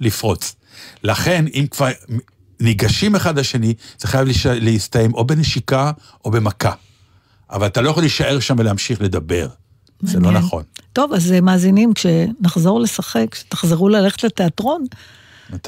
לפרוץ. 0.00 0.54
לכן, 1.02 1.44
אם 1.54 1.66
כבר 1.70 1.88
ניגשים 2.60 3.16
אחד 3.16 3.38
לשני, 3.38 3.74
זה 3.98 4.08
חייב 4.08 4.28
להסתיים 4.44 5.14
או 5.14 5.24
בנשיקה 5.24 5.92
או 6.24 6.30
במכה. 6.30 6.72
אבל 7.50 7.66
אתה 7.66 7.80
לא 7.80 7.90
יכול 7.90 8.02
להישאר 8.02 8.40
שם 8.40 8.56
ולהמשיך 8.58 9.00
לדבר. 9.00 9.48
זה 10.00 10.20
לא 10.20 10.30
נכון. 10.30 10.62
טוב, 10.92 11.12
אז 11.12 11.32
אה, 11.32 11.40
מאזינים, 11.40 11.92
כשנחזור 11.94 12.80
לשחק, 12.80 13.26
כשתחזרו 13.30 13.88
ללכת 13.88 14.24
לתיאטרון, 14.24 14.84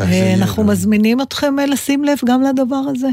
אה, 0.01 0.35
אנחנו 0.35 0.65
מזמינים 0.65 1.21
אתכם 1.21 1.59
אה, 1.59 1.67
לשים 1.67 2.05
לב 2.05 2.19
גם 2.27 2.43
לדבר 2.43 2.83
הזה. 2.89 3.09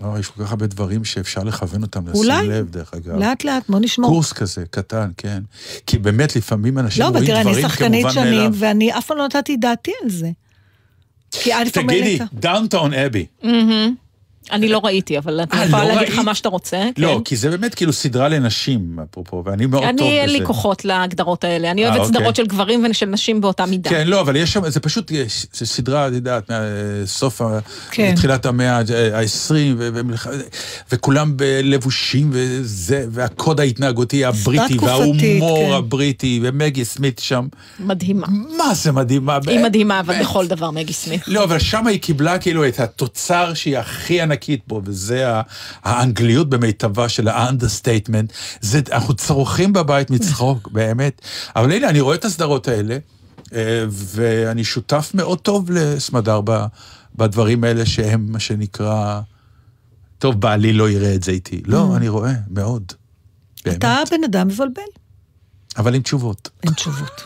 לא, 0.00 0.18
יש 0.18 0.28
כל 0.28 0.44
כך 0.44 0.50
הרבה 0.50 0.66
דברים 0.66 1.04
שאפשר 1.04 1.42
לכוון 1.42 1.82
אותם, 1.82 2.08
לשים 2.08 2.20
אולי, 2.20 2.48
לב, 2.48 2.70
דרך 2.70 2.94
אגב. 2.94 3.18
לאט 3.18 3.44
לאט, 3.44 3.62
בוא 3.68 3.80
נשמור. 3.80 4.10
קורס 4.10 4.32
כזה, 4.32 4.64
קטן, 4.70 5.10
כן. 5.16 5.42
כי 5.86 5.98
באמת, 5.98 6.36
לפעמים 6.36 6.78
אנשים 6.78 7.02
לא, 7.02 7.08
רואים 7.08 7.24
דברים 7.24 7.44
כמובן 7.44 7.54
מאליו. 7.54 7.92
לא, 7.92 8.00
אבל 8.00 8.02
תראה, 8.02 8.02
אני 8.02 8.02
שחקנית 8.02 8.06
שנים, 8.10 8.50
ואני 8.54 8.98
אף 8.98 9.06
פעם 9.06 9.18
לא 9.18 9.24
נתתי 9.24 9.56
דעתי 9.56 9.92
על 10.02 10.10
זה. 10.10 10.30
תגידי, 11.72 12.18
Downton 12.34 12.94
Abbey. 12.94 13.26
אני 14.52 14.68
לא 14.68 14.80
ראיתי, 14.84 15.18
אבל 15.18 15.40
אני 15.40 15.60
אה, 15.60 15.66
יכולה 15.66 15.84
לא 15.84 15.94
להגיד 15.94 16.12
לך 16.12 16.18
מה 16.18 16.34
שאתה 16.34 16.48
רוצה. 16.48 16.88
לא, 16.98 17.14
כן. 17.16 17.24
כי 17.24 17.36
זה 17.36 17.50
באמת 17.50 17.74
כאילו 17.74 17.92
סדרה 17.92 18.28
לנשים, 18.28 18.98
אפרופו, 19.10 19.42
ואני 19.46 19.66
מאוד 19.66 19.82
טוב 19.82 19.92
בזה. 19.94 20.04
אני, 20.04 20.20
אין 20.20 20.30
לי 20.30 20.46
כוחות 20.46 20.84
להגדרות 20.84 21.44
האלה. 21.44 21.70
אני 21.70 21.86
אוהבת 21.86 22.00
אה, 22.00 22.04
סדרות 22.04 22.26
אוקיי. 22.26 22.44
של 22.44 22.50
גברים 22.50 22.86
ושל 22.90 23.06
נשים 23.06 23.40
באותה 23.40 23.66
מידה. 23.66 23.90
כן, 23.90 24.06
לא, 24.06 24.20
אבל 24.20 24.36
יש 24.36 24.52
שם, 24.52 24.70
זה 24.70 24.80
פשוט, 24.80 25.12
זה 25.52 25.66
סדרה, 25.66 26.08
את 26.08 26.12
יודעת, 26.12 26.50
מסוף, 27.02 27.40
כן. 27.90 28.12
מתחילת 28.12 28.46
המאה 28.46 28.78
ה-20, 28.78 29.52
וכולם 30.92 31.36
בלבושים, 31.36 32.30
וזה, 32.32 33.06
והקוד 33.10 33.60
ההתנהגותי 33.60 34.24
הבריטי, 34.24 34.78
וההומור 34.78 35.66
כן. 35.68 35.72
הבריטי, 35.72 36.40
ומגי 36.42 36.84
סמית 36.84 37.18
שם. 37.18 37.46
מדהימה. 37.80 38.26
מה 38.58 38.74
זה 38.74 38.92
מדהימה? 38.92 39.38
היא 39.46 39.60
מדהימה, 39.60 40.00
אבל 40.00 40.20
בכל 40.20 40.46
דבר, 40.46 40.70
מגי 40.70 40.92
סמית. 40.92 41.22
לא, 41.26 41.44
אבל 41.44 41.58
שם 41.58 41.86
היא 41.86 42.00
קיבלה 42.00 42.38
כאילו 42.38 42.68
את 42.68 42.80
התוצר 42.80 43.54
שהיא 43.54 43.78
הכי 43.78 44.20
ענקית 44.34 44.62
פה, 44.66 44.80
וזה 44.84 45.26
האנגליות 45.82 46.48
במיטבה 46.48 47.08
של 47.08 47.28
ה 47.28 47.35
understatement. 47.35 48.32
אנחנו 48.92 49.14
צורחים 49.14 49.72
בבית 49.72 50.10
מצחוק, 50.10 50.68
באמת. 50.72 51.20
אבל 51.56 51.72
הנה, 51.72 51.88
אני 51.88 52.00
רואה 52.00 52.14
את 52.14 52.24
הסדרות 52.24 52.68
האלה, 52.68 52.98
אה, 53.54 53.84
ואני 53.90 54.64
שותף 54.64 55.10
מאוד 55.14 55.38
טוב 55.38 55.70
לסמדר 55.70 56.40
בדברים 57.14 57.64
האלה 57.64 57.86
שהם 57.86 58.26
מה 58.28 58.40
שנקרא, 58.40 59.20
טוב, 60.18 60.40
בעלי 60.40 60.72
לא 60.72 60.90
יראה 60.90 61.14
את 61.14 61.22
זה 61.22 61.32
איתי. 61.32 61.62
לא, 61.66 61.90
mm. 61.92 61.96
אני 61.96 62.08
רואה, 62.08 62.32
מאוד. 62.50 62.92
באמת. 63.64 63.78
אתה 63.78 64.02
בן 64.10 64.24
אדם 64.24 64.48
מבלבל. 64.48 64.82
אבל 65.76 65.94
עם 65.94 66.02
תשובות. 66.02 66.50
עם 66.62 66.72
תשובות. 66.72 67.22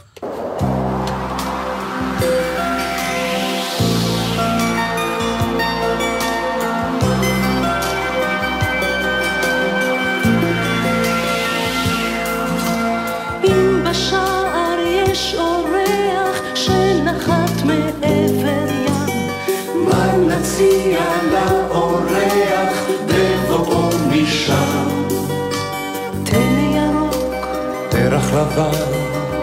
לבן, 28.38 28.70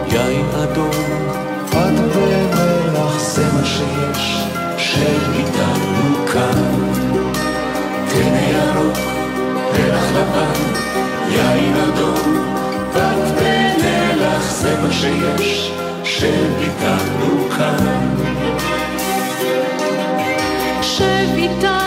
יין 0.06 0.46
אדום, 0.62 0.90
פת 1.70 2.16
ומלח 2.16 3.18
זה 3.18 3.44
מה 3.52 3.64
שיש, 3.64 4.42
שאיתנו 4.78 6.26
כאן. 6.32 6.62
טנא 8.08 8.50
ירוק, 8.50 8.98
פרח 9.72 10.10
לבן, 10.12 10.62
יין 11.30 11.74
אדום, 11.76 12.46
פת 12.92 13.40
ומלח 13.40 14.50
זה 14.50 14.80
מה 14.82 14.92
שיש, 14.92 15.72
שאיתנו 16.04 17.48
כאן. 17.58 18.35
שב 21.46 21.85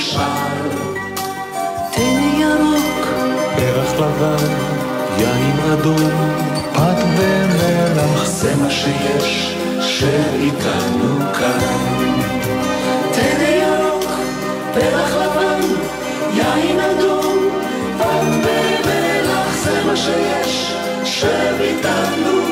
שנשאר. 0.00 0.80
תן 1.92 2.40
ירוק, 2.40 3.06
פרח 3.56 3.92
לבן, 3.94 4.46
יין 5.18 5.72
אדום, 5.72 6.10
פת 6.72 7.04
ומלח, 7.18 8.26
זה 8.26 8.54
מה 8.56 8.70
שיש, 8.70 9.56
שאיתנו 9.80 11.32
כאן. 11.38 11.58
תן 13.12 13.40
ירוק, 13.40 14.10
פרח 14.74 15.16
לבן, 15.16 15.60
יין 16.34 16.80
אדום, 16.80 17.48
פת 17.98 18.22
ומלח, 18.26 19.54
זה 19.64 19.84
מה 19.86 19.96
שיש, 19.96 20.74
שאיתנו 21.04 22.32
כאן. 22.42 22.49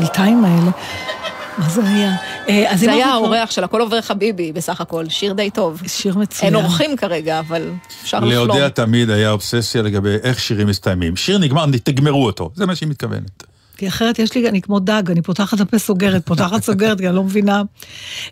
המצלתיים 0.00 0.44
האלה? 0.44 0.70
מה 1.58 1.68
זה 1.68 1.88
היה? 1.88 2.16
אה, 2.48 2.76
זה 2.76 2.92
היה 2.92 3.06
האורח 3.06 3.50
של 3.50 3.64
הכל 3.64 3.80
עובר 3.80 4.00
חביבי 4.00 4.52
בסך 4.52 4.80
הכל, 4.80 5.08
שיר 5.08 5.32
די 5.32 5.50
טוב. 5.50 5.82
שיר 5.86 6.18
מצוין. 6.18 6.54
אין 6.54 6.64
אורחים 6.64 6.96
כרגע, 6.96 7.38
אבל 7.38 7.70
אפשר 8.02 8.20
לחלום. 8.20 8.32
לאודיה 8.32 8.70
תמיד 8.70 9.10
היה 9.10 9.30
אובססיה 9.30 9.82
לגבי 9.82 10.16
איך 10.22 10.40
שירים 10.40 10.66
מסתיימים. 10.66 11.16
שיר 11.16 11.38
נגמר, 11.38 11.66
תגמרו 11.84 12.26
אותו. 12.26 12.50
זה 12.54 12.66
מה 12.66 12.74
שהיא 12.74 12.88
מתכוונת. 12.88 13.44
כי 13.76 13.88
אחרת 13.88 14.18
יש 14.18 14.34
לי, 14.34 14.48
אני 14.48 14.62
כמו 14.62 14.80
דג, 14.80 15.02
אני 15.10 15.22
פותחת 15.22 15.60
הפה 15.60 15.78
סוגרת, 15.78 16.26
פותחת 16.26 16.62
סוגרת, 16.62 16.98
כי 16.98 17.06
אני 17.08 17.16
לא 17.16 17.24
מבינה. 17.24 17.62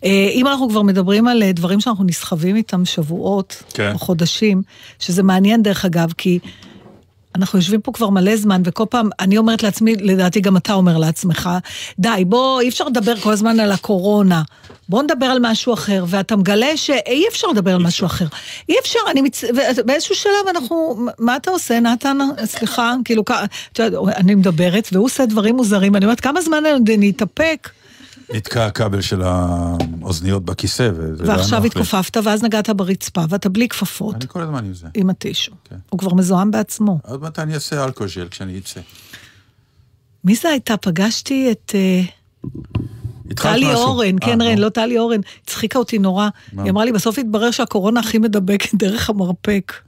אה, 0.05 0.29
אם 0.33 0.47
אנחנו 0.47 0.69
כבר 0.69 0.83
מדברים 0.83 1.29
על 1.29 1.43
אה, 1.43 1.53
דברים 1.53 1.81
שאנחנו 1.81 2.05
נסחבים 2.05 2.57
איתם 2.57 2.85
שבועות, 2.85 3.63
כן. 3.75 3.93
או 3.95 3.99
חודשים, 3.99 4.63
שזה 4.99 5.23
מעניין 5.23 5.63
דרך 5.63 5.85
אגב, 5.85 6.13
כי 6.19 6.39
אנחנו 7.35 7.59
יושבים 7.59 7.81
פה 7.81 7.93
כבר 7.93 8.11
מלא 8.11 8.37
זמן, 8.37 8.63
וכל 8.65 8.85
פעם, 8.91 9.09
אני 9.21 9.39
אומרת 9.39 9.63
לעצמי, 9.63 9.97
לדעתי 9.97 10.41
גם 10.41 10.57
אתה 10.57 10.73
אומר 10.73 10.99
לעצמך, 10.99 11.51
די, 11.99 12.25
בוא, 12.27 12.61
אי 12.61 12.69
אפשר 12.69 12.85
לדבר 12.85 13.17
כל 13.17 13.33
הזמן 13.33 13.61
על 13.61 13.73
הקורונה. 13.73 14.43
בוא 14.89 15.03
נדבר 15.03 15.27
על 15.27 15.39
משהו 15.41 15.75
אחר, 15.75 16.05
ואתה 16.09 16.37
מגלה 16.37 16.77
שאי 16.77 17.25
אפשר 17.29 17.49
לדבר 17.49 17.75
על 17.75 17.83
משהו 17.83 18.07
אחר. 18.07 18.27
אי 18.69 18.75
אפשר, 18.81 18.99
אני 19.11 19.23
מצ... 19.23 19.45
באיזשהו 19.87 20.15
שלב 20.15 20.49
אנחנו, 20.51 21.07
מה 21.19 21.37
אתה 21.37 21.51
עושה, 21.51 21.81
נתן? 21.81 22.19
סליחה, 22.45 22.95
כאילו, 23.05 23.23
אני 24.07 24.35
מדברת, 24.35 24.89
והוא 24.93 25.05
עושה 25.05 25.27
דברים 25.27 25.57
מוזרים, 25.57 25.97
אני 25.97 26.05
אומרת, 26.05 26.21
כמה 26.21 26.41
זמן 26.41 26.63
אני 26.67 27.11
אתאפק? 27.11 27.71
נתקע 28.33 28.67
הכבל 28.67 29.01
של 29.01 29.23
האוזניות 29.23 30.45
בכיסא, 30.45 30.91
וזה 30.95 31.25
לא 31.25 31.29
היה 31.29 31.39
ועכשיו. 31.39 31.65
התכופפת, 31.65 32.17
ואז 32.25 32.43
נגעת 32.43 32.71
ברצפה, 32.71 33.25
ואתה 33.29 33.49
בלי 33.49 33.69
כפפות, 33.69 34.15
אני 34.15 34.25
כל 34.29 34.43
הזמן 34.43 34.65
עם 34.65 34.75
זה. 34.75 34.87
עם 34.95 35.11
הטישו. 35.11 35.53
כן. 35.65 35.77
הוא 35.91 35.99
כבר 35.99 36.15
מזוהם 36.15 36.51
בעצמו. 36.51 36.99
עוד 37.03 37.21
מעט 37.21 37.39
אני 37.39 37.55
אעשה 37.55 37.85
אלכוג'ל 37.85 38.29
כשאני 38.31 38.59
אצא. 38.59 38.81
מי 40.25 40.35
זה 40.35 40.49
הייתה? 40.49 40.77
פגשתי 40.77 41.53
את... 41.53 41.75
טלי? 43.37 43.75
אורן, 43.75 44.15
אה, 44.23 44.27
כן 44.27 44.43
רן. 44.43 44.59
לא 44.59 44.69
טלי 44.69 44.99
אורן, 44.99 45.21
הצחיקה 45.45 45.79
אותי 45.79 45.99
נורא. 45.99 46.29
היא 46.63 46.71
אמרה 46.71 46.85
לי, 46.85 46.93
בסוף 46.93 47.19
התברר 47.19 47.51
שהקורונה 47.51 48.01
הכי 48.01 48.19
מדבקת 48.19 48.75
דרך 48.75 49.11
המרפק. 49.11 49.73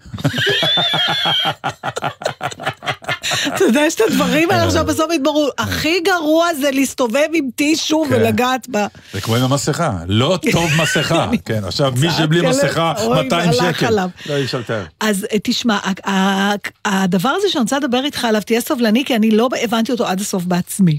אתה 3.47 3.65
יודע, 3.65 3.81
יש 3.87 3.95
את 3.95 4.01
הדברים 4.09 4.51
האלה 4.51 4.65
עכשיו, 4.65 4.85
בסוף 4.87 5.11
התבררו, 5.15 5.49
הכי 5.59 6.01
גרוע 6.01 6.55
זה 6.61 6.71
להסתובב 6.71 7.27
עם 7.33 7.49
טישו 7.57 8.05
כן. 8.09 8.15
ולגעת 8.15 8.69
בה. 8.69 8.87
זה 9.13 9.21
כמו 9.21 9.37
עם 9.37 9.43
המסכה, 9.45 9.93
לא 10.07 10.39
טוב 10.53 10.71
מסכה. 10.83 11.31
כן, 11.45 11.65
עכשיו 11.65 11.93
מי 12.01 12.09
שבלי 12.19 12.49
מסכה, 12.49 12.93
אוי, 13.03 13.23
200 13.23 13.51
והלך 13.51 13.77
שקל. 13.79 13.91
לא, 14.27 14.37
אי 14.37 14.45
אפשר 14.45 14.59
לתאר. 14.59 14.85
אז 15.01 15.27
אה, 15.33 15.37
תשמע, 15.43 15.79
ה- 16.05 16.11
ה- 16.11 16.55
הדבר 16.85 17.29
הזה 17.29 17.47
שאני 17.51 17.63
רוצה 17.63 17.79
לדבר 17.79 18.05
איתך 18.05 18.25
עליו, 18.25 18.43
תהיה 18.47 18.61
סבלני, 18.61 19.05
כי 19.05 19.17
אני 19.17 19.31
לא 19.31 19.49
הבנתי 19.63 19.93
אותו 19.93 20.07
עד 20.07 20.21
הסוף 20.21 20.45
בעצמי. 20.45 20.99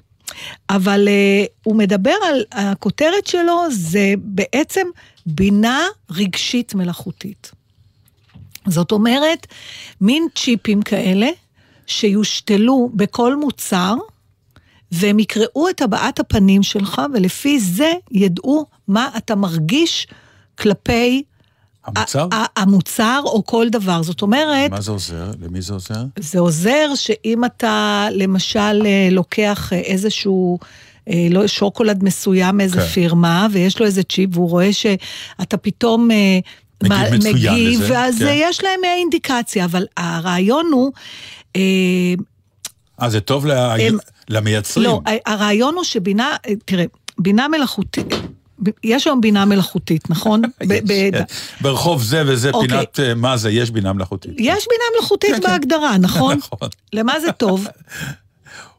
אבל 0.70 1.08
uh, 1.08 1.48
הוא 1.64 1.76
מדבר 1.76 2.16
על, 2.28 2.44
הכותרת 2.52 3.28
שלו 3.28 3.62
זה 3.72 4.14
בעצם 4.18 4.88
בינה 5.26 5.86
רגשית 6.12 6.76
מלאכותית. 6.76 7.52
זאת 8.68 8.92
אומרת, 8.92 9.48
מין 10.02 10.28
צ'יפים 10.36 10.82
כאלה 10.82 11.28
שיושתלו 11.88 12.90
בכל 12.94 13.36
מוצר, 13.36 13.96
והם 14.92 15.20
יקראו 15.20 15.70
את 15.70 15.82
הבעת 15.82 16.20
הפנים 16.20 16.64
שלך, 16.64 17.02
ולפי 17.14 17.60
זה 17.60 17.92
ידעו 18.12 18.66
מה 18.88 19.10
אתה 19.18 19.36
מרגיש 19.36 20.08
כלפי 20.58 21.24
המוצר? 21.86 22.28
המוצר 22.58 23.22
או 23.26 23.46
כל 23.46 23.70
דבר. 23.70 24.04
זאת 24.04 24.22
אומרת, 24.22 24.72
מה 24.72 24.82
זה 24.82 24.92
עוזר? 24.92 25.32
למי 25.42 25.62
זה 25.62 25.74
עוזר? 25.74 26.04
זה 26.20 26.40
עוזר 26.40 26.90
שאם 26.96 27.46
אתה 27.46 28.08
למשל 28.12 28.60
אה, 28.86 29.08
לוקח 29.12 29.74
אה, 29.74 29.80
איזשהו... 29.80 30.60
אה, 31.10 31.28
לא, 31.30 31.48
שוקולד 31.48 32.04
מסוים 32.04 32.58
מאיזה 32.58 32.80
כן. 32.80 32.86
פירמה, 32.88 33.48
ויש 33.52 33.80
לו 33.80 33.86
איזה 33.86 34.04
צ'יפ, 34.04 34.30
והוא 34.34 34.50
רואה 34.50 34.74
שאתה 34.74 35.58
פתאום 35.58 36.08
מגיב 36.08 36.94
מה- 36.94 37.04
מצוין 37.18 37.34
מגיב, 37.36 37.82
לזה, 37.82 37.94
ואז 37.94 38.18
כן. 38.20 38.34
יש 38.36 38.64
להם 38.64 38.80
אינדיקציה, 38.84 39.66
אבל 39.66 39.86
הרעיון 39.98 40.66
הוא... 40.74 40.92
אה, 41.56 43.10
זה 43.10 43.20
טוב 43.22 43.46
ל- 43.46 43.52
הם- 43.52 43.98
למייצרים. 44.30 44.86
לא, 44.90 45.02
הרעיון 45.26 45.76
הוא 45.76 45.84
שבינה, 45.84 46.36
אה, 46.48 46.54
תראה, 46.66 46.86
בינה 47.20 47.48
מלאכותית, 47.48 48.06
יש 48.84 49.08
היום 49.08 49.22
בינה 49.22 49.46
מלאכותית, 49.46 50.10
נכון? 50.10 50.42
כן. 50.88 51.24
ברחוב 51.62 52.04
זה 52.04 52.24
וזה 52.28 52.50
אוקיי. 52.50 52.70
פינת 52.70 53.00
אה, 53.00 53.14
מה 53.16 53.38
זה, 53.38 53.52
יש 53.52 53.72
בינה 53.72 53.94
מלאכותית. 53.94 54.32
יש 54.38 54.68
בינה 54.70 54.84
מלאכותית 54.98 55.36
כן, 55.36 55.42
כן. 55.42 55.48
בהגדרה, 55.48 55.98
נכון? 55.98 56.38
נכון. 56.54 56.70
למה 56.94 57.20
זה 57.20 57.32
טוב? 57.32 57.68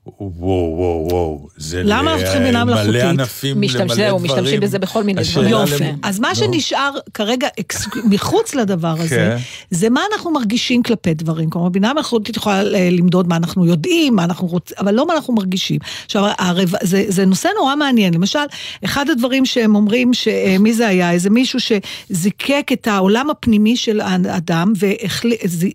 וואו, 0.07 0.31
וואו, 0.39 1.09
וואו. 1.11 1.49
זה 1.57 1.83
למה 1.85 2.11
אנחנו 2.13 2.25
צריכים 2.25 2.43
בינה 2.43 2.61
למלא 2.61 2.75
מלאכותית? 2.75 3.03
ענפים, 3.03 3.61
משתמש- 3.61 3.75
למלא 3.81 3.95
זהו, 3.95 4.19
דברים. 4.19 4.33
משתמשים 4.33 4.61
בזה 4.61 4.79
בכל 4.79 5.05
מיני 5.05 5.23
דברים. 5.33 5.49
יופי. 5.49 5.85
למ- 5.85 5.97
אז 6.03 6.21
מה 6.21 6.29
נו. 6.29 6.35
שנשאר 6.35 6.91
כרגע 7.15 7.49
אקס- 7.61 7.87
מחוץ 8.11 8.55
לדבר 8.55 8.95
הזה, 8.99 9.09
כן. 9.17 9.37
זה 9.71 9.91
מה 9.91 10.01
אנחנו 10.13 10.31
מרגישים 10.31 10.83
כלפי 10.83 11.15
דברים. 11.15 11.51
כלומר, 11.51 11.69
בינה 11.69 11.93
מלאכותית 11.95 12.37
יכולה 12.37 12.63
אה, 12.75 12.89
למדוד 12.93 13.29
מה 13.29 13.37
אנחנו 13.37 13.67
יודעים, 13.67 14.17
מה 14.17 14.25
אנחנו 14.25 14.47
רוצים, 14.47 14.77
אבל 14.81 14.95
לא 14.95 15.07
מה 15.07 15.15
אנחנו 15.15 15.35
מרגישים. 15.35 15.79
עכשיו, 16.05 16.25
הרב... 16.39 16.73
זה, 16.83 17.05
זה 17.09 17.27
נושא 17.27 17.49
נורא 17.59 17.77
מעניין. 17.77 18.15
למשל, 18.15 18.39
אחד 18.85 19.11
הדברים 19.11 19.47
שהם 19.47 19.75
אומרים, 19.75 20.15
ש... 20.15 20.29
מי 20.61 20.73
זה 20.73 20.87
היה? 20.89 21.13
איזה 21.13 21.31
מישהו 21.31 21.59
שזיקק 21.61 22.67
את 22.73 22.87
העולם 22.87 23.31
הפנימי 23.31 23.77
של 23.77 24.01
האדם, 24.01 24.73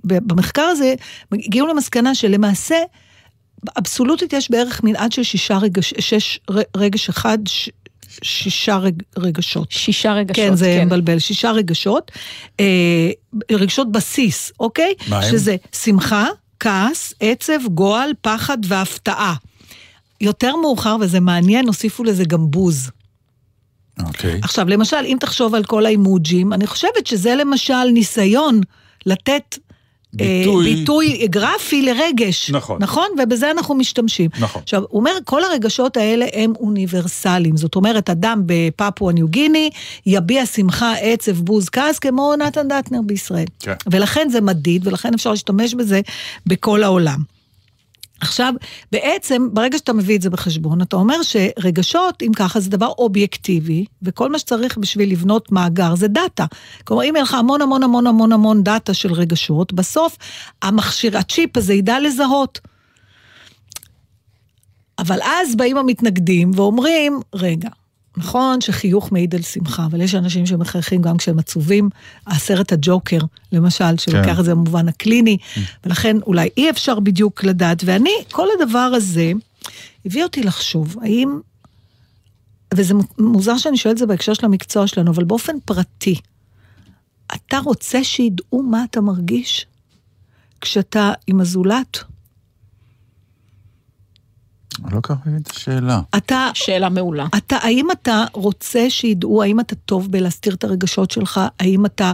ובמחקר 0.03 0.61
הזה 0.61 0.93
הגיעו 1.33 1.67
למסקנה 1.67 2.15
שלמעשה, 2.15 2.75
אבסולוטית 3.77 4.33
יש 4.33 4.51
בערך 4.51 4.83
מנעד 4.83 5.11
של 5.11 5.23
שישה 5.23 5.57
רגש, 5.57 5.93
שש 5.99 6.39
ר- 6.51 6.77
רגש 6.77 7.09
אחד, 7.09 7.37
ש, 7.47 7.69
שישה 8.23 8.77
רג, 8.77 9.03
רגשות. 9.17 9.71
שישה 9.71 10.13
רגשות, 10.13 10.35
כן, 10.35 10.55
זה 10.55 10.83
מבלבל, 10.85 11.19
שישה 11.19 11.51
רגשות. 11.51 12.11
אה, 12.59 13.09
רגשות 13.51 13.91
בסיס, 13.91 14.51
אוקיי? 14.59 14.93
מה 15.07 15.19
הם? 15.19 15.31
שזה 15.31 15.55
שמחה, 15.83 16.27
כעס, 16.59 17.13
עצב, 17.19 17.59
גועל, 17.71 18.11
פחד 18.21 18.57
והפתעה. 18.63 19.35
יותר 20.21 20.55
מאוחר, 20.55 20.97
וזה 21.01 21.19
מעניין, 21.19 21.67
הוסיפו 21.67 22.03
לזה 22.03 22.25
גם 22.25 22.51
בוז. 22.51 22.89
אוקיי. 24.05 24.39
עכשיו, 24.43 24.69
למשל, 24.69 25.05
אם 25.05 25.17
תחשוב 25.19 25.55
על 25.55 25.63
כל 25.63 25.85
האימוג'ים, 25.85 26.53
אני 26.53 26.67
חושבת 26.67 27.07
שזה 27.07 27.35
למשל 27.35 27.83
ניסיון 27.93 28.61
לתת 29.05 29.57
ביטוי- 30.13 30.75
ביטוי 30.75 31.27
גרפי 31.27 31.81
לרגש. 31.81 32.49
נכון. 32.49 32.77
נכון? 32.81 33.07
ובזה 33.23 33.51
אנחנו 33.51 33.75
משתמשים. 33.75 34.29
נכון. 34.39 34.61
עכשיו, 34.61 34.83
הוא 34.89 34.99
אומר, 34.99 35.11
כל 35.25 35.43
הרגשות 35.43 35.97
האלה 35.97 36.25
הם 36.33 36.53
אוניברסליים. 36.59 37.57
זאת 37.57 37.75
אומרת, 37.75 38.09
אדם 38.09 38.41
בפפואה 38.45 39.13
ניו 39.13 39.27
גיני 39.27 39.69
יביע 40.05 40.45
שמחה, 40.45 40.93
עצב, 41.01 41.31
בוז, 41.31 41.69
כעס, 41.69 41.99
כמו 41.99 42.33
נתן 42.35 42.67
דטנר 42.67 42.99
בישראל. 43.05 43.45
כן. 43.59 43.73
ולכן 43.91 44.29
זה 44.29 44.41
מדיד, 44.41 44.87
ולכן 44.87 45.13
אפשר 45.13 45.29
להשתמש 45.31 45.73
בזה 45.73 46.01
בכל 46.45 46.83
העולם. 46.83 47.38
עכשיו, 48.21 48.53
בעצם, 48.91 49.47
ברגע 49.53 49.77
שאתה 49.77 49.93
מביא 49.93 50.15
את 50.15 50.21
זה 50.21 50.29
בחשבון, 50.29 50.81
אתה 50.81 50.95
אומר 50.95 51.15
שרגשות, 51.23 52.21
אם 52.21 52.31
ככה, 52.35 52.59
זה 52.59 52.69
דבר 52.69 52.87
אובייקטיבי, 52.97 53.85
וכל 54.01 54.31
מה 54.31 54.39
שצריך 54.39 54.77
בשביל 54.77 55.11
לבנות 55.11 55.51
מאגר 55.51 55.95
זה 55.95 56.07
data. 56.07 56.45
כלומר, 56.83 57.03
אם 57.03 57.15
יהיה 57.15 57.23
לך 57.23 57.33
המון 57.33 57.61
המון 57.61 57.83
המון 57.83 58.07
המון 58.07 58.31
המון 58.31 58.63
data 58.63 58.93
של 58.93 59.13
רגשות, 59.13 59.73
בסוף 59.73 60.17
המכשיר, 60.61 61.17
הצ'יפ 61.17 61.57
הזה 61.57 61.73
ידע 61.73 61.99
לזהות. 61.99 62.59
אבל 64.99 65.19
אז 65.21 65.55
באים 65.55 65.77
המתנגדים 65.77 66.51
ואומרים, 66.55 67.19
רגע, 67.35 67.69
נכון 68.17 68.61
שחיוך 68.61 69.11
מעיד 69.11 69.35
על 69.35 69.41
שמחה, 69.41 69.85
אבל 69.85 70.01
יש 70.01 70.15
אנשים 70.15 70.45
שמחייכים 70.45 71.01
גם 71.01 71.17
כשהם 71.17 71.39
עצובים. 71.39 71.89
הסרט 72.27 72.73
הג'וקר, 72.73 73.19
למשל, 73.51 73.97
שלוקח 73.97 74.33
כן. 74.33 74.39
את 74.39 74.45
זה 74.45 74.55
במובן 74.55 74.87
הקליני, 74.87 75.37
ולכן 75.83 76.17
אולי 76.21 76.49
אי 76.57 76.69
אפשר 76.69 76.99
בדיוק 76.99 77.43
לדעת. 77.43 77.83
ואני, 77.85 78.13
כל 78.31 78.47
הדבר 78.59 78.79
הזה 78.79 79.31
הביא 80.05 80.23
אותי 80.23 80.43
לחשוב, 80.43 80.95
האם, 81.01 81.39
וזה 82.73 82.93
מוזר 83.17 83.57
שאני 83.57 83.77
שואלת 83.77 83.93
את 83.93 83.99
זה 83.99 84.05
בהקשר 84.05 84.33
של 84.33 84.45
המקצוע 84.45 84.87
שלנו, 84.87 85.11
אבל 85.11 85.23
באופן 85.23 85.53
פרטי, 85.65 86.15
אתה 87.35 87.59
רוצה 87.59 88.03
שידעו 88.03 88.63
מה 88.63 88.83
אתה 88.89 89.01
מרגיש 89.01 89.65
כשאתה 90.61 91.11
עם 91.27 91.41
הזולת? 91.41 92.03
אני 94.85 94.95
לא 94.95 95.01
כל 95.01 95.15
כך 95.15 95.25
מבין 95.25 95.41
את 95.41 95.51
השאלה. 95.51 96.01
אתה 96.17 96.49
שאלה 96.53 96.89
מעולה. 96.89 97.27
אתה, 97.37 97.57
האם 97.61 97.91
אתה 97.91 98.25
רוצה 98.33 98.89
שידעו, 98.89 99.43
האם 99.43 99.59
אתה 99.59 99.75
טוב 99.75 100.11
בלהסתיר 100.11 100.53
את 100.53 100.63
הרגשות 100.63 101.11
שלך? 101.11 101.41
האם 101.59 101.85
אתה 101.85 102.11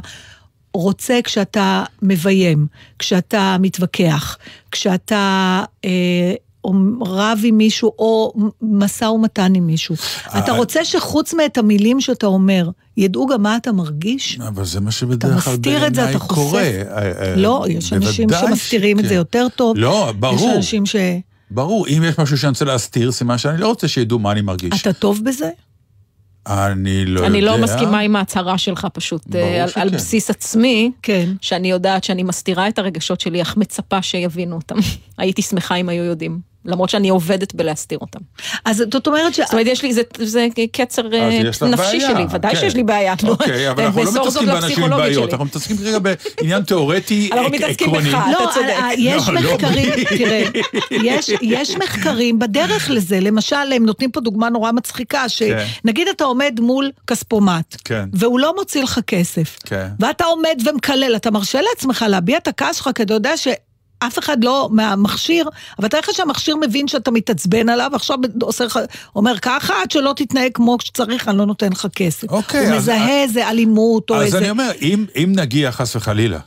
רוצה 0.74 1.20
כשאתה 1.24 1.84
מביים, 2.02 2.68
כשאתה 3.00 3.58
מתווכח, 3.60 4.38
כשאתה 4.72 5.64
אה, 5.86 6.34
או 6.66 6.74
רב 7.02 7.40
עם 7.44 7.58
מישהו 7.58 7.92
או 8.00 8.34
משא 8.62 9.06
ומתן 9.06 9.56
עם 9.56 9.68
מישהו? 9.68 9.96
אתה 10.28 10.52
אה, 10.52 10.58
רוצה 10.58 10.86
שחוץ 10.86 11.34
מאת 11.34 11.58
המילים 11.58 12.02
שאתה 12.02 12.28
אומר, 12.28 12.70
ידעו 12.98 13.28
גם 13.28 13.44
מה 13.44 13.58
אתה 13.58 13.72
מרגיש? 13.72 14.40
אבל 14.48 14.66
זה 14.66 14.80
מה 14.80 14.92
שבדרך 14.92 15.44
כלל 15.44 15.54
מסתיר 15.54 15.88
את 15.88 15.96
זה, 15.96 16.02
בעיניי 16.02 16.16
אתה 16.16 16.24
חושף? 16.24 16.36
קורה. 16.36 16.62
אה, 16.62 17.30
אה, 17.30 17.36
לא, 17.36 17.66
יש 17.70 17.94
אנשים 17.94 18.30
שמסתירים 18.30 19.00
את. 19.00 19.08
זה 19.08 19.14
יותר 19.14 19.48
טוב. 19.56 19.78
לא, 19.78 20.08
יש 20.10 20.16
ברור. 20.16 20.56
אנשים 20.56 20.86
ש... 20.86 20.96
ברור, 21.52 21.88
אם 21.88 22.04
יש 22.06 22.20
משהו 22.20 22.38
שאני 22.38 22.50
רוצה 22.50 22.66
להסתיר, 22.66 23.12
סימן 23.12 23.38
שאני 23.38 23.58
לא 23.58 23.68
רוצה 23.68 23.88
שידעו 23.88 24.20
מה 24.20 24.32
אני 24.32 24.42
מרגיש. 24.42 24.82
אתה 24.82 24.94
טוב 24.94 25.22
בזה? 25.24 25.50
אני 26.48 27.06
לא 27.06 27.20
יודע. 27.20 27.30
אני 27.30 27.42
לא 27.42 27.58
מסכימה 27.58 28.00
עם 28.00 28.16
ההצהרה 28.16 28.58
שלך 28.58 28.88
פשוט, 28.94 29.36
אה, 29.36 29.64
על, 29.64 29.70
שכן. 29.70 29.82
על 29.82 29.90
בסיס 29.90 30.30
עצמי, 30.30 30.92
כן. 31.02 31.30
שאני 31.42 31.72
יודעת 31.72 32.04
שאני 32.04 32.24
מסתירה 32.24 32.68
את 32.68 32.80
הרגשות 32.80 33.22
שלי, 33.22 33.42
אך 33.42 33.58
מצפה 33.58 34.02
שיבינו 34.02 34.56
אותם. 34.56 34.76
הייתי 35.18 35.42
שמחה 35.42 35.76
אם 35.76 35.90
היו 35.90 36.04
יודעים, 36.04 36.40
למרות 36.66 36.90
שאני 36.90 37.10
עובדת 37.10 37.56
בלהסתיר 37.56 37.98
אותם. 38.02 38.20
אז 38.66 38.84
זאת 38.94 39.08
אומרת 39.08 39.34
ש... 39.34 39.40
זאת 39.40 39.52
אומרת, 39.54 39.68
יש 39.68 39.84
לי, 39.84 39.94
זה, 39.94 40.02
זה 40.18 40.48
קצר 40.72 41.14
אה, 41.14 41.44
נפשי 41.44 41.68
בעיה, 41.98 42.00
שלי, 42.00 42.26
ודאי 42.32 42.56
כן. 42.56 42.60
שיש 42.62 42.76
לי 42.76 42.84
בעיה. 42.84 43.14
אוקיי, 43.28 43.70
אבל 43.72 43.84
אנחנו 43.84 44.04
לא 44.04 44.22
מתעסקים 44.22 44.48
באנשים 44.48 44.84
עם 44.84 44.90
בעיות. 44.90 45.32
אנחנו 45.32 45.46
מתעסקים 45.46 45.78
כרגע 45.78 46.00
בעניין 46.00 46.64
תיאורטי 46.64 47.30
אנחנו 47.32 47.48
עק- 47.48 47.54
מתעסקים 47.54 47.88
עקרוני. 47.90 48.10
בך. 48.10 48.20
לא, 48.32 48.44
אתה 48.44 48.54
צודק. 48.54 48.70
אה, 48.70 48.90
יש 48.98 49.28
לא, 49.30 49.34
לא 49.42 49.54
מחקרים. 49.54 49.90
תראה, 50.10 50.44
יש, 50.92 51.30
יש 51.42 51.76
מחקרים 51.76 52.40
בדרך 52.40 52.90
לזה, 52.90 53.20
למשל, 53.20 53.56
הם 53.76 53.86
נותנים 53.86 54.12
פה 54.12 54.20
דוגמה 54.22 54.50
נורא 54.50 54.72
מצחיקה, 54.72 55.30
שנגיד 55.30 56.08
אתה 56.08 56.24
עומד 56.24 56.60
מול 56.62 56.92
כספומט, 57.08 57.76
כן. 57.84 58.06
והוא 58.14 58.40
לא 58.40 58.56
מוציא 58.56 58.84
לך 58.84 59.00
כסף, 59.08 59.58
כן. 59.66 59.88
ואתה 60.00 60.26
עומד 60.26 60.62
ומקלל, 60.66 61.16
אתה 61.16 61.32
מרשה 61.32 61.60
לעצמך 61.62 62.06
להביע 62.10 62.38
את 62.38 62.48
הכעס 62.48 62.76
שלך, 62.78 62.90
כי 62.96 63.04
אתה 63.04 63.14
יודע 63.14 63.38
ש... 63.38 63.48
אף 64.08 64.20
אחד 64.20 64.44
לא 64.44 64.70
מהמכשיר, 64.72 65.46
אבל 65.80 65.88
תאר 65.88 66.00
לך 66.00 66.10
שהמכשיר 66.14 66.56
מבין 66.62 66.88
שאתה 66.88 67.12
מתעצבן 67.12 67.70
עליו, 67.70 67.90
ועכשיו 67.94 68.18
עושה 68.42 68.66
לך, 68.66 68.80
אומר 69.16 69.38
ככה, 69.42 69.74
עד 69.82 69.92
שלא 69.92 70.14
תתנהג 70.16 70.52
כמו 70.54 70.78
שצריך, 70.82 71.28
אני 71.28 71.38
לא 71.38 71.46
נותן 71.46 71.72
לך 71.72 71.88
כסף. 71.96 72.30
אוקיי, 72.32 72.66
הוא 72.68 72.76
אז- 72.76 72.82
מזהה 72.82 73.22
איזה 73.24 73.50
אלימות 73.50 74.10
או 74.10 74.16
אז 74.16 74.22
איזה... 74.24 74.38
אני 74.38 74.50
אומר, 74.50 74.72
אם, 74.82 75.06
אם 75.16 75.32
נגיע 75.36 75.72
חס 75.72 75.96
וחלילה, 75.96 76.40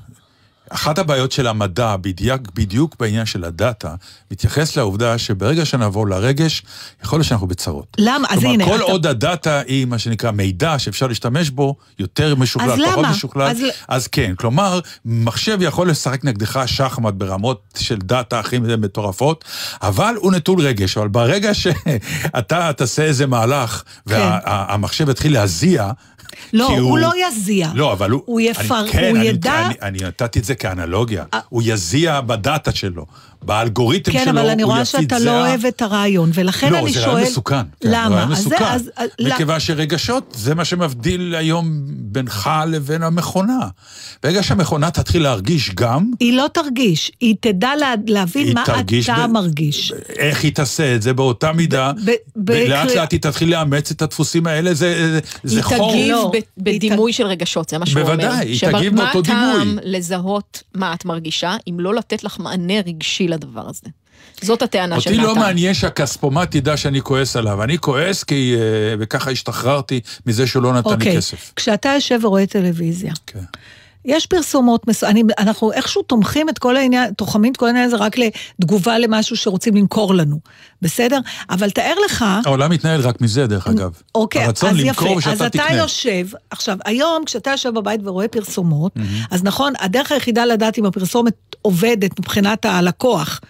אחת 0.70 0.98
הבעיות 0.98 1.32
של 1.32 1.46
המדע, 1.46 1.96
בדיוק, 2.00 2.40
בדיוק 2.54 2.96
בעניין 3.00 3.26
של 3.26 3.44
הדאטה, 3.44 3.94
מתייחס 4.30 4.76
לעובדה 4.76 5.18
שברגע 5.18 5.64
שנעבור 5.64 6.08
לרגש, 6.08 6.62
יכול 7.04 7.18
להיות 7.18 7.26
שאנחנו 7.28 7.46
בצרות. 7.46 7.86
למה? 7.98 8.28
אז 8.30 8.44
הנה, 8.44 8.64
כלומר, 8.64 8.78
כל 8.78 8.84
אתה- 8.84 8.92
עוד 8.92 9.06
הדאטה 9.06 9.60
היא 9.66 9.86
מה 9.86 9.98
שנקרא 9.98 10.30
מידע 10.30 10.78
שאפשר 10.78 11.06
להשתמש 11.06 11.50
בו, 11.50 11.76
יותר 11.98 12.34
משוכלל, 12.34 12.70
אז 12.70 12.78
פחות 12.88 12.98
למה? 12.98 13.10
משוכלל, 13.10 13.42
אז 13.50 13.58
אז 13.88 14.06
כן. 14.06 14.34
כלומר, 14.38 14.80
מחשב 15.04 15.58
יכול 15.60 15.90
לשחק 15.90 16.24
נגדך 16.24 16.62
שחמט 16.66 17.14
ברמות 17.14 17.62
של 17.78 17.98
דאטה 17.98 18.38
הכי 18.40 18.58
מטורפות, 18.58 19.44
אבל 19.82 20.14
הוא 20.18 20.32
נטול 20.32 20.60
רגש. 20.60 20.96
אבל 20.98 21.08
ברגע 21.08 21.54
שאתה 21.60 22.70
תעשה 22.76 23.02
איזה 23.04 23.26
מהלך, 23.26 23.82
והמחשב 24.06 25.08
יתחיל 25.08 25.32
להזיע, 25.32 25.90
לא, 26.52 26.66
כי 26.68 26.76
הוא 26.76 26.98
לא 26.98 27.12
יזיע. 27.28 27.68
לא, 27.74 27.92
אבל 27.92 28.10
הוא... 28.10 28.22
הוא 28.26 28.40
יפר- 28.40 28.80
אני, 28.80 28.90
כן, 28.90 29.08
הוא 29.10 29.16
אני, 29.18 29.26
ידע- 29.26 29.50
אה. 29.52 29.66
אני, 29.66 29.74
אני 29.82 29.98
נתתי 29.98 30.38
את 30.38 30.44
זה 30.44 30.54
כאנלוגיה. 30.54 31.24
הוא 31.48 31.62
יזיע 31.64 32.20
בדאטה 32.20 32.72
שלו, 32.72 33.06
באלגוריתם 33.42 34.12
כן, 34.12 34.24
שלו, 34.24 34.40
אבל 34.40 34.48
אני 34.50 34.62
הוא 34.62 34.70
רואה 34.72 34.82
יפיץ 34.82 35.00
שאתה. 35.00 35.18
לא 35.18 35.46
אוהב 35.46 35.64
את 35.66 35.82
הרעיון, 35.82 36.30
ולכן 36.34 36.72
לא, 36.72 36.78
אני 36.78 36.92
זה 36.92 37.00
שואל... 37.00 37.10
רעיון 37.14 37.28
מסוכן. 37.30 37.56
כן, 37.80 37.88
למה? 37.90 38.14
רעיון 38.16 38.34
זה- 38.34 38.40
מסוכן. 38.40 38.64
אז- 38.64 38.90
אז- 38.96 39.08
לא- 39.18 39.34
מכיוון 39.34 39.60
שרגשות, 39.60 40.34
זה 40.38 40.54
מה 40.54 40.64
שמבדיל 40.64 41.34
היום 41.34 41.70
בינך 41.88 42.50
לבין 42.68 43.02
המכונה. 43.02 43.58
ברגע 44.22 44.42
שהמכונה 44.42 44.90
תתחיל 44.90 45.22
להרגיש 45.22 45.70
גם, 45.74 46.10
היא 46.20 46.36
לא 46.36 46.46
תרגיש, 46.54 47.12
היא 47.20 47.34
תדע 47.40 47.70
לה, 47.76 47.94
להבין 48.06 48.46
היא 48.46 48.54
מה 48.54 48.62
אתה 48.62 48.72
ב- 48.72 49.26
מרגיש. 49.32 49.92
איך 50.16 50.44
היא 50.44 50.52
תעשה 50.54 50.94
את 50.94 51.02
זה 51.02 51.12
באותה 51.12 51.52
מידה, 51.52 51.92
ב- 52.04 52.10
ב- 52.10 52.14
ולאט 52.36 52.90
לאט 52.90 53.12
היא 53.12 53.20
תתחיל 53.20 53.50
לאמץ 53.50 53.90
את 53.90 54.02
הדפוסים 54.02 54.46
האלה, 54.46 54.74
זה, 54.74 55.10
זה, 55.12 55.20
זה 55.44 55.56
היא 55.56 55.62
חור. 55.64 55.92
תגיב 55.92 56.10
לא. 56.12 56.30
ב- 56.32 56.34
היא 56.34 56.42
בדימוי 56.58 57.12
של 57.12 57.26
רגשות, 57.26 57.68
זה 57.68 57.78
מה 57.78 57.86
שהוא 57.86 58.02
אומר. 58.02 58.14
בוודאי, 58.16 58.48
היא 58.48 58.60
תגיב 58.72 58.96
באותו 58.96 59.22
דימוי. 59.22 59.40
מה 59.42 59.52
הטעם 59.54 59.78
לזהות 59.82 60.62
מה 60.74 60.94
את 60.94 61.04
מרגישה, 61.04 61.56
אם 61.70 61.80
לא 61.80 61.94
לתת 61.94 62.24
לך 62.24 62.38
מענה 62.38 62.74
רגשי 62.86 63.27
לדבר 63.28 63.68
הזה? 63.68 63.90
זאת 64.42 64.62
הטענה 64.62 65.00
של 65.00 65.10
אותי 65.10 65.20
נתן. 65.20 65.28
לא 65.28 65.36
מעניין 65.36 65.74
שהכספומט 65.74 66.54
ידע 66.54 66.76
שאני 66.76 67.00
כועס 67.00 67.36
עליו, 67.36 67.62
אני 67.62 67.78
כועס 67.78 68.24
כי... 68.24 68.54
אה, 68.58 68.94
וככה 68.98 69.30
השתחררתי 69.30 70.00
מזה 70.26 70.46
שהוא 70.46 70.62
לא 70.62 70.72
נתן 70.72 70.90
לי 70.90 70.94
אוקיי, 70.94 71.16
כסף. 71.16 71.52
כשאתה 71.56 71.88
יושב 71.88 72.18
ורואה 72.22 72.46
טלוויזיה, 72.46 73.12
כן. 73.26 73.40
יש 74.04 74.26
פרסומות, 74.26 74.88
מס... 74.88 75.04
אני, 75.04 75.22
אנחנו 75.38 75.72
איכשהו 75.72 76.02
תומכים 76.02 76.48
את 76.48 76.58
כל 76.58 76.76
העניין, 76.76 77.12
תוחמים 77.12 77.52
את 77.52 77.56
כל 77.56 77.66
העניין 77.66 77.84
הזה 77.84 77.96
רק 77.96 78.16
לתגובה 78.18 78.98
למשהו 78.98 79.36
שרוצים 79.36 79.76
למכור 79.76 80.14
לנו, 80.14 80.40
בסדר? 80.82 81.20
אבל 81.50 81.70
תאר 81.70 81.94
לך... 82.04 82.24
העולם 82.44 82.70
מתנהל 82.70 83.00
רק 83.00 83.20
מזה, 83.20 83.46
דרך 83.46 83.66
אגב. 83.66 84.02
אוקיי, 84.14 84.44
הרצון 84.44 84.70
אז 84.70 84.76
למכור 84.76 85.08
יפה. 85.08 85.18
ושאתה 85.18 85.32
אז 85.32 85.42
אתה 85.42 85.58
תקנה. 85.58 85.76
יושב, 85.76 86.26
עכשיו, 86.50 86.78
היום 86.84 87.22
כשאתה 87.26 87.50
יושב 87.50 87.74
בבית 87.74 88.00
ורואה 88.04 88.28
פרסומות, 88.28 88.92
אז 89.30 89.44
נכון, 89.44 89.72
הדרך 89.78 90.12
היחידה 90.12 90.44
לדעת 90.44 90.78
אם 90.78 90.84
הפרסומת 90.84 91.47
עובדת 91.68 92.18
מבחינת 92.20 92.64
הלקוח, 92.64 93.40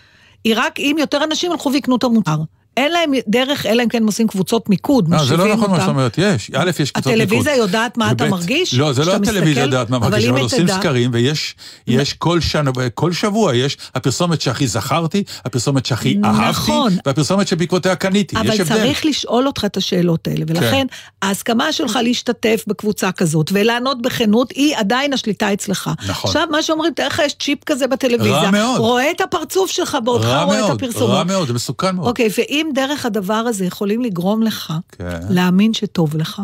היא 0.45 0.55
רק 0.57 0.81
אם 0.81 0.97
יותר 0.99 1.25
אנשים 1.25 1.53
הלכו 1.53 1.73
ויקנו 1.73 1.97
את 1.97 2.05
המוצר. 2.05 2.39
אין 2.79 2.93
להם 2.93 3.13
דרך, 3.29 3.67
אלא 3.67 3.83
אם 3.83 3.89
כן 3.89 3.99
הם 3.99 4.07
עושים 4.07 4.29
קבוצות 4.29 4.69
מיקוד, 4.69 5.09
לא, 5.09 5.25
זה 5.25 5.37
לא 5.37 5.55
נכון 5.55 5.71
מה 5.71 5.75
אותם. 5.75 5.81
שאת 5.81 5.89
אומרת, 5.89 6.19
יש. 6.19 6.51
א', 6.55 6.71
יש 6.81 6.91
קבוצות 6.91 7.13
מיקוד. 7.13 7.27
הטלוויזיה 7.27 7.57
יודעת 7.57 7.97
מה 7.97 8.11
אתה 8.11 8.29
מרגיש? 8.29 8.75
לא, 8.75 8.93
זה 8.93 9.05
לא 9.05 9.15
הטלוויזיה? 9.15 9.63
יודעת 9.63 9.91
מה 9.91 9.99
מרגיש, 9.99 10.25
אבל 10.25 10.41
עושים 10.41 10.69
סקרים, 10.69 11.11
ויש 11.13 11.55
יש 11.87 12.13
כל 12.13 12.41
שנה, 12.41 12.71
כל 12.95 13.13
שבוע 13.13 13.55
יש 13.55 13.77
הפרסומת 13.95 14.41
שהכי 14.41 14.67
זכרתי, 14.67 15.23
הפרסומת 15.45 15.87
שהכי 15.87 16.19
אהבתי, 16.25 16.49
נכון. 16.49 16.93
והפרסומת 17.07 17.49
שבעקבותיה 17.49 17.97
קניתי. 17.97 18.37
יש 18.45 18.61
אבל. 18.61 18.69
צריך 18.69 19.07
לשאול 19.07 19.47
אותך 19.47 19.65
את 19.65 19.77
השאלות 19.77 20.29
האלה, 20.29 20.45
ולכן 20.49 20.87
ההסכמה 21.23 21.73
שלך 21.73 21.99
להשתתף 22.03 22.65
בקבוצה 22.67 23.13
כזאת 23.13 23.51
ולענות 23.53 24.03
בכנות, 24.03 24.51
היא 24.51 24.77
עדיין 24.77 25.13
השליטה 25.13 25.53
אצלך. 25.53 25.91
נכון. 26.09 26.31
עכשיו, 26.31 26.49
מה 26.51 26.63
שאומרים, 26.63 26.93
תאר 26.95 27.07
לך 27.07 27.23
יש 27.27 27.35
צ'יפ 27.41 27.65
כזה 27.65 27.87
בטלוויזיה, 27.87 28.41
רע 28.41 28.51
מאוד. 28.51 28.79
רואה 28.79 29.11
את 29.11 29.21
הפרצוף 29.21 29.71
שלך 29.71 29.97
בעודך 30.05 30.25
רואה 30.25 30.43
את 30.43 30.65
מאוד, 30.65 30.71
הפרסומות. 30.71 31.11
רע 31.11 31.25
מאוד, 31.25 31.49
זה 31.49 31.55
מסוכן 31.55 31.97
מאוד. 31.97 32.09
אוקיי, 32.09 32.29
ואם 32.39 32.68
דרך 32.75 33.07
הדבר 33.07 33.35
הזה 33.35 33.65
יכולים 33.65 34.03
לגרום 34.03 34.43
לך 34.43 34.73
כן. 34.93 35.19
להאמין 35.31 35.75
שטוב 35.75 36.17
לך, 36.17 36.43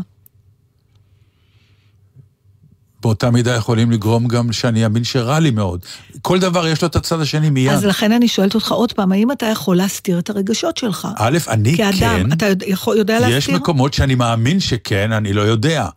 באותה 3.02 3.30
מידה 3.30 3.54
יכולים 3.54 3.90
לגרום 3.90 4.28
גם 4.28 4.52
שאני 4.52 4.84
אאמין 4.84 5.04
שרע 5.04 5.38
לי 5.40 5.50
מאוד. 5.50 5.80
כל 6.22 6.38
דבר 6.38 6.66
יש 6.66 6.82
לו 6.82 6.88
את 6.88 6.96
הצד 6.96 7.20
השני 7.20 7.50
מיד. 7.50 7.72
אז 7.72 7.84
לכן 7.84 8.12
אני 8.12 8.28
שואלת 8.28 8.54
אותך 8.54 8.72
עוד 8.72 8.92
פעם, 8.92 9.12
האם 9.12 9.32
אתה 9.32 9.46
יכול 9.46 9.76
להסתיר 9.76 10.18
את 10.18 10.30
הרגשות 10.30 10.76
שלך? 10.76 11.08
א', 11.16 11.38
אני 11.48 11.76
כאדם, 11.76 11.98
כן, 11.98 12.32
אתה 12.32 12.46
יודע, 12.46 12.66
יכול, 12.68 12.96
יודע 12.96 13.14
יש 13.22 13.34
להסתיר? 13.34 13.54
מקומות 13.56 13.94
שאני 13.94 14.14
מאמין 14.14 14.60
שכן, 14.60 15.12
אני 15.12 15.32
לא 15.32 15.42
יודע. 15.42 15.88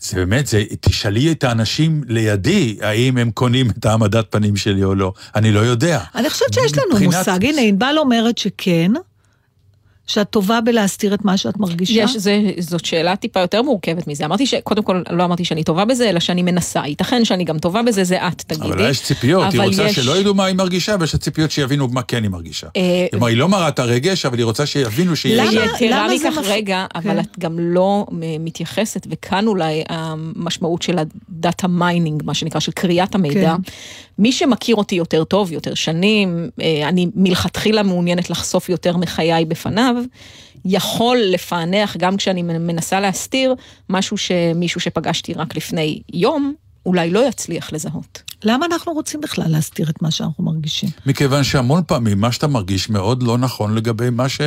זה 0.00 0.16
באמת, 0.16 0.46
זה, 0.46 0.64
תשאלי 0.80 1.32
את 1.32 1.44
האנשים 1.44 2.02
לידי, 2.08 2.78
האם 2.80 3.18
הם 3.18 3.30
קונים 3.30 3.70
את 3.70 3.86
העמדת 3.86 4.26
פנים 4.30 4.56
שלי 4.56 4.84
או 4.84 4.94
לא. 4.94 5.12
אני 5.34 5.52
לא 5.52 5.60
יודע. 5.60 6.00
אני 6.14 6.30
חושבת 6.30 6.54
שיש 6.54 6.72
לנו 6.78 6.86
מבחינת- 6.92 7.14
מושג. 7.14 7.44
הנה, 7.44 7.60
ענבל 7.60 7.94
אומרת 7.98 8.38
שכן, 8.38 8.92
שאת 10.08 10.30
טובה 10.30 10.60
בלהסתיר 10.60 11.14
את 11.14 11.24
מה 11.24 11.36
שאת 11.36 11.56
מרגישה. 11.56 11.92
יש, 11.92 12.16
זה, 12.16 12.40
זאת 12.58 12.84
שאלה 12.84 13.16
טיפה 13.16 13.40
יותר 13.40 13.62
מורכבת 13.62 14.06
מזה. 14.06 14.24
אמרתי 14.24 14.46
ש... 14.46 14.54
קודם 14.64 14.82
כל, 14.82 15.02
לא 15.10 15.24
אמרתי 15.24 15.44
שאני 15.44 15.64
טובה 15.64 15.84
בזה, 15.84 16.08
אלא 16.08 16.20
שאני 16.20 16.42
מנסה. 16.42 16.82
ייתכן 16.86 17.24
שאני 17.24 17.44
גם 17.44 17.58
טובה 17.58 17.82
בזה, 17.82 18.04
זה 18.04 18.26
את, 18.28 18.42
תגידי. 18.46 18.66
אבל 18.68 18.82
לה 18.82 18.88
יש 18.90 19.02
ציפיות, 19.02 19.52
היא 19.52 19.60
אבל 19.60 19.68
רוצה 19.68 19.82
יש- 19.86 19.94
שלא 19.96 20.16
ידעו 20.16 20.34
מה 20.34 20.44
היא 20.44 20.54
מרגישה, 20.54 20.96
ויש 21.00 21.12
לה 21.14 21.20
ציפיות 21.20 21.50
שיבינו 21.50 21.88
מה 21.88 22.02
כן 22.02 22.22
היא 22.22 22.30
מרגישה. 22.30 22.66
אה, 22.76 23.06
כלומר, 23.10 23.26
היא 23.26 23.36
לא 23.36 23.48
מראה 23.48 23.68
את 23.68 23.78
הרגש, 23.78 24.26
אבל 24.26 24.38
היא 24.38 24.44
רוצה 24.44 24.66
שיבינו 24.66 25.16
שיש 25.16 25.38
למה? 25.40 25.64
יתרה 25.64 25.88
למה 26.06 26.18
זה 26.18 26.30
מכך, 26.30 26.38
מפ- 26.38 26.44
רגע, 26.48 26.86
אבל 26.94 27.02
כן. 27.14 27.18
את 27.18 27.38
גם 27.38 27.58
לא 27.58 28.06
אה, 28.22 28.36
מתייחסת, 28.40 29.06
וכאן 29.10 29.46
אולי 29.46 29.82
המשמעות 29.88 30.82
של 30.82 30.98
ה 30.98 31.12
data 31.12 31.68
mining, 31.68 32.22
מה 32.24 32.34
שנקרא, 32.34 32.60
של 32.60 32.72
קריאת 32.72 33.14
המידע. 33.14 33.54
כן. 33.56 33.72
מי 34.18 34.32
שמכיר 34.32 34.76
אותי 34.76 34.94
יותר 34.94 35.24
טוב, 35.24 35.52
יותר 35.52 35.74
שנים, 35.74 36.48
אה, 36.62 36.88
אני 36.88 37.06
מלכתחילה 37.14 37.82
מעוניינת 37.82 38.30
לחשוף 38.30 38.68
יותר 38.68 38.96
מחיי 38.96 39.44
בפניו, 39.44 39.94
יכול 40.64 41.18
לפענח, 41.30 41.96
גם 41.96 42.16
כשאני 42.16 42.42
מנסה 42.42 43.00
להסתיר, 43.00 43.54
משהו 43.90 44.16
שמישהו 44.16 44.80
שפגשתי 44.80 45.34
רק 45.34 45.56
לפני 45.56 46.00
יום, 46.12 46.54
אולי 46.86 47.10
לא 47.10 47.28
יצליח 47.28 47.72
לזהות. 47.72 48.22
למה 48.44 48.66
אנחנו 48.66 48.92
רוצים 48.92 49.20
בכלל 49.20 49.44
להסתיר 49.48 49.90
את 49.90 50.02
מה 50.02 50.10
שאנחנו 50.10 50.44
מרגישים? 50.44 50.88
מכיוון 51.06 51.44
שהמון 51.44 51.82
פעמים 51.86 52.20
מה 52.20 52.32
שאתה 52.32 52.46
מרגיש 52.46 52.90
מאוד 52.90 53.22
לא 53.22 53.38
נכון 53.38 53.74
לגבי 53.74 54.10
מה 54.10 54.28
ש... 54.28 54.40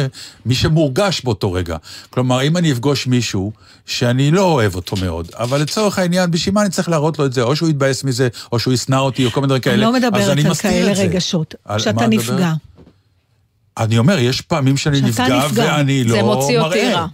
מי 0.45 0.55
שמורגש 0.55 1.21
באותו 1.23 1.51
רגע. 1.51 1.77
כלומר, 2.09 2.41
אם 2.43 2.57
אני 2.57 2.71
אפגוש 2.71 3.07
מישהו 3.07 3.51
שאני 3.85 4.31
לא 4.31 4.41
אוהב 4.41 4.75
אותו 4.75 4.95
מאוד, 5.01 5.27
אבל 5.37 5.61
לצורך 5.61 5.99
העניין, 5.99 6.31
בשביל 6.31 6.55
מה 6.55 6.61
אני 6.61 6.69
צריך 6.69 6.89
להראות 6.89 7.19
לו 7.19 7.25
את 7.25 7.33
זה? 7.33 7.41
או 7.41 7.55
שהוא 7.55 7.69
יתבאס 7.69 8.03
מזה, 8.03 8.27
או 8.51 8.59
שהוא 8.59 8.73
ישנא 8.73 8.95
אותי, 8.95 9.25
או 9.25 9.31
כל 9.31 9.41
מיני 9.41 9.47
דברים 9.47 9.61
כאלה. 9.61 9.75
אני 9.75 9.81
לא 9.81 9.93
מדברת 9.93 10.37
על 10.45 10.53
כאלה. 10.55 10.91
רגשות. 10.93 11.55
על- 11.65 11.79
כשאתה? 11.79 12.07
נפגע. 12.07 12.53
אני 13.83 13.97
אומר, 13.97 14.19
יש 14.19 14.41
פעמים 14.41 14.77
שאני 14.77 15.01
נפגע, 15.01 15.45
נפגע. 15.45 15.63
ואני 15.77 16.03
לא 16.03 16.15
זה 16.15 16.21
מראה. 16.23 16.35
מוציא 16.35 16.59
אותי 16.59 16.93
רע. 16.93 17.07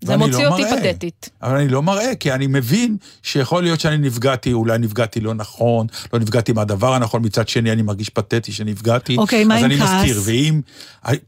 זה 0.00 0.12
ואני 0.12 0.26
מוציא 0.26 0.44
לא 0.44 0.48
אותי 0.48 0.62
מראה. 0.62 0.92
פתטית. 0.92 1.30
אבל 1.42 1.56
אני 1.56 1.68
לא 1.68 1.82
מראה, 1.82 2.14
כי 2.14 2.32
אני 2.32 2.46
מבין 2.46 2.96
שיכול 3.22 3.62
להיות 3.62 3.80
שאני 3.80 3.98
נפגעתי, 3.98 4.52
אולי 4.52 4.78
נפגעתי 4.78 5.20
לא 5.20 5.34
נכון, 5.34 5.86
לא 6.12 6.18
נפגעתי 6.18 6.52
מהדבר 6.52 6.94
הנכון, 6.94 7.24
מצד 7.24 7.48
שני 7.48 7.72
אני 7.72 7.82
מרגיש 7.82 8.08
פתטי 8.08 8.52
שנפגעתי. 8.52 9.16
אוקיי, 9.16 9.44
מה 9.44 9.54
אז 9.58 9.64
עם 9.64 9.70
אני 9.70 9.78
כעס? 9.78 9.90
מסתיר, 9.90 10.20
ואם... 10.24 10.60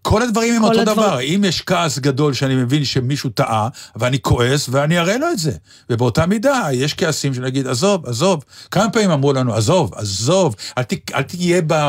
כל 0.02 0.22
הדברים 0.22 0.54
הם 0.54 0.64
אותו 0.64 0.80
הדבר- 0.80 0.92
דבר. 0.94 1.20
אם 1.20 1.44
יש 1.48 1.62
כעס 1.62 1.98
גדול 1.98 2.34
שאני 2.34 2.54
מבין 2.54 2.84
שמישהו 2.84 3.30
טעה, 3.30 3.68
ואני 3.96 4.18
כועס, 4.22 4.68
ואני 4.72 4.98
אראה 4.98 5.18
לו 5.18 5.26
את 5.32 5.38
זה. 5.38 5.52
ובאותה 5.90 6.26
מידה, 6.26 6.68
יש 6.72 6.94
כעסים 6.94 7.34
שנגיד, 7.34 7.66
עזוב, 7.66 8.06
עזוב. 8.06 8.44
כמה 8.70 8.90
פעמים 8.90 9.10
אמרו 9.10 9.32
לנו, 9.32 9.54
עזוב, 9.54 9.94
עזוב, 9.94 10.54
אל, 10.78 10.82
ת, 10.82 10.92
אל 11.14 11.22
תהיה 11.22 11.60
ב... 11.66 11.88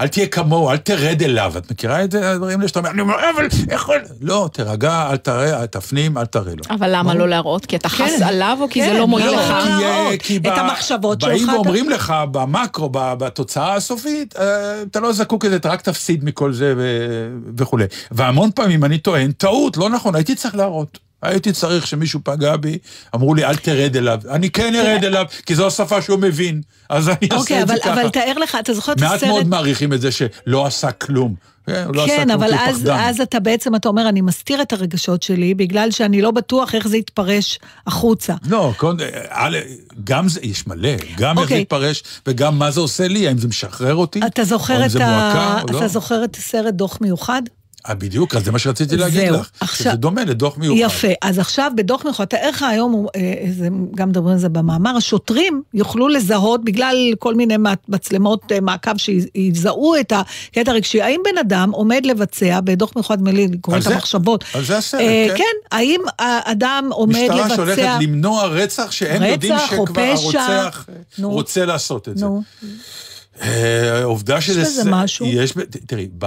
אל 0.00 0.08
תהיה 0.08 0.26
כמוהו, 0.26 0.70
אל 0.70 0.76
תרד 0.76 1.22
אליו. 1.22 1.52
את 1.58 1.70
מכירה 1.70 2.04
את 2.04 2.10
זה, 2.10 2.30
הדברים 2.30 2.58
האלה 2.58 2.68
שאתה 2.68 2.78
אומר, 2.78 2.90
אני 2.90 3.00
אומר, 3.00 3.14
אבל 3.36 3.48
איך... 3.70 3.90
לא, 4.20 4.48
תירגע, 4.52 5.08
אל 5.10 5.16
תראה, 5.16 5.60
אל 5.60 5.66
תפנים, 5.66 6.18
אל 6.18 6.26
תראה 6.26 6.52
לו. 6.54 6.62
אבל 6.70 6.90
למה 6.96 7.14
לא 7.14 7.28
להראות? 7.28 7.66
כי 7.66 7.76
אתה 7.76 7.88
חס 7.88 8.16
כן. 8.18 8.22
עליו, 8.22 8.58
או 8.60 8.68
כי 8.70 8.80
כן, 8.80 8.92
זה 8.92 8.98
לא 8.98 9.06
מועיל 9.06 9.26
לא, 9.26 9.36
לך? 9.36 9.50
לא. 9.50 10.16
כי, 10.18 10.40
אה, 10.46 10.52
את 10.52 10.58
המחשבות 10.58 11.20
שלך, 11.20 11.30
באים 11.30 11.48
ואומרים 11.48 11.90
לך 11.90 12.14
במקרו, 12.30 12.90
בתוצאה 12.92 13.74
הסופית, 13.74 14.36
אה, 14.36 14.82
אתה 14.82 15.00
לא 15.00 15.12
זקוק 15.12 15.44
לזה, 15.44 15.56
אתה 15.56 15.68
רק 15.68 15.82
תפסיד 15.82 16.24
מכל 16.24 16.52
זה 16.52 16.74
וכולי. 17.56 17.84
והמון 18.10 18.50
פעמים 18.54 18.84
אני 18.84 18.98
טוען, 18.98 19.32
טעות, 19.32 19.76
לא 19.76 19.90
נכון, 19.90 20.14
הייתי 20.14 20.34
צריך 20.34 20.54
להראות. 20.54 21.07
הייתי 21.22 21.52
צריך 21.52 21.86
שמישהו 21.86 22.20
פגע 22.24 22.56
בי, 22.56 22.78
אמרו 23.14 23.34
לי, 23.34 23.44
אל 23.44 23.56
תרד 23.56 23.96
אליו. 23.96 24.20
אני 24.30 24.50
כן 24.50 24.74
ארד 24.74 25.04
אליו, 25.04 25.24
כי 25.46 25.54
זו 25.54 25.66
השפה 25.66 26.02
שהוא 26.02 26.18
מבין, 26.18 26.60
אז 26.88 27.08
אני 27.08 27.16
אעשה 27.22 27.36
אוקיי, 27.36 27.62
את 27.62 27.68
זה 27.68 27.74
אבל, 27.74 27.82
ככה. 27.82 27.92
אבל 27.92 28.08
תאר 28.08 28.38
לך, 28.38 28.56
אתה 28.60 28.74
זוכר 28.74 28.92
את 28.92 29.00
מעט 29.00 29.12
הסרט... 29.12 29.28
מאוד 29.28 29.46
מעריכים 29.46 29.92
את 29.92 30.00
זה 30.00 30.10
שלא 30.12 30.66
עשה 30.66 30.92
כלום. 30.92 31.34
כן, 31.66 31.86
לא 31.94 32.06
כן, 32.06 32.30
אבל 32.30 32.54
אז. 32.58 32.88
אז 32.92 33.20
אתה 33.20 33.40
בעצם, 33.40 33.74
אתה 33.74 33.88
אומר, 33.88 34.08
אני 34.08 34.20
מסתיר 34.20 34.62
את 34.62 34.72
הרגשות 34.72 35.22
שלי, 35.22 35.54
בגלל 35.54 35.90
שאני 35.90 36.22
לא 36.22 36.30
בטוח 36.30 36.74
איך 36.74 36.88
זה 36.88 36.96
יתפרש 36.96 37.58
החוצה. 37.86 38.34
לא, 38.48 38.72
גם 40.04 40.28
זה, 40.28 40.40
יש 40.42 40.66
מלא, 40.66 40.90
גם 41.16 41.38
איך 41.38 41.48
זה 41.48 41.54
אוקיי. 41.54 41.60
יתפרש, 41.60 42.02
וגם 42.26 42.58
מה 42.58 42.70
זה 42.70 42.80
עושה 42.80 43.08
לי, 43.08 43.28
האם 43.28 43.38
זה 43.38 43.48
משחרר 43.48 43.94
אותי? 43.94 44.20
אתה 44.26 44.44
זוכר 45.88 46.24
את 46.24 46.36
הסרט 46.36 46.74
דוח 46.74 46.98
מיוחד? 47.00 47.42
אה, 47.88 47.94
בדיוק, 47.94 48.34
אז 48.34 48.44
זה 48.44 48.52
מה 48.52 48.58
שרציתי 48.58 48.96
להגיד 48.96 49.30
זהו, 49.30 49.40
לך. 49.40 49.50
עכשיו- 49.60 49.76
שזה 49.86 49.96
דומה 49.96 50.24
לדוח 50.24 50.58
מיוחד. 50.58 50.80
יפה, 50.80 51.08
אז 51.22 51.38
עכשיו 51.38 51.70
בדוח 51.76 52.04
מיוחד, 52.04 52.24
תאר 52.24 52.48
לך 52.48 52.62
היום, 52.62 53.06
אה, 53.16 53.20
זה, 53.58 53.68
גם 53.94 54.08
מדברים 54.08 54.32
על 54.34 54.40
זה 54.40 54.48
במאמר, 54.48 54.96
השוטרים 54.96 55.62
יוכלו 55.74 56.08
לזהות 56.08 56.64
בגלל 56.64 56.96
כל 57.18 57.34
מיני 57.34 57.54
מצלמות 57.88 58.52
אה, 58.52 58.60
מעקב 58.60 58.96
שיזהו 58.96 59.94
את 60.00 60.12
הקטע 60.16 60.70
הרגשי. 60.70 61.02
האם 61.02 61.20
בן 61.24 61.38
אדם 61.38 61.70
עומד 61.72 62.00
לבצע, 62.06 62.60
בדוח 62.64 62.92
מיוחד 62.96 63.22
מלא 63.22 63.42
לקרוא 63.52 63.74
על 63.74 63.80
את 63.80 63.84
זה- 63.84 63.94
המחשבות, 63.94 64.44
על 64.54 64.64
זה 64.64 64.78
הסרט, 64.78 65.00
אה, 65.00 65.26
כן. 65.28 65.36
כן, 65.36 65.76
האם 65.76 66.00
האדם 66.18 66.88
עומד 66.92 67.14
לבצע... 67.16 67.34
משטרה 67.34 67.56
שהולכת 67.56 67.88
למנוע 68.02 68.46
רצח 68.46 68.90
שהם 68.90 69.22
רצח 69.22 69.32
יודעים 69.32 69.54
שכבר 69.70 69.84
פשע. 70.16 70.40
הרוצח 70.40 70.86
נו. 71.18 71.30
רוצה 71.30 71.64
לעשות 71.64 72.08
את 72.08 72.18
זה. 72.18 72.24
נו, 72.26 72.42
אה, 72.62 72.68
העובדה 74.00 74.40
שזה... 74.40 74.60
בזה 74.60 74.82
ס- 74.82 74.86
משהו? 74.86 75.26
יש, 75.26 75.52
תראי, 75.86 76.08
ב- 76.18 76.24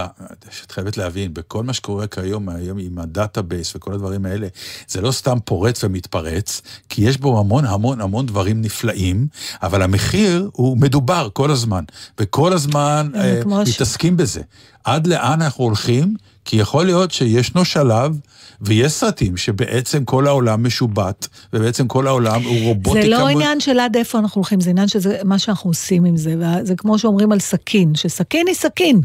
את 0.65 0.71
חייבת 0.71 0.97
להבין, 0.97 1.33
בכל 1.33 1.63
מה 1.63 1.73
שקורה 1.73 2.07
כיום, 2.07 2.49
היום 2.49 2.77
עם 2.77 2.99
ה 2.99 3.08
database 3.08 3.75
וכל 3.75 3.93
הדברים 3.93 4.25
האלה, 4.25 4.47
זה 4.87 5.01
לא 5.01 5.11
סתם 5.11 5.37
פורץ 5.45 5.83
ומתפרץ, 5.83 6.61
כי 6.89 7.01
יש 7.01 7.17
בו 7.17 7.39
המון 7.39 7.65
המון 7.65 8.01
המון 8.01 8.25
דברים 8.25 8.61
נפלאים, 8.61 9.27
אבל 9.63 9.81
המחיר 9.81 10.49
הוא 10.53 10.77
מדובר 10.77 11.29
כל 11.33 11.51
הזמן, 11.51 11.83
וכל 12.19 12.53
הזמן 12.53 13.09
אה, 13.15 13.41
מתעסקים 13.69 14.17
בזה. 14.17 14.41
עד 14.83 15.07
לאן 15.07 15.41
אנחנו 15.41 15.63
הולכים? 15.63 16.15
כי 16.45 16.57
יכול 16.57 16.85
להיות 16.85 17.11
שישנו 17.11 17.65
שלב, 17.65 18.17
ויש 18.61 18.91
סרטים 18.91 19.37
שבעצם 19.37 20.05
כל 20.05 20.27
העולם 20.27 20.63
משובט, 20.65 21.27
ובעצם 21.53 21.87
כל 21.87 22.07
העולם 22.07 22.43
הוא 22.43 22.59
רובוטיקה. 22.67 23.01
זה 23.01 23.09
לא 23.09 23.19
מול- 23.19 23.29
עניין 23.31 23.59
של 23.59 23.79
עד 23.79 23.95
איפה 23.95 24.19
אנחנו 24.19 24.39
הולכים, 24.39 24.61
זה 24.61 24.69
עניין 24.69 24.87
שזה 24.87 25.19
מה 25.23 25.39
שאנחנו 25.39 25.69
עושים 25.69 26.05
עם 26.05 26.17
זה, 26.17 26.35
וזה 26.39 26.75
כמו 26.75 26.99
שאומרים 26.99 27.31
על 27.31 27.39
סכין, 27.39 27.95
שסכין 27.95 28.47
היא 28.47 28.55
סכין. 28.55 29.01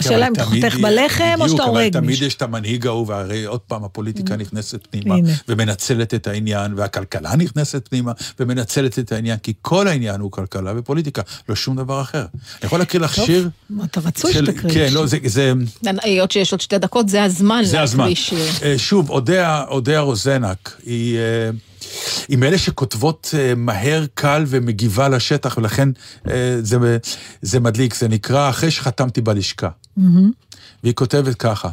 השאלה 0.00 0.28
אם 0.28 0.32
אתה 0.32 0.44
חותך 0.44 0.76
בלחם 0.76 1.24
או 1.40 1.48
שאתה 1.48 1.54
בדיוק, 1.54 1.60
הורג 1.60 1.82
אבל 1.82 1.90
תמיד 1.90 2.10
מישהו. 2.10 2.26
יש 2.26 2.34
את 2.34 2.42
המנהיג 2.42 2.86
ההוא, 2.86 3.06
והרי 3.08 3.44
עוד 3.44 3.60
פעם 3.60 3.84
הפוליטיקה 3.84 4.36
נכנסת 4.36 4.86
פנימה. 4.90 5.14
ומנצלת 5.48 6.14
את 6.14 6.26
העניין, 6.26 6.74
והכלכלה 6.76 7.36
נכנסת 7.36 7.88
פנימה, 7.88 8.12
ומנצלת 8.40 8.98
את 8.98 9.12
העניין, 9.12 9.38
כי 9.38 9.52
כל 9.62 9.88
העניין 9.88 10.20
הוא 10.20 10.30
כלכלה 10.30 10.72
ופוליטיקה, 10.76 11.22
לא 11.48 11.56
שום 11.56 11.76
דבר 11.76 12.00
אחר. 12.00 12.18
אני 12.20 12.26
יכול 12.62 12.78
להקריא 12.78 13.02
לך 13.02 13.16
טוב, 13.16 13.26
שיר? 13.26 13.48
אתה 13.84 14.00
רצוי 14.00 14.32
שתקריא. 14.32 14.74
כן, 14.74 14.88
לא, 14.92 15.06
זה... 15.06 15.18
זה 15.24 15.52
היות 16.02 16.30
שיש 16.30 16.52
עוד 16.52 16.60
שתי 16.60 16.78
דקות, 16.78 17.08
זה 17.08 17.24
הזמן 17.24 17.62
זה 17.64 17.80
הזמן. 17.80 18.08
להקריא 18.08 18.16
שיר. 18.16 18.46
אה, 18.62 18.78
שוב, 18.78 19.10
אודיה, 19.10 19.64
אודיה 19.68 20.00
רוזנק, 20.00 20.80
היא, 20.86 21.18
היא 22.28 22.38
מאלה 22.38 22.58
שכותבות 22.58 23.34
אה, 23.38 23.54
מהר, 23.54 24.04
קל 24.14 24.44
ומגיבה 24.46 25.08
לשטח, 25.08 25.56
ולכן 25.56 25.88
אה, 26.30 26.56
זה, 26.62 26.98
זה 27.42 27.60
מדליק, 27.60 27.94
זה 27.94 28.08
נקרא 28.08 28.50
אחרי 28.50 28.70
שחתמתי 28.70 29.20
בלשכה. 29.20 29.68
והיא 30.82 30.94
כותבת 30.94 31.34
ככה: 31.34 31.68